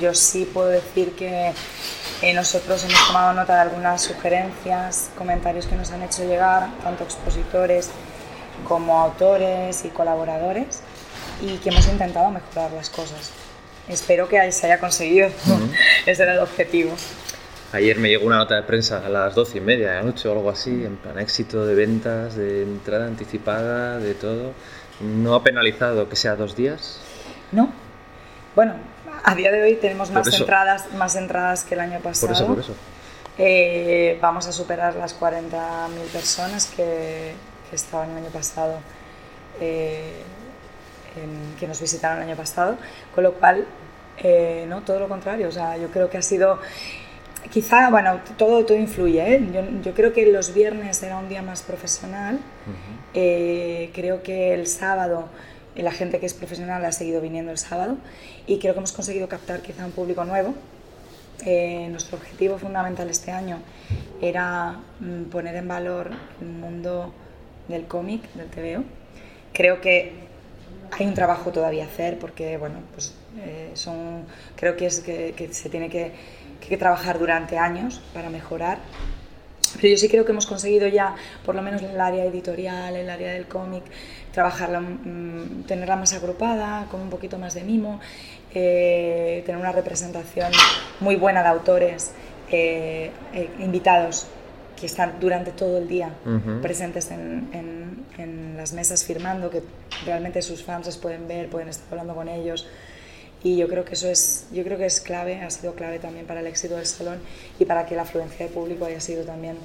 [0.00, 1.52] Yo sí puedo decir que
[2.22, 7.04] eh, nosotros hemos tomado nota de algunas sugerencias, comentarios que nos han hecho llegar, tanto
[7.04, 7.90] expositores
[8.66, 10.80] como autores y colaboradores,
[11.42, 13.32] y que hemos intentado mejorar las cosas.
[13.88, 15.28] Espero que se haya conseguido.
[16.06, 16.92] Ese era el objetivo.
[17.72, 20.28] Ayer me llegó una nota de prensa a las doce y media de la noche
[20.28, 24.52] o algo así, en plan éxito de ventas, de entrada anticipada, de todo.
[25.00, 27.00] ¿No ha penalizado que sea dos días?
[27.50, 27.72] ¿No?
[28.54, 28.74] Bueno,
[29.24, 30.44] a día de hoy tenemos Por más eso.
[30.44, 32.28] entradas, más entradas que el año pasado.
[32.28, 32.74] Por eso, por eso.
[33.38, 37.32] Eh, vamos a superar las 40.000 personas que,
[37.68, 38.78] que estaban el año pasado,
[39.60, 40.22] eh,
[41.58, 42.76] que nos visitaron el año pasado,
[43.14, 43.66] con lo cual,
[44.18, 46.58] eh, no, todo lo contrario, o sea, yo creo que ha sido,
[47.50, 49.48] quizá, bueno, todo, todo influye, ¿eh?
[49.52, 52.38] yo, yo creo que los viernes era un día más profesional,
[53.14, 55.28] eh, creo que el sábado
[55.82, 57.96] la gente que es profesional ha seguido viniendo el sábado
[58.46, 60.54] y creo que hemos conseguido captar quizá un público nuevo.
[61.44, 63.58] Eh, nuestro objetivo fundamental este año
[64.22, 66.10] era mm, poner en valor
[66.40, 67.12] el mundo
[67.68, 68.84] del cómic, del TVO.
[69.52, 70.12] Creo que
[70.98, 74.24] hay un trabajo todavía a hacer porque, bueno, pues eh, son,
[74.56, 76.12] creo que, es que, se tiene que,
[76.78, 78.78] trabajar durante años para mejorar.
[79.76, 81.14] Pero yo sí creo que hemos conseguido ya,
[81.44, 83.82] por lo menos en el área editorial, en el área del cómic,
[84.32, 88.00] trabajarla, mm, tenerla más agrupada, con un poquito más de mimo,
[88.54, 90.52] eh, tener una representación
[91.00, 92.12] muy buena de autores
[92.50, 93.10] eh,
[93.58, 94.28] invitados
[94.84, 96.60] que están durante todo el día Ujú.
[96.60, 99.62] presentes en, en- en las mesas firmando, que
[100.04, 102.66] realmente sus fans les pueden ver, pueden estar hablando con ellos.
[103.42, 106.26] Y yo creo que eso es, yo creo que es clave, ha sido clave también
[106.26, 107.18] para el éxito del salón
[107.58, 109.56] y para que la afluencia de público haya sido también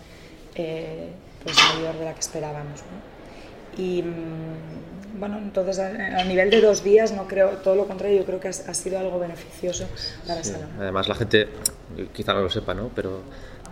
[0.55, 1.09] eh,
[1.43, 2.79] pues mayor de la que esperábamos.
[2.79, 3.83] ¿no?
[3.83, 8.25] Y mm, bueno, entonces a, nivel de dos días no creo, todo lo contrario, yo
[8.25, 9.85] creo que ha, sido algo beneficioso
[10.25, 10.51] para el Sí.
[10.53, 10.69] salón.
[10.79, 11.49] Además la gente,
[12.13, 12.89] quizá no lo sepa, ¿no?
[12.95, 13.21] Pero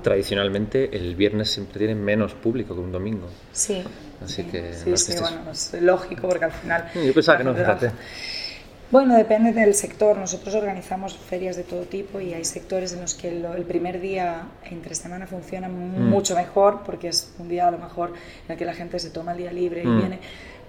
[0.03, 3.27] tradicionalmente el viernes siempre tiene menos público que un domingo.
[3.51, 3.83] Sí.
[4.23, 4.73] Así que...
[4.73, 6.89] Sí, no sí, estés- bueno, es lógico porque al final...
[6.95, 7.91] Yo pensaba que no, fíjate.
[8.89, 10.17] Bueno, depende del sector.
[10.17, 13.99] Nosotros organizamos ferias de todo tipo y hay sectores en los que lo- el primer
[13.99, 16.09] día entre semana funciona Mm.
[16.09, 18.13] mucho mejor porque es un día a lo mejor
[18.45, 19.99] en el que la gente se toma el día libre y Mm.
[19.99, 20.19] viene.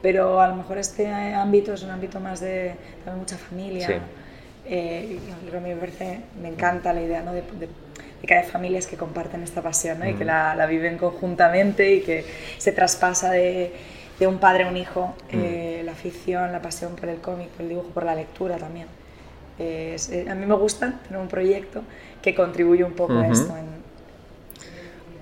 [0.03, 2.75] Pero a lo mejor este ámbito es un ámbito más de
[3.05, 3.87] también mucha familia.
[3.87, 3.95] Sí.
[4.71, 7.33] Eh, y a mí me parece, me encanta la idea ¿no?
[7.33, 7.69] de, de-
[8.21, 10.09] de que haya familias que comparten esta pasión ¿no?
[10.09, 10.27] y que Mm.
[10.29, 12.25] la, la viven conjuntamente y que
[12.59, 13.73] se traspasa de,
[14.19, 17.63] de un padre a un hijo eh, la afición, la pasión por el cómic, por
[17.63, 18.87] el dibujo, por la lectura también.
[19.59, 21.83] Eh, es- eh, a mí me gusta tener un proyecto
[22.23, 23.57] que contribuye un poco a esto.
[23.57, 23.79] en-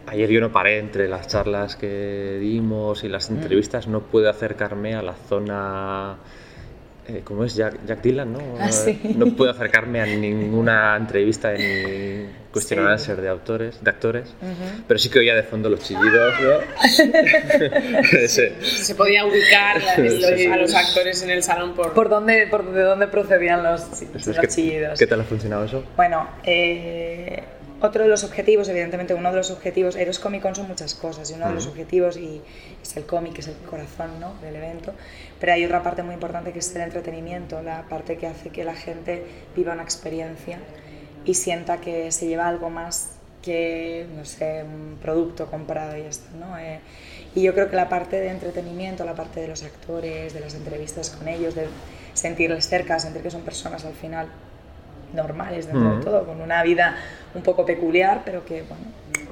[0.08, 3.10] Ayer yo no paré entre las charlas que dimos y Mm.
[3.10, 6.16] las entrevistas, no pude acercarme a la zona...
[7.08, 7.54] eh, ¿Cómo es?
[7.54, 8.38] Jack, Jack Dylan, ¿no?
[8.58, 8.98] Ah, sí.
[9.16, 12.92] No pude acercarme a ninguna entrevista ni question and Sí.
[12.92, 14.34] answer de autores, de actores,
[14.88, 16.58] pero sí que oía de fondo los chillidos, ¿no?
[18.28, 20.46] Se podía ubicar a los, Sí.
[20.46, 21.92] a los actores en el salón por...
[21.92, 23.86] ¿Por dónde, por de dónde procedían los,
[24.26, 24.98] los que- chillidos?
[24.98, 25.84] ¿Qué tal ha funcionado eso?
[25.96, 27.42] Bueno, eh,
[27.80, 31.30] otro de los objetivos, evidentemente uno de los objetivos, Eros Comic Con son muchas cosas
[31.30, 32.40] y uno de los objetivos y
[32.82, 34.34] es el cómic, es el corazón ¿no?
[34.40, 34.92] del evento,
[35.38, 38.64] pero hay otra parte muy importante que es el entretenimiento, la parte que hace que
[38.64, 39.24] la gente
[39.54, 40.58] viva una experiencia
[41.24, 43.10] y sienta que se lleva algo más
[43.42, 46.58] que, no sé, un producto comprado y ya está, ¿no?
[46.58, 46.80] Eh,
[47.34, 50.54] y yo creo que la parte de entretenimiento, la parte de los actores, de las
[50.54, 51.66] entrevistas con ellos, de
[52.14, 54.28] sentirles cerca, sentir que son personas al final
[55.16, 56.04] normales dentro de Ujú.
[56.04, 56.96] todo, con una vida
[57.34, 58.84] un poco peculiar, pero que, bueno,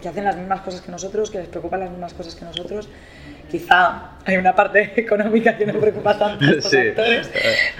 [0.02, 2.88] que hacen las mismas cosas que nosotros, que les preocupan las mismas cosas que nosotros.
[3.50, 6.78] Quizá hay una parte económica que no preocupa tanto a estos Sí.
[6.78, 7.30] actores,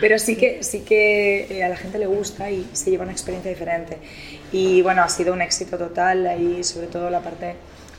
[0.00, 3.12] pero sí que, sí que eh, a la gente le gusta y se lleva una
[3.12, 3.98] experiencia diferente.
[4.52, 7.56] Y bueno, ha sido un éxito total ahí, sobre todo la parte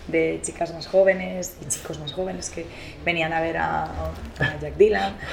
[0.08, 2.66] de chicas más jóvenes y chicos más jóvenes que
[3.04, 5.16] venían a ver a, a Jack Dylan.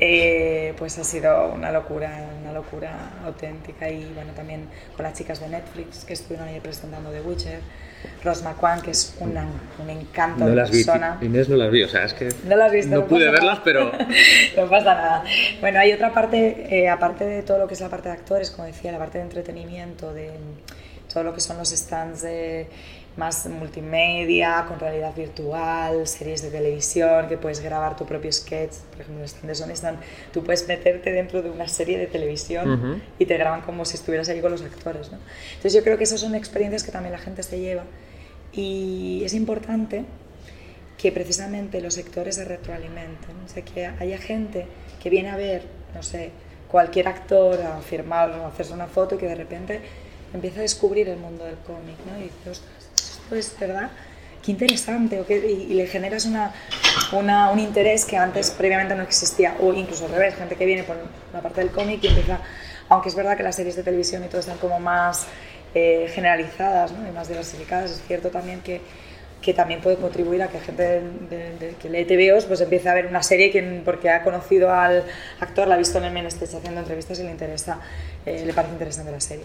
[0.00, 2.10] Eh, pues ha sido una locura,
[2.42, 4.66] una locura auténtica y bueno, también
[4.96, 7.60] con las chicas de Netflix que estuvieron ahí presentando The Witcher.
[8.24, 9.46] Rose McQuan, que es una,
[9.78, 11.18] un encanto No de las vi, persona.
[11.20, 13.58] Inés no las vi, o sea, es que No las visto, no no pude verlas,
[13.58, 13.62] nada.
[13.62, 13.92] pero
[14.56, 15.24] no pasa nada.
[15.60, 18.50] Bueno, hay otra parte, eh, aparte de todo lo que es la parte de actores,
[18.50, 20.30] como decía, la parte de entretenimiento, de
[21.12, 22.68] todo lo que son los stands de
[23.20, 29.02] más multimedia, con realidad virtual, series de televisión, que puedes grabar tu propio sketch, por
[29.02, 29.98] ejemplo, el stand
[30.32, 33.00] tú puedes meterte dentro de una serie de televisión Ujú.
[33.18, 35.18] y te graban como si estuvieras ahí con los actores, ¿no?
[35.50, 37.84] Entonces yo creo que esas son experiencias que también la gente se lleva
[38.52, 40.06] y es importante
[40.96, 44.66] que precisamente los sectores se retroalimenten, o sea, que haya gente
[45.02, 45.64] que viene a ver,
[45.94, 46.30] no sé,
[46.68, 49.80] cualquier actor a firmar o a hacerse una foto y que de repente
[50.32, 52.18] empieza a descubrir el mundo del cómic, ¿no?
[52.18, 52.62] Y dice,
[53.30, 53.90] "Ostras, esto es verdad,
[54.44, 56.52] qué interesante, o qué- y, y le generas una,
[57.12, 60.82] una- un interés que antes previamente no existía, o incluso al revés, gente que viene
[60.82, 60.96] por
[61.32, 62.40] la parte del cómic y empieza,
[62.88, 65.26] aunque es verdad que las series de televisión y todo están como más
[65.74, 67.06] eh, generalizadas ¿no?
[67.08, 68.80] y más diversificadas, es cierto también que
[69.40, 71.00] que también puede contribuir a que gente de,
[71.30, 74.70] de- de- que lee TVOs pues empiece a ver una serie que, porque ha conocido
[74.70, 75.02] al
[75.40, 77.78] actor, la ha visto en el Menestech haciendo entrevistas y le interesa,
[78.26, 79.44] eh, le parece interesante la serie.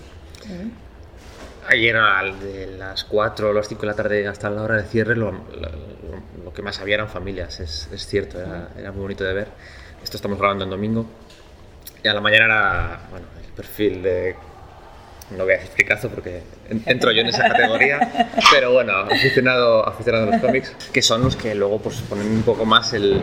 [1.68, 1.96] Ayer
[2.42, 5.32] de las 4 o las 5 de la tarde hasta la hora de cierre lo,
[5.32, 5.96] lo-
[6.44, 9.48] lo que más había eran familias, es, es cierto, era, era muy bonito de ver.
[10.04, 11.06] Esto estamos grabando en domingo
[12.04, 14.36] y a la mañana era bueno, el perfil de...
[15.32, 19.88] No voy a decir fricazo porque en- entro yo en esa categoría, pero bueno, aficionado,
[19.88, 23.22] aficionado a los cómics, que son los que luego pues, ponen un poco más el,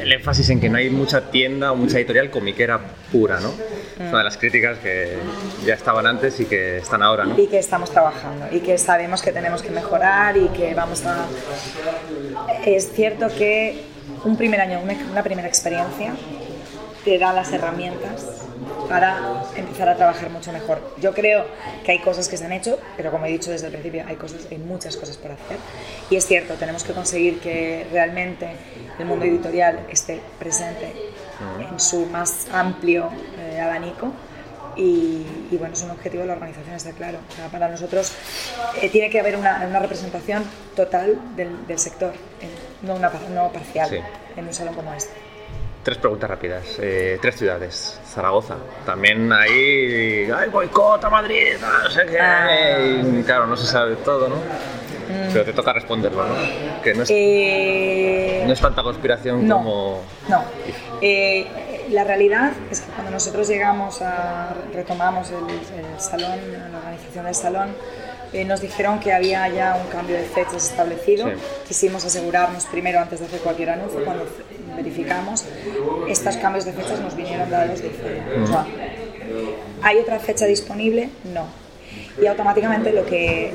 [0.00, 2.80] el énfasis en que no hay mucha tienda o mucha editorial comiquera
[3.12, 3.48] pura, ¿no?
[3.50, 5.18] Es una de las críticas que
[5.66, 7.38] ya estaban antes y que están ahora, ¿no?
[7.38, 11.26] Y que estamos trabajando y que sabemos que tenemos que mejorar y que vamos a...
[12.64, 13.82] Es cierto que
[14.24, 14.80] un primer año,
[15.12, 16.14] una primera experiencia,
[17.04, 18.46] te da las herramientas
[18.88, 20.80] para empezar a trabajar mucho mejor.
[21.00, 21.44] Yo creo
[21.84, 24.16] que hay cosas que se han hecho, pero como he dicho desde el principio, hay,
[24.16, 25.56] cosas, hay muchas cosas por hacer.
[26.10, 28.48] Y es cierto, tenemos que conseguir que realmente
[28.98, 30.92] el mundo editorial esté presente
[31.70, 34.12] en su más amplio eh, abanico.
[34.76, 37.18] Y, y bueno, es un objetivo de la organización, está claro.
[37.32, 38.12] O sea, para nosotros
[38.80, 40.44] eh, tiene que haber una, una representación
[40.76, 43.96] total del, del sector, en- no, una, no parcial, Sí.
[44.36, 45.10] en un salón como este.
[45.88, 46.64] Tres preguntas rápidas.
[46.82, 47.98] Eh, tres ciudades.
[48.06, 48.56] Zaragoza.
[48.84, 50.30] También ahí.
[50.36, 51.54] ¡Ay, boicota Madrid!
[51.58, 52.20] No sé qué.
[52.20, 52.78] Ah.
[52.78, 54.36] Y, claro, no se sabe todo, ¿no?
[55.32, 56.34] Pero te toca responderlo, ¿no?
[56.82, 59.56] Que no es, Eh, no es tanta conspiración no.
[59.56, 60.02] como.
[60.28, 60.44] No.
[61.00, 66.38] Eh, la realidad es que cuando nosotros llegamos a, retomamos el, el salón,
[66.70, 67.68] la organización del salón,
[68.34, 71.28] eh, nos dijeron que había ya un cambio de fechas establecido.
[71.28, 71.34] Sí.
[71.68, 74.26] Quisimos asegurarnos primero antes de hacer cualquier anuncio, cuando
[74.82, 75.44] verificamos,
[76.08, 78.22] estos cambios de fechas nos vinieron dados de fe.
[78.42, 78.66] O sea,
[79.82, 81.10] ¿Hay otra fecha disponible?
[81.34, 81.44] No.
[82.20, 83.52] Y automáticamente lo que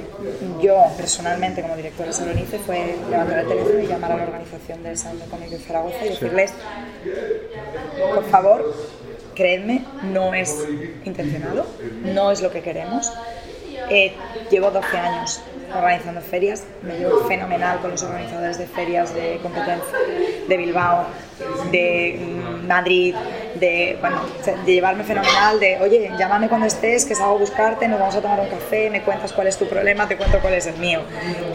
[0.62, 4.24] yo personalmente como directora de Salón hice fue levantar el teléfono y llamar a la
[4.24, 6.10] organización del Salón de Cómic de Zaragoza y Sí.
[6.14, 6.54] decirles,
[8.16, 8.74] por favor,
[9.36, 10.56] creedme, no es
[11.06, 11.66] intencionado,
[12.06, 13.12] no es lo que queremos.
[13.90, 14.14] Eh,
[14.50, 15.42] llevo 12 años
[15.76, 19.98] organizando ferias, me llevo fenomenal con los organizadores de ferias de competencia
[20.48, 21.06] de Bilbao,
[21.72, 23.16] de mm, Madrid,
[23.56, 24.22] de, bueno,
[24.66, 28.22] de llevarme fenomenal, de oye, llámame cuando estés, que salgo a buscarte, nos vamos a
[28.22, 31.02] tomar un café, me cuentas cuál es tu problema, te cuento cuál es el mío.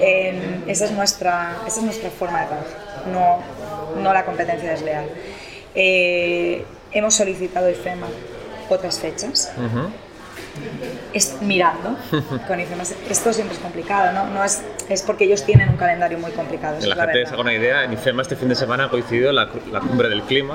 [0.00, 3.38] Eh, esa, es nuestra, esa es nuestra forma de trabajar, no,
[4.02, 5.06] no la competencia desleal.
[5.74, 8.08] Eh, hemos solicitado IFEMA
[8.68, 9.52] otras fechas,
[11.12, 11.96] es mirando
[12.46, 12.82] con IFEMA.
[13.10, 14.26] Esto siempre es complicado, ¿no?
[14.32, 16.74] no es, es porque ellos tienen un calendario muy complicado.
[16.74, 18.90] La es la gente se haga una idea, en IFEMA este fin de semana ha
[18.90, 20.54] coincidido la, la cumbre del clima,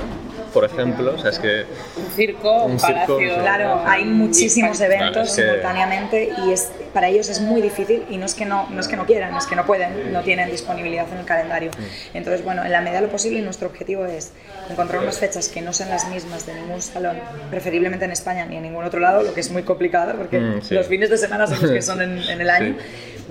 [0.53, 1.13] por ejemplo.
[1.15, 1.65] O sea, es que.
[1.97, 3.17] Un circo, Un circo, palacio.
[3.35, 3.39] sí.
[3.41, 8.03] Claro, hay muchísimos Claro, eventos es que- simultáneamente y es, para ellos es muy difícil
[8.09, 10.21] y no es, que no, no es que no quieran, es que no pueden, no
[10.21, 11.71] tienen disponibilidad en el calendario.
[11.71, 12.17] Mm.
[12.17, 14.31] Entonces, bueno, en la medida de lo posible nuestro objetivo es
[14.69, 17.17] encontrar unas fechas que no sean las mismas de ningún salón,
[17.49, 20.61] preferiblemente en España ni en ningún otro lado, lo que es muy complicado porque Mm,
[20.61, 20.75] sí.
[20.75, 22.75] los fines de semana son los que son en, en el año.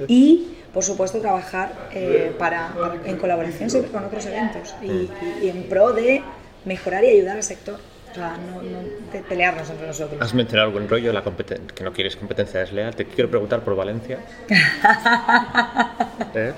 [0.09, 5.11] Y, por supuesto, trabajar eh, para, para- en colaboración siempre con otros eventos y, y-
[5.43, 6.23] y en pro de
[6.65, 7.79] mejorar y ayudar al sector.
[8.11, 10.21] O sea, no, no pelearnos entre nosotros.
[10.21, 12.95] Has mencionado algo en rollo, la competen- que no quieres competencia desleal.
[12.95, 14.19] Te quiero preguntar por Valencia.
[16.35, 16.53] ¿Eh?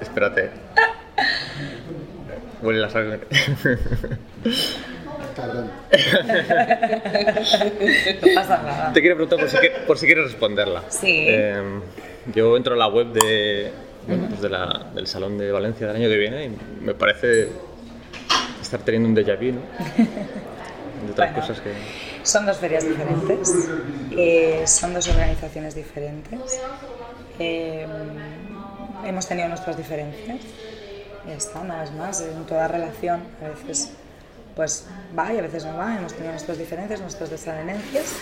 [0.00, 0.50] Espérate.
[2.62, 3.20] Huele la sangre.
[5.36, 5.70] Perdón.
[8.22, 8.92] no pasa nada.
[8.92, 9.56] Te quiero preguntar por si,
[9.86, 10.82] por si quieres responderla.
[10.88, 11.26] Sí.
[11.28, 11.62] Eh,
[12.34, 13.70] yo entro a la web de,
[14.06, 17.48] bueno, pues de la- del Salón de Valencia del año que viene y me parece
[18.64, 19.60] estar teniendo un déjà vu, ¿no?
[21.06, 21.40] De otras Bueno.
[21.40, 21.72] cosas que...
[22.22, 23.52] Son dos ferias diferentes,
[24.16, 26.60] eh, son dos organizaciones diferentes.
[27.38, 27.86] eh,
[29.04, 30.38] hemos tenido nuestras diferencias,
[31.26, 33.90] ya está, una vez más, en toda relación a veces
[34.56, 34.86] pues
[35.18, 38.14] va y a veces no va, hemos tenido nuestras diferencias, nuestras desavenencias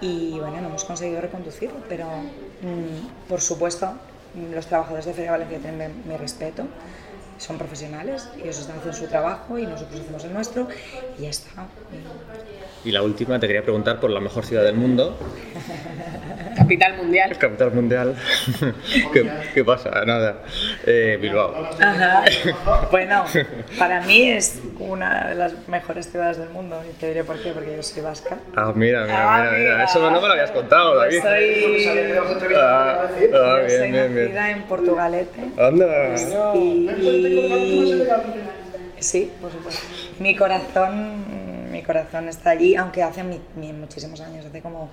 [0.00, 3.92] y bueno, no hemos conseguido reconducirlo, pero mm, por supuesto
[4.54, 6.64] los trabajadores de Feria Valencia tienen mi, mi respeto,
[7.38, 10.68] son profesionales, ellos están haciendo su trabajo y nosotros hacemos el nuestro
[11.18, 11.50] y ya está.
[12.84, 15.16] Y la última, te quería preguntar por la mejor ciudad del mundo,
[16.56, 17.36] Capital mundial.
[17.36, 18.14] capital mundial.
[19.12, 19.90] ¿Qué, qué pasa?
[20.04, 20.36] Nada.
[20.86, 21.68] Eh, Bilbao.
[21.80, 22.24] Ajá.
[22.92, 23.24] Bueno,
[23.78, 27.50] para mí es una de las mejores ciudades del mundo y te diré por qué,
[27.50, 28.38] porque yo soy vasca.
[28.54, 29.72] Ah, mira, mira, Ah, mira, mira.
[29.74, 29.84] mira.
[29.84, 31.20] Eso no me lo habías contado, David.
[31.22, 31.86] Soy,
[32.56, 34.24] Ah, ah, bien, soy bien, bien.
[34.26, 35.40] nacida en Portugalete.
[35.58, 36.14] Anda.
[36.54, 37.23] Y, y-
[39.00, 39.82] sí, por supuesto.
[40.18, 44.90] Mi corazón, mi corazón está allí, aunque hace mi- mi- muchísimos años, hace como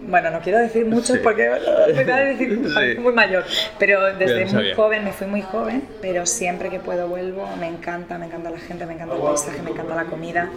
[0.00, 1.20] bueno, no quiero decir mucho Sí.
[1.24, 1.50] porque
[1.94, 2.72] me da decir Sí.
[2.72, 3.44] parezco muy mayor,
[3.80, 4.76] pero desde Bien, muy sabía.
[4.76, 8.58] joven, me fui muy joven, pero siempre que puedo vuelvo, me encanta, me encanta la
[8.58, 10.48] gente, me encanta el paisaje, me encanta la comida,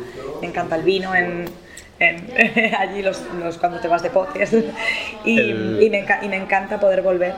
[0.42, 1.46] me encanta el vino en,
[2.00, 2.28] en-
[2.80, 4.54] allí los, los- cuando te vas de potes
[5.26, 7.34] y, El- y me, y me encanta poder volver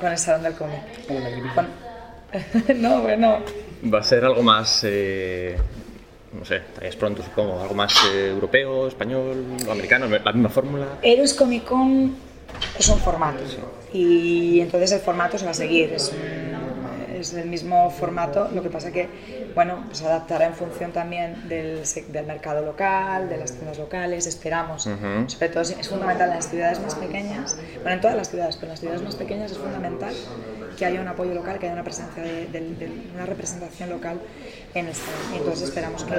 [0.00, 0.80] con el Salón del Cómic.
[2.76, 3.38] No, bueno,
[3.92, 5.56] Va a ser algo más, eh,
[6.38, 10.86] no sé, es pronto supongo, algo más eh, europeo, español, americano, la misma fórmula.
[11.02, 12.14] Eros Comic Con
[12.78, 13.38] es un formato
[13.92, 15.92] y entonces el formato se va a seguir.
[15.92, 19.08] Es, un- es el mismo formato, lo que pasa que
[19.54, 24.82] bueno, se adaptará en función también del, del mercado local, de las tiendas locales, esperamos.
[24.82, 28.66] Sobre todo es fundamental en las ciudades más pequeñas, bueno, en todas las ciudades, pero
[28.66, 30.14] en las ciudades más pequeñas es fundamental
[30.76, 34.20] que haya un apoyo local, que haya una, presencia de, una representación local
[34.74, 34.94] en el.
[35.32, 36.14] Y entonces esperamos que,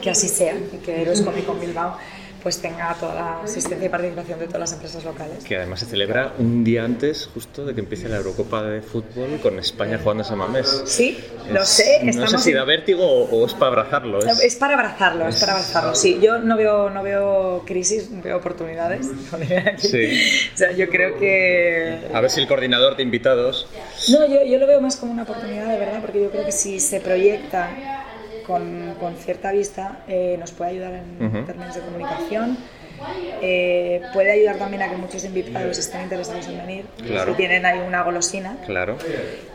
[0.00, 1.96] que así sea y que Heroes Comic Con Bilbao
[2.42, 5.44] pues tenga toda la asistencia y participación de todas las empresas locales.
[5.44, 9.38] Que además se celebra un día antes justo de que empiece la Eurocopa de fútbol
[9.42, 10.82] con España jugando a San Mamés.
[10.86, 11.18] Sí,
[11.50, 14.18] lo sé, No sé estamos si da vértigo o, o es para abrazarlo.
[14.20, 15.94] Es, Es para abrazarlo, es para abrazarlo.
[15.94, 19.06] Sí, yo no veo, no veo crisis, veo oportunidades.
[19.78, 20.20] Sí.
[20.54, 23.66] O sea, yo creo que A ver si el coordinador de invitados.
[24.08, 26.52] No, yo, yo lo veo más como una oportunidad de verdad, porque yo creo que
[26.52, 27.70] si se proyecta
[28.50, 32.58] con, con cierta vista, eh, nos puede ayudar en términos de comunicación.
[33.40, 37.30] eh, puede ayudar también a que muchos invitados estén interesados en venir, Claro.
[37.32, 38.56] si tienen ahí una golosina.
[38.66, 38.98] Claro.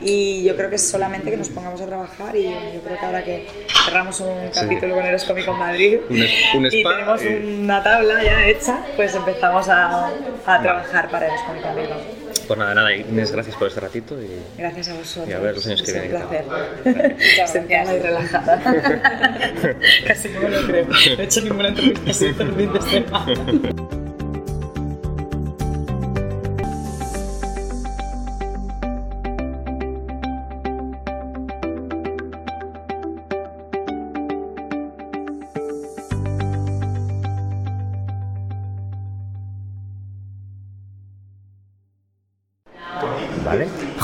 [0.01, 3.05] Y yo creo que es solamente que nos pongamos a trabajar y yo creo que
[3.05, 3.45] ahora que
[3.85, 4.61] cerramos un Sí.
[4.61, 9.13] capítulo con Eros Comic Con Madrid Un, y tenemos y- una tabla ya hecha, pues
[9.13, 10.07] empezamos a,
[10.47, 12.24] a trabajar para Eros Con Bilbao.
[12.47, 14.27] Pues nada, nada, Inés, gracias por este ratito y
[14.57, 15.29] Gracias a vosotros.
[15.29, 17.47] Y a ver los años que Es un vienen, ¿qué placer.
[17.47, 18.61] Sentada y relajada.
[20.07, 20.85] Casi no me lo creo.
[20.85, 24.14] No he hecho ninguna entrevista así este fin de semana.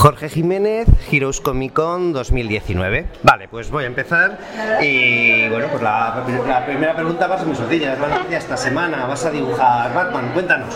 [0.02, 3.06] Jorge Jiménez, Heroes Comic Con 2019.
[3.22, 4.36] Vale, pues voy a empezar.
[4.82, 6.24] Y bueno, pues la,
[6.66, 7.96] primera pregunta va a ser muy sencilla.
[8.32, 9.06] Esta semana.
[9.06, 10.32] Vas a dibujar Batman.
[10.34, 10.74] Cuéntanos,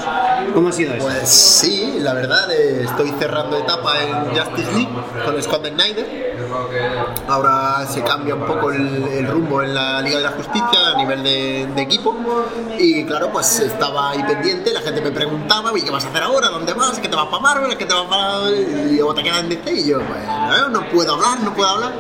[0.54, 1.08] ¿cómo ha sido eso?
[1.08, 4.94] Pues sí, la verdad, eh, estoy cerrando etapa en Justice League
[5.26, 6.35] con Scott Snyder.
[7.28, 11.24] Ahora se cambia un poco el, rumbo en la Liga de la Justicia a nivel
[11.24, 12.16] de, equipo.
[12.78, 16.24] Y claro, pues estaba ahí pendiente, la gente me preguntaba, ¿y qué vas a hacer
[16.24, 16.50] ahora?
[16.50, 17.00] ¿Dónde vas?
[17.00, 17.78] ¿Qué te vas para Marvel?
[17.78, 18.50] ¿Qué te vas para.?
[18.92, 19.74] Y o te quedas en DC?
[19.74, 21.94] Y yo, bueno, no puedo hablar, no puedo hablar.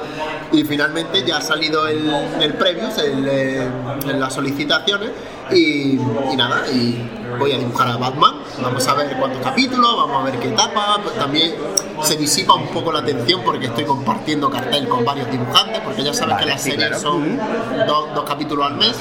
[0.51, 3.69] Y finalmente ya ha salido el, el previews, el, eh,
[4.05, 5.11] las solicitaciones.
[5.51, 5.99] Y,
[6.31, 8.34] y nada, y voy a dibujar a Batman.
[8.61, 10.99] Vamos a ver cuántos capítulos, vamos a ver qué etapa.
[11.17, 11.55] También
[12.03, 16.13] se disipa un poco la atención porque estoy compartiendo cartel con varios dibujantes, porque ya
[16.13, 17.01] sabes Vale, que las sí, series claro.
[17.01, 17.39] son
[17.87, 18.95] dos, dos capítulos al mes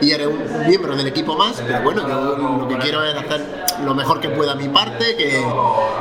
[0.00, 1.60] y eres un miembro del equipo más.
[1.66, 5.44] Pero bueno, yo lo que quiero es hacer lo mejor que pueda mi parte, que,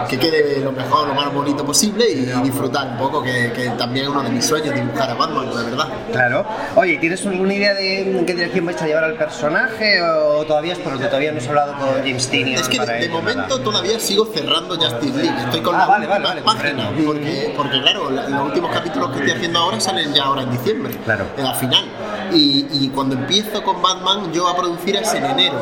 [0.10, 4.06] que quede lo mejor, lo más bonito posible y disfrutar un poco, que, que también
[4.06, 5.88] es uno de mis sueños dibujar a Batman, de verdad.
[6.12, 6.46] Claro.
[6.76, 10.74] Oye, ¿tienes alguna idea de en qué dirección vais a llevar al personaje o todavía
[10.74, 13.60] es porque todavía no has hablado con James Tynion Es que para de, ello, momento
[13.62, 15.42] todavía sigo cerrando Justice League.
[15.44, 16.88] Estoy con Ah, las vale, últimas vale, vale, páginas.
[17.06, 20.52] Porque, porque claro, la- los últimos capítulos que estoy haciendo ahora salen ya ahora en
[20.52, 20.94] diciembre.
[21.06, 21.26] Claro.
[21.38, 21.86] En la final.
[22.32, 25.56] Y, y cuando empiezo con Batman, yo a producir es en enero.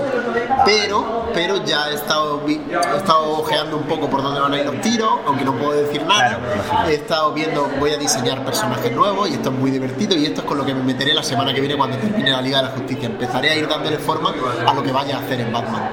[0.65, 2.53] Pero, pero ya he estado, he
[2.97, 6.05] estado ojeando un poco por dónde van a ir los tiros, aunque no puedo decir
[6.05, 6.39] nada.
[6.87, 10.15] He estado viendo, voy a diseñar personajes nuevos y esto es muy divertido.
[10.15, 12.41] Y esto es con lo que me meteré la semana que viene cuando termine la
[12.41, 13.07] Liga de la Justicia.
[13.07, 14.33] Empezaré a ir dándole forma
[14.67, 15.89] a lo que vaya a hacer en Batman.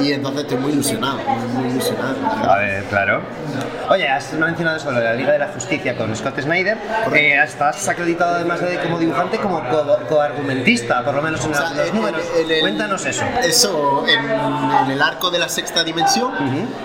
[0.00, 2.14] Y entonces estoy muy ilusionado, muy, muy ilusionado.
[2.50, 3.22] A ver, claro.
[3.90, 6.76] Oye, has mencionado eso de la Liga de la Justicia con Scott Snyder.
[7.14, 11.54] Eh, estás acreditado además de como dibujante como co- coargumentista, por lo menos en O
[11.54, 12.22] sea, los números.
[12.38, 13.24] en el- Cuéntanos eso.
[13.42, 16.32] Eso, en, en el arco de la sexta dimensión,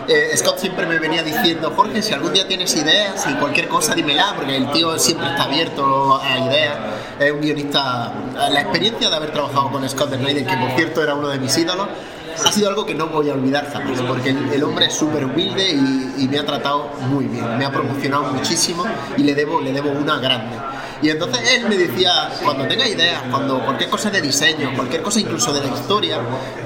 [0.08, 3.94] eh, Scott siempre me venía diciendo, Jorge, si algún día tienes ideas y cualquier cosa,
[3.96, 6.76] dímela, porque el tío siempre está abierto a ideas.
[7.20, 8.12] Es un guionista.
[8.50, 11.56] La experiencia de haber trabajado con Scott Snyder, que por cierto era uno de mis
[11.58, 11.88] ídolos,
[12.36, 15.26] ha sido algo que no voy a olvidar jamás, porque el, el hombre es súper
[15.26, 18.84] humilde y, y me ha tratado muy bien, me ha promocionado muchísimo
[19.18, 20.58] y le debo, le debo una grande.
[21.02, 25.20] Y entonces él me decía, cuando tenga ideas, cuando cualquier cosa de diseño, cualquier cosa
[25.20, 26.20] incluso de la historia,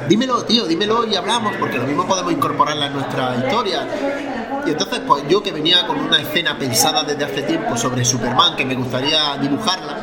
[0.07, 3.88] dímelo, tío, dímelo y hablamos, porque lo mismo podemos incorporarla en nuestra historia.
[4.63, 8.55] Y entonces, pues yo que venía con una escena pensada desde hace tiempo sobre Superman,
[8.55, 9.97] que me gustaría dibujarla,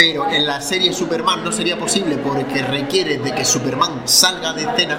[0.00, 4.62] pero en la serie Superman no sería posible porque requiere de que Superman salga de
[4.62, 4.98] escena.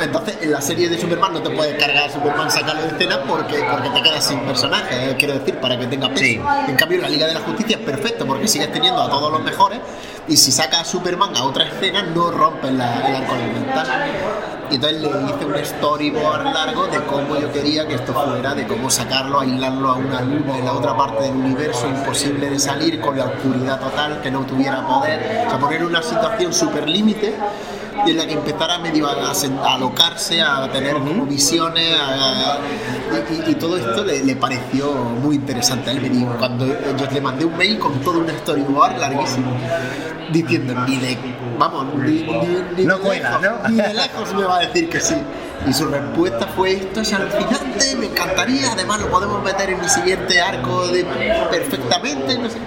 [0.00, 3.20] Entonces, en la serie de Superman no te puedes cargar a Superman, sacarlo de escena
[3.28, 6.24] porque, porque te quedas sin personaje, eh, quiero decir, para que tenga peso.
[6.66, 9.30] En cambio, en la Liga de la Justicia es perfecto porque sigues teniendo a todos
[9.30, 9.78] los mejores
[10.26, 13.86] y si sacas a Superman a otra escena no rompes la- el arco argumental.
[14.70, 18.66] Y entonces le hice un storyboard largo de cómo yo quería que esto fuera, de
[18.66, 23.00] cómo sacarlo, aislarlo a una luna en la otra parte del universo, imposible de salir,
[23.00, 25.44] con la oscuridad total, que no tuviera poder.
[25.46, 27.34] O sea, poner una situación súper límite
[28.06, 29.32] en la que empezara medio a, a
[29.68, 30.96] a alocarse, a tener
[31.26, 32.58] visiones, a-
[33.30, 36.02] y, y- y todo esto le, le pareció muy interesante a él.
[36.02, 39.50] Me dijo, cuando yo le mandé un mail con todo un storyboard larguísimo,
[40.30, 41.16] diciendo, ni de,
[41.58, 43.68] vamos, ni, ni- ni No de cuela, lejos, ¿no?
[43.68, 45.16] ni de lejos me va a decir que sí.
[45.66, 49.88] Y su respuesta fue, esto es alucinante, me encantaría, además lo podemos meter en mi
[49.88, 51.04] siguiente arco de,
[51.50, 52.58] perfectamente, no sé.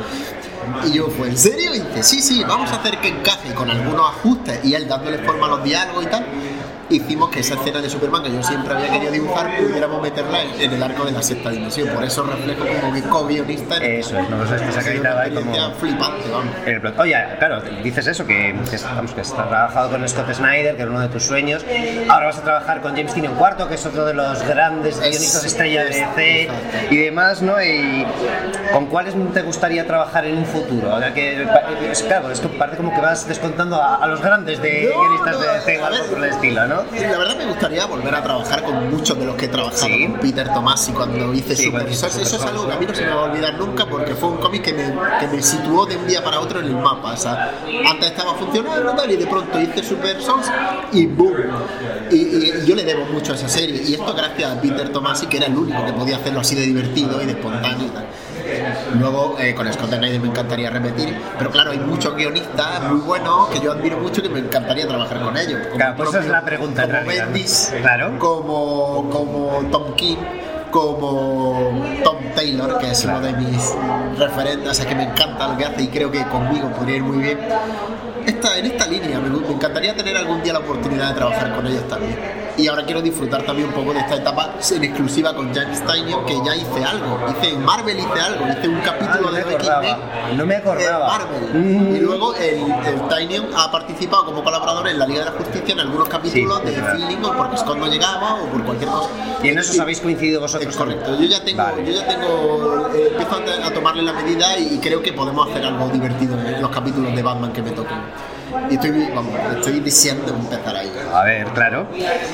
[0.87, 1.73] Y yo, ¿fue en serio?
[1.75, 5.19] Y dice, sí, sí, vamos a hacer que encaje con algunos ajustes y él dándole
[5.19, 6.25] forma a los diálogos y tal.
[6.91, 10.61] Hicimos que esa escena de Superman que yo siempre había querido dibujar pudiéramos meterla en,
[10.61, 11.87] en el arco de la sexta dimensión.
[11.89, 13.77] Por eso reflejo como mi co-guionista.
[13.77, 15.75] Eso es, no estás Ha sido acreditado una ahí como.
[15.75, 16.55] flipante, vamos.
[16.65, 16.99] en el plot.
[16.99, 20.91] Oye, claro, dices eso, que, que, estamos, que has trabajado con Scott Snyder, que era
[20.91, 21.65] uno de tus sueños.
[22.09, 25.45] Ahora vas a trabajar con James Tynion IV, que es otro de los grandes guionistas
[25.45, 26.49] estrella de DC
[26.89, 27.61] y demás, ¿no?
[27.61, 28.05] Y
[28.73, 30.95] ¿con cuáles te gustaría trabajar en un futuro?
[30.95, 31.47] O sea, que,
[31.89, 35.47] es, claro, esto parece como que vas descontando a, a los grandes de guionistas de
[35.47, 36.80] DC o algo por el estilo, ¿no?
[36.91, 40.19] La verdad me gustaría volver a trabajar con muchos de los que he trabajado con
[40.19, 41.87] Peter Tomasi cuando hice Sí, Super.
[41.87, 44.29] Eso, es algo que a mí no se me va a olvidar nunca porque fue
[44.29, 44.83] un cómic que me,
[45.19, 47.13] que me situó de un día para otro en el mapa.
[47.13, 47.51] O sea,
[47.89, 50.47] antes estaba funcionando tal, y de pronto hice Super Sons
[50.91, 51.35] y boom.
[52.11, 53.81] Y, y- y yo le debo mucho a esa serie.
[53.83, 56.63] Y esto gracias a Peter Tomasi, que era el único que podía hacerlo así de
[56.63, 58.05] divertido y de espontáneo y tal.
[58.99, 63.47] Luego eh, con Scott Snyder me encantaría repetir, pero claro, hay muchos guionistas muy buenos
[63.49, 65.59] que yo admiro mucho que me encantaría trabajar con ellos.
[65.67, 67.31] Como Claro, pues esa es propio- la pregunta en como realidad, ¿no?
[67.33, 68.19] Bendis, Claro.
[68.19, 70.17] como, como Tom King,
[70.71, 71.71] como
[72.03, 73.73] Tom Taylor, que es uno de mis
[74.17, 77.03] referentes, o sea que me encanta lo que hace y creo que conmigo podría ir
[77.03, 77.37] muy bien.
[78.25, 81.65] Esta, en esta línea me, me encantaría tener algún día la oportunidad de trabajar con
[81.67, 82.41] ellos también.
[82.57, 86.25] Y ahora quiero disfrutar también un poco de esta etapa en exclusiva con James Tynion,
[86.25, 87.17] que ya hice algo.
[87.29, 89.41] Hice en Marvel hice algo, hice un capítulo Ah, no de.
[89.55, 91.07] X-Men No me en acordaba.
[91.07, 91.95] Marvel.
[91.95, 95.73] Y luego el, el Tynion ha participado como colaborador en la Liga de la Justicia
[95.73, 99.09] en algunos capítulos Sí, de feeling o porque Scott no llegaba o por cualquier cosa.
[99.41, 100.69] Y en eso habéis coincidido vosotros.
[100.69, 101.17] Es correcto.
[101.19, 105.01] Yo ya tengo, yo ya tengo, eh, empiezo a, a tomarle la medida y creo
[105.01, 107.97] que podemos hacer algo divertido en los capítulos de Batman que me toquen.
[108.69, 110.91] Y estoy, vamos, estoy deseando empezar ahí.
[111.13, 111.87] A ver, claro.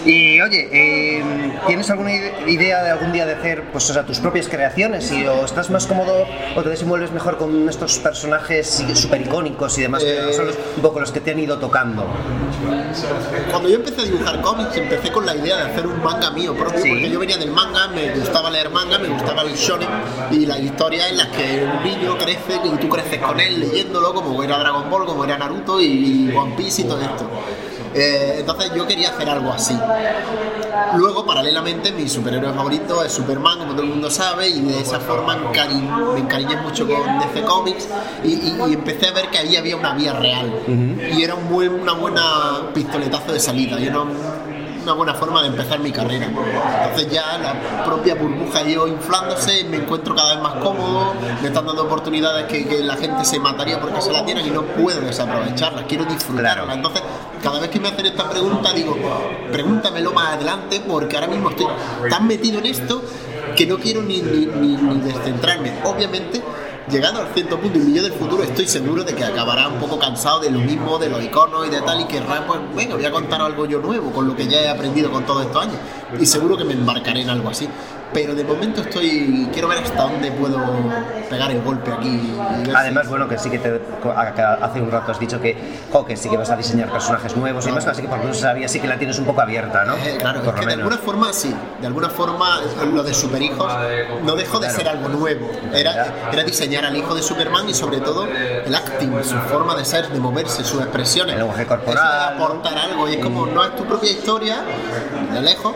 [0.05, 1.23] Y oye, eh,
[1.67, 5.11] ¿tienes alguna ide- idea de algún día de hacer pues, o sea, tus propias creaciones?
[5.11, 9.81] Y, ¿O estás más cómodo o te desenvuelves mejor con estos personajes súper icónicos y
[9.81, 12.05] demás, que son los- un poco los que te han ido tocando?
[13.51, 16.53] Cuando yo empecé a dibujar cómics, empecé con la idea de hacer un manga mío
[16.55, 19.87] propio, porque yo venía del manga, me gustaba leer manga, me gustaba el shonen
[20.31, 24.13] y las historias en las que un niño crece y tú creces con él leyéndolo,
[24.13, 27.25] como era Dragon Ball, como era Naruto y One Piece y todo esto.
[27.93, 29.75] Eh, entonces yo quería hacer algo así.
[30.95, 34.99] Luego, paralelamente, mi superhéroe favorito es Superman, como todo el mundo sabe, y de esa
[34.99, 37.87] forma encari- me encariñé mucho con DC Comics
[38.23, 40.51] y, y- y empecé a ver que ahí había una vía real.
[41.17, 42.23] Y era un buen, una buena
[42.73, 43.79] pistoletazo de salida.
[43.79, 44.05] Yo no,
[44.87, 46.27] una buena forma de empezar mi carrera.
[46.27, 51.49] Entonces ya la propia burbuja ha ido inflándose, me encuentro cada vez más cómodo, me
[51.49, 54.61] están dando oportunidades que, que la gente se mataría porque se la tienen y no
[54.61, 56.73] puedo desaprovecharlas, quiero disfrutarlas.
[56.73, 57.03] Entonces,
[57.43, 58.95] cada vez que me hacen esta pregunta, digo,
[59.51, 61.67] pregúntamelo más adelante porque ahora mismo estoy
[62.09, 63.03] tan metido en esto
[63.57, 65.73] que no quiero ni, ni, ni, ni descentrarme.
[65.83, 66.41] Obviamente,
[66.89, 69.99] llegando al cierto punto y yo del futuro, estoy seguro de que acabará un poco
[69.99, 73.05] cansado de lo mismo, de los iconos y de tal, y querrá, pues, venga, voy
[73.05, 75.77] a contar algo yo nuevo con lo que ya he aprendido con todos estos años.
[76.19, 77.67] Y seguro que me embarcaré en algo así.
[78.13, 79.49] Pero de momento estoy.
[79.51, 80.57] Quiero ver hasta dónde puedo
[81.29, 82.33] pegar el golpe aquí.
[82.73, 83.81] Además, bueno, que sí que te,
[84.61, 85.57] hace un rato has dicho que,
[85.91, 88.23] jo, que sí que vas a diseñar personajes nuevos y demás, así que por lo
[88.23, 89.95] menos sabía sí que la tienes un poco abierta, ¿no?
[89.97, 90.93] Eh, claro, por es que lo de menos.
[90.93, 92.61] alguna forma sí, de alguna forma
[92.93, 93.73] lo de superhijos
[94.23, 94.79] no dejó de Claro.
[94.79, 99.23] ser algo nuevo, era, era diseñar al hijo de Superman y sobre todo el acting,
[99.23, 101.33] su forma de ser, de moverse, sus expresiones.
[101.33, 102.35] El lenguaje corporal.
[102.35, 104.63] aportar algo y es como, no es tu propia historia,
[105.33, 105.73] de lejos,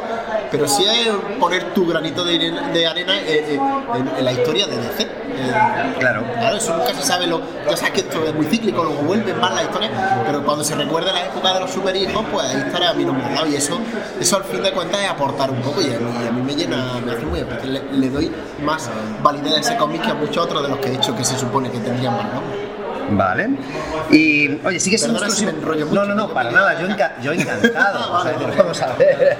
[0.51, 1.07] pero sí es
[1.39, 3.59] poner tu granito de, arena- de arena en,
[3.95, 5.03] en- en la historia de DC.
[5.03, 5.07] Eh,
[5.99, 6.23] Claro.
[6.39, 9.39] Claro, eso nunca se sabe, lo, ya sabes que esto es muy cíclico, luego vuelven
[9.39, 9.89] más la historia,
[10.25, 13.55] pero cuando se recuerda la época de los superhijos, pues ahí estará mi nombre y
[13.55, 13.79] eso,
[14.19, 16.55] eso al fin de cuentas es aportar un poco y a mí, a mí me
[16.55, 18.31] llena, me hace muy especial, le, le doy
[18.63, 18.89] más
[19.23, 21.37] validez a ese cómic que a muchos otros de los que he hecho que se
[21.37, 22.70] supone que tendrían más nombre.
[23.11, 23.49] Vale.
[24.11, 25.73] Y, oye, sigues en Perdona si me exclusiva.
[25.75, 27.99] enrollo mucho, no, no, no, para nada, yo, enca- yo encantado.
[28.11, 29.37] Vamos a ver, vamos a ver.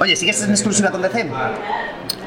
[0.00, 1.30] Oye, ¿sigues en exclusiva con DC?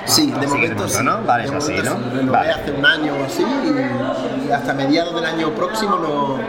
[0.05, 1.03] Sí, de Sigues momento sí.
[1.03, 1.21] ¿no?
[1.23, 1.95] Vale, es así, ¿no?
[1.95, 2.25] sí.
[2.27, 2.51] Vale.
[2.51, 6.39] hace un año o así y, y hasta mediados del año próximo no,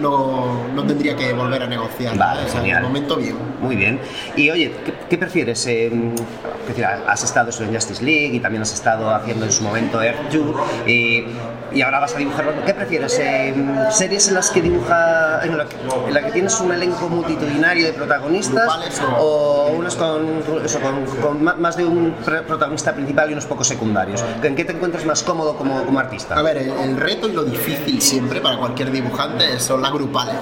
[0.00, 2.16] no, no tendría que volver a negociar.
[2.16, 2.44] Vale.
[2.44, 3.36] O sea, de momento bien.
[3.60, 4.00] Muy bien.
[4.36, 5.66] Y oye, ¿qué, qué prefieres?
[5.66, 9.62] Eh, es decir, has estado en Justice League y también has estado haciendo en su
[9.62, 11.24] momento Earth 2 y,
[11.72, 12.46] y ahora vas a dibujar.
[12.64, 13.18] ¿Qué prefieres?
[13.20, 13.54] Eh,
[13.90, 15.66] ¿Series en las que dibuja, en la,
[16.06, 21.04] en la que tienes un elenco multitudinario de protagonistas Grupales o unas con, eso, con,
[21.20, 24.24] con más de un protagonista principal y unos pocos secundarios?
[24.42, 26.36] ¿En qué te encuentras más cómodo como, como artista?
[26.36, 30.36] A ver, el, el reto y lo difícil siempre para cualquier dibujante son las grupales,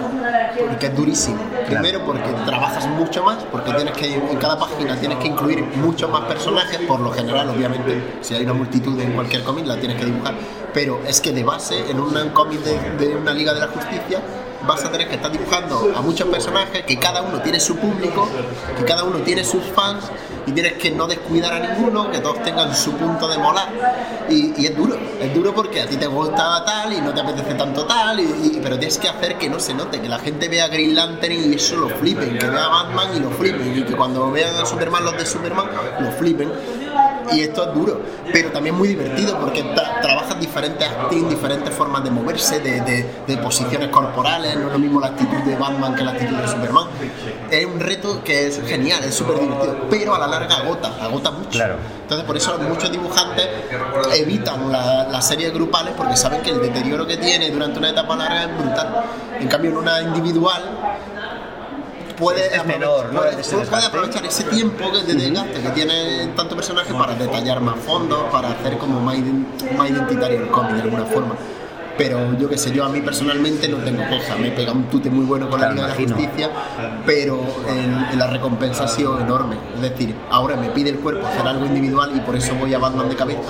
[0.69, 1.39] porque es durísimo.
[1.67, 6.11] Primero porque trabajas mucho más, porque tienes que en cada página tienes que incluir muchos
[6.11, 9.99] más personajes, por lo general, obviamente, si hay una multitud en cualquier cómic la tienes
[9.99, 10.35] que dibujar,
[10.73, 14.21] pero es que de base en un cómic de, de una Liga de la Justicia
[14.67, 18.29] vas a tener que estar dibujando a muchos personajes, que cada uno tiene su público,
[18.77, 20.05] que cada uno tiene sus fans
[20.47, 23.69] y tienes que no descuidar a ninguno, que todos tengan su punto de molar.
[24.29, 27.55] Y, es duro, es duro porque a ti te gusta tal y no te apetece
[27.55, 30.69] tanto tal, y- pero tienes que hacer que no se note, que la gente vea
[30.69, 34.31] Green Lantern y eso lo flipen, que vea Batman y lo flipen, y que cuando
[34.31, 35.67] vean a Superman los de Superman
[36.01, 36.51] lo flipen.
[37.33, 38.01] Y esto es duro,
[38.33, 43.11] pero también muy divertido porque tra- trabajas diferentes acting, diferentes formas de moverse, de, de-
[43.27, 46.49] de posiciones corporales, no es lo mismo la actitud de Batman que la actitud de
[46.49, 46.87] Superman.
[47.51, 51.31] Es un reto que es genial, es súper divertido, pero a la larga agota, agota
[51.31, 51.59] mucho.
[52.03, 53.47] Entonces por eso muchos dibujantes
[54.15, 58.17] evitan la- las series grupales porque saben que el deterioro que tiene durante una etapa
[58.17, 59.05] larga es brutal.
[59.41, 60.63] En cambio en una individual
[62.19, 63.21] puede, Es menor, ¿no?
[63.21, 67.77] puede- puede aprovechar ese tiempo que de desgaste que tiene tanto personaje para detallar más
[67.77, 69.17] fondos, para hacer como más,
[69.77, 71.35] más identitario el cómic de alguna forma.
[71.97, 75.11] Pero yo qué sé, yo a mí personalmente no tengo queja, me pega un tute
[75.11, 76.15] muy bueno con la Liga de la.
[76.15, 76.51] Justicia,
[77.05, 79.57] pero el- la recompensa ha sido enorme.
[79.75, 82.79] Es decir, ahora me pide el cuerpo hacer algo individual y por eso voy a
[82.79, 83.41] Batman de cabeza.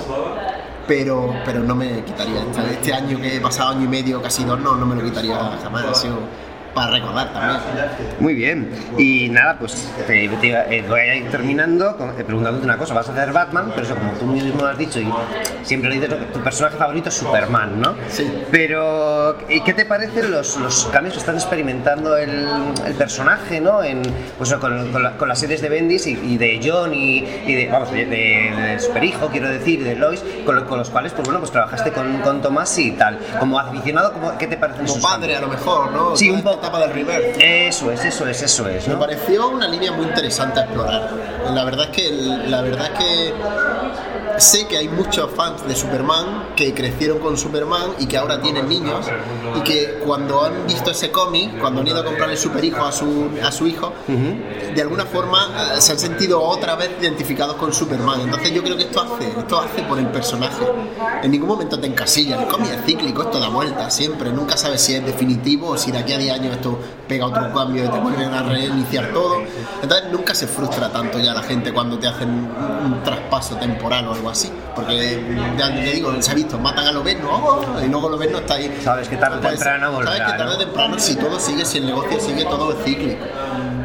[0.87, 2.41] Pero, pero no me quitaría.
[2.41, 5.03] Este, este año que he pasado año y medio, casi dos, no, no me lo
[5.03, 5.85] quitaría jamás.
[5.85, 6.15] Ha sido
[6.73, 7.59] para recordar también.
[8.19, 8.69] Muy bien.
[8.97, 12.93] Y nada, pues te, te eh, voy a ir terminando con- eh, preguntándote una cosa.
[12.93, 15.07] Vas a hacer Batman, pero eso como tú mismo has dicho y
[15.63, 17.95] siempre lo dices, tu personaje favorito es Superman, ¿no?
[18.09, 18.31] Sí.
[18.51, 22.47] Pero, ¿y ¿qué te parecen los, los cambios que están experimentando el,
[22.85, 23.83] el personaje, ¿no?
[23.83, 24.01] En,
[24.37, 27.17] pues, con, con la- con las series de Bendis y, y de John y,
[27.47, 30.89] y de, vamos, de, de, de Superhijo, quiero decir, y de Lois, con, con los
[30.89, 33.19] cuales, pues bueno, pues trabajaste con, con Tomás y tal.
[33.39, 35.37] Como aficionado, ¿cómo- ¿qué te parecen Como padre, cambios?
[35.37, 36.15] a lo mejor, ¿no?
[36.15, 36.58] Sí, un esta poco.
[36.59, 37.67] Etapa del reverse.
[37.67, 41.09] Eso es, eso es, eso es, Me pareció una línea muy interesante a explorar.
[41.53, 43.33] La verdad es que la verdad es que
[44.39, 48.67] sé que hay muchos fans de Superman que crecieron con Superman y que ahora tienen
[48.67, 49.05] niños
[49.55, 53.29] y que cuando han visto ese cómic, cuando han ido a comprarle Superhijo a su
[53.43, 58.21] a su hijo, de alguna forma eh, se han sentido otra vez identificados con Superman.
[58.21, 60.63] Entonces yo creo que esto hace, esto hace por el personaje.
[61.23, 62.41] En ningún momento te encasilla.
[62.41, 64.31] El cómic es cíclico, esto da vueltas siempre.
[64.31, 67.53] Nunca sabes si es definitivo o si de aquí a 10 años esto pega otro
[67.53, 69.41] cambio y te vuelven a reiniciar todo.
[69.81, 72.49] Entonces nunca se frustra tanto ya la gente cuando te hacen un,
[72.85, 74.51] un traspaso temporal o algo así.
[74.75, 75.21] Porque
[75.57, 78.79] ya te digo, se ha visto, matan a Lobezno oh, y luego Lobezno está ahí.
[78.83, 80.63] Sabes que tarde o Pues, temprano volverá, Sabes que tarde o ¿no?
[80.65, 83.25] temprano, si todo sigue, si el negocio sigue, todo es cíclico.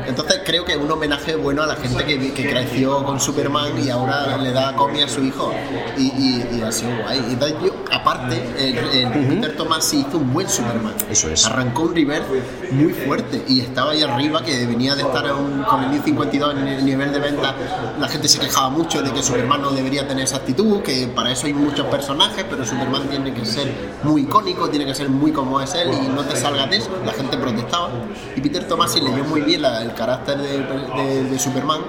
[0.07, 3.73] Entonces creo que es un homenaje bueno a la gente que, que creció con Superman
[3.85, 5.53] y ahora le da cómic a su hijo.
[5.97, 7.25] Y, y, y ha sido guay.
[7.29, 10.95] Y entonces yo, aparte, el, el Peter Thomas hizo un buen Superman.
[11.11, 11.45] Eso es.
[11.47, 12.29] Arrancó un reverse
[12.71, 16.69] muy fuerte y estaba ahí arriba que venía de estar un- con el 1052 en
[16.69, 17.55] el nivel de venta.
[17.99, 21.33] La gente se quejaba mucho de que Superman no debería tener esa actitud, que para
[21.33, 23.73] eso hay muchos personajes, pero Superman tiene que ser
[24.03, 26.91] muy icónico, tiene que ser muy como es él y no te salgas de eso.
[27.05, 27.91] La gente protestaba.
[28.37, 31.81] Y Peter Tomasi leyó muy bien la- el carácter de, Superman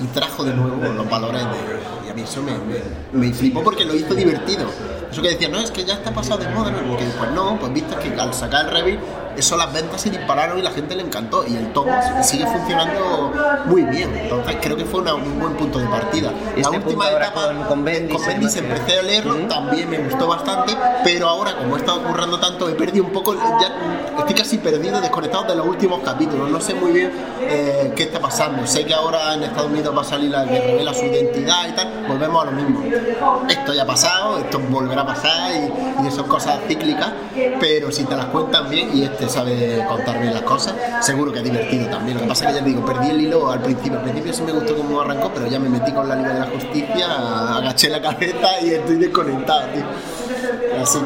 [0.00, 2.06] y trajo de nuevo los valores de.
[2.06, 2.82] Y a mí eso me, me,
[3.12, 4.66] me flipó porque lo hizo divertido.
[5.10, 6.88] Eso que decía, no, es que ya está pasado de moda, ¿no?
[6.88, 9.00] Porque, pues no, pues viste que al sacar el Revit,
[9.36, 11.44] eso las ventas se dispararon y la gente le encantó.
[11.46, 13.32] Y el Thomas sigue funcionando
[13.66, 14.10] muy bien.
[14.16, 16.30] Entonces creo que fue una- un buen punto de partida.
[16.56, 20.26] La este última etapa con- con Bendis, con Bendis empecé a leerlo, también me gustó
[20.28, 24.58] bastante, pero ahora como he estado currando tanto, he perdido un poco, ya estoy casi
[24.58, 26.50] perdido, desconectado de los últimos capítulos.
[26.50, 28.66] No sé muy bien eh, qué está pasando.
[28.66, 31.72] Sé que ahora en Estados Unidos va a salir la que revela su identidad y
[31.72, 32.04] tal.
[32.08, 32.82] Volvemos a lo mismo.
[33.48, 37.10] Esto ya ha pasado, esto volverá a pasar y, y son cosas cíclicas,
[37.60, 41.38] pero si te las cuentan bien y este sabe contar bien las cosas, seguro que
[41.38, 42.16] es divertido también.
[42.16, 43.98] Lo que pasa es que ya te digo, perdí el hilo al principio.
[43.98, 46.40] Al principio sí me gustó cómo arrancó, pero ya me metí con la Liga de
[46.40, 49.84] la Justicia, agaché la cabeza y estoy desconectado, tío.
[50.80, 50.98] Así.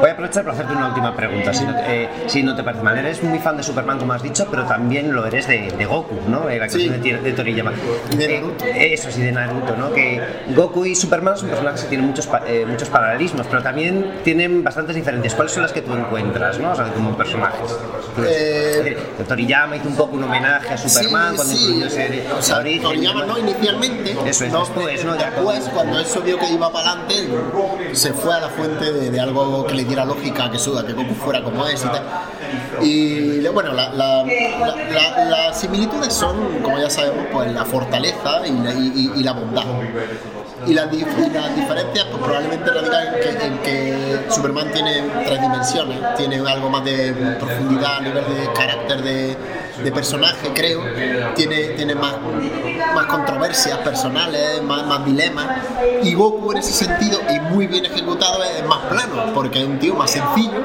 [0.00, 2.62] Voy a aprovechar para hacerte una última pregunta, si no, te- eh, si no te
[2.62, 2.96] parece mal.
[2.98, 6.18] Eres muy fan de Superman, como has dicho, pero también lo eres de, de Goku,
[6.28, 6.48] ¿no?
[6.48, 6.88] Eh, La Sí.
[6.88, 7.72] canción de, de Toriyama.
[8.16, 9.92] De Eh, eso sí, de Naruto, ¿no?
[9.92, 10.20] Que
[10.54, 14.94] Goku y Superman son personajes que tienen muchos, eh, muchos paralelismos, pero también tienen bastantes
[14.96, 15.34] diferencias.
[15.34, 16.72] ¿Cuáles son las que tú encuentras, ¿no?
[16.72, 17.76] O sea, como personajes.
[18.26, 21.64] Eh, Eh, Toriyama hizo un poco un homenaje a Superman Sí, cuando sí.
[21.64, 22.82] incluyó ese O sea, origen.
[22.82, 24.12] Toriyama no inicialmente.
[24.26, 25.14] Eso es, no, después, ¿no?
[25.14, 27.14] Después, cuando eso vio que iba para adelante,
[27.92, 29.33] se fue a la fuente de, de algo
[29.66, 32.02] que le diera lógica, que suda, que Goku fuera como es y tal.
[32.82, 38.42] Y bueno, la- la- la- la- las similitudes son, como ya sabemos, pues la fortaleza
[38.46, 39.64] y la, bondad.
[40.66, 46.36] Y las, diferencias pues, probablemente radican en que, en que Superman tiene tres dimensiones, tiene
[46.48, 49.36] algo más de profundidad a nivel de carácter de,
[49.82, 50.80] de personaje, creo,
[51.34, 52.14] tiene, tiene más,
[52.94, 55.46] más controversias personales, más, más dilemas,
[56.02, 59.78] y Goku en ese sentido, y muy bien ejecutado, es más plano, porque es un
[59.78, 60.62] tío más sencillo,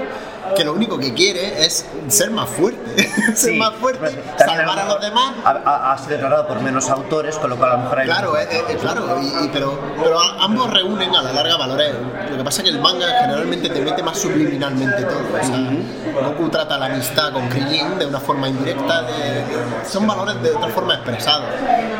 [0.56, 5.02] que lo único que quiere es ser más fuerte, ser más fuerte, salvar a los
[5.02, 8.38] demás Ha, sido declarado por menos autores, con lo cual a lo mejor hay Claro,
[8.38, 11.94] eh, eh, claro, y, y- pero, pero a- ambos reúnen a la larga valores.
[12.32, 15.20] Lo que pasa es que el manga generalmente te mete más subliminalmente todo.
[15.42, 19.44] O sea, Goku trata la amistad con Krillin de una forma indirecta, de-
[19.88, 21.46] son valores de otra forma expresados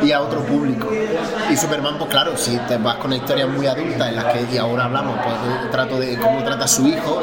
[0.02, 0.88] y a otro público.
[1.50, 4.58] Y Superman, pues claro, si te vas con historias muy adultas en las que y
[4.58, 7.22] ahora hablamos, pues trato de cómo trata a su hijo,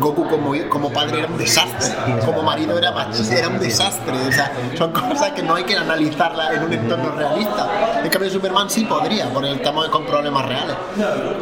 [0.00, 4.12] Goku como, como padre era un desastre, como marido era machista, era un desastre.
[4.28, 7.66] O sea, son cosas que no hay que analizarlas en un entorno realista.
[8.02, 10.76] En cambio, Superman sí podría, porque estamos con problemas reales.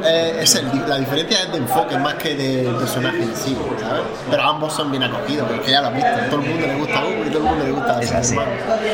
[0.04, 4.02] Eh, es el- la diferencia es de enfoque más que de personaje en sí, ¿sabes?
[4.30, 6.10] Pero ambos son bien acogidos, porque ya lo has visto.
[6.30, 8.36] Todo el mundo le gusta Goku y todo el mundo le gusta Es así.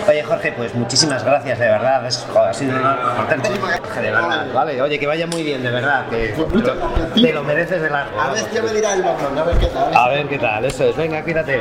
[0.08, 2.06] Oye, Jorge, pues muchísimas gracias, de verdad.
[2.06, 3.48] Es, joder, ha sido un honor conocerte.
[3.78, 4.46] Jorge, de verdad.
[4.54, 6.06] Vale, oye, que vaya muy bien, de verdad.
[6.08, 6.74] Que te lo,
[7.14, 8.20] te lo mereces de largo.
[8.20, 9.94] A ver, ya me dirá el Batman, a ver qué tal.
[10.10, 10.96] A ver qué tal, eso es.
[10.96, 11.60] Venga, cuídate.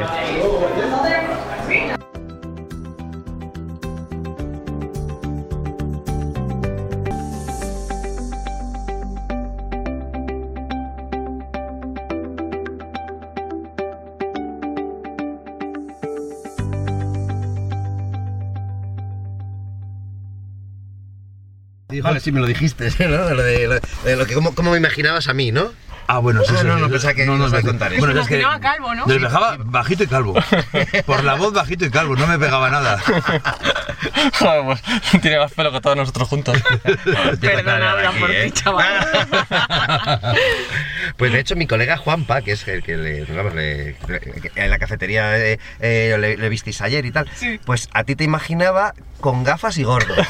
[22.02, 23.28] Vale, sí me lo dijiste, ¿no?
[23.28, 25.72] De, de lo que, cómo, cómo me imaginabas a mí, ¿no?
[26.12, 26.82] Ah, bueno, sí, Ah, sí, no, sí.
[26.82, 28.04] no, pensaba que no, no, ibas a contar eso.
[28.04, 29.06] Bueno, es que calvo, ¿no?
[29.66, 30.34] bajito y calvo.
[31.06, 33.00] Por la voz bajito y calvo, no me pegaba nada.
[34.40, 36.58] Joder, pues tiene más pelo que todos nosotros juntos.
[37.42, 38.46] Perdona, habla por ¿eh?
[38.46, 38.88] ti, chaval.
[41.18, 44.70] Pues de hecho mi colega Juanpa, que es el que le, vamos, le- le- en
[44.70, 47.30] la cafetería eh, eh, le, le visteis ayer y tal,
[47.66, 50.16] pues a ti te imaginaba con gafas y gordo.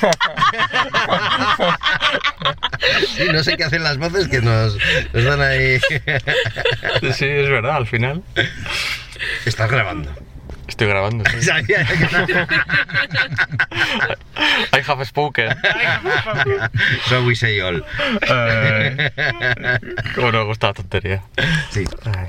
[3.17, 4.77] Sí, no sé qué hacen las voces que nos,
[5.13, 5.79] nos dan ahí.
[7.13, 8.23] Sí, es verdad, al final.
[9.45, 10.09] Estás grabando.
[10.67, 11.29] Estoy grabando.
[11.29, 11.41] sí.
[11.45, 12.47] Sabía que-
[14.77, 15.49] I have spoken.
[17.09, 17.83] So we say all.
[18.29, 19.11] Ay,
[20.15, 21.23] Cómo nos gusta la tontería.
[21.71, 21.83] Sí.
[22.05, 22.27] Ay.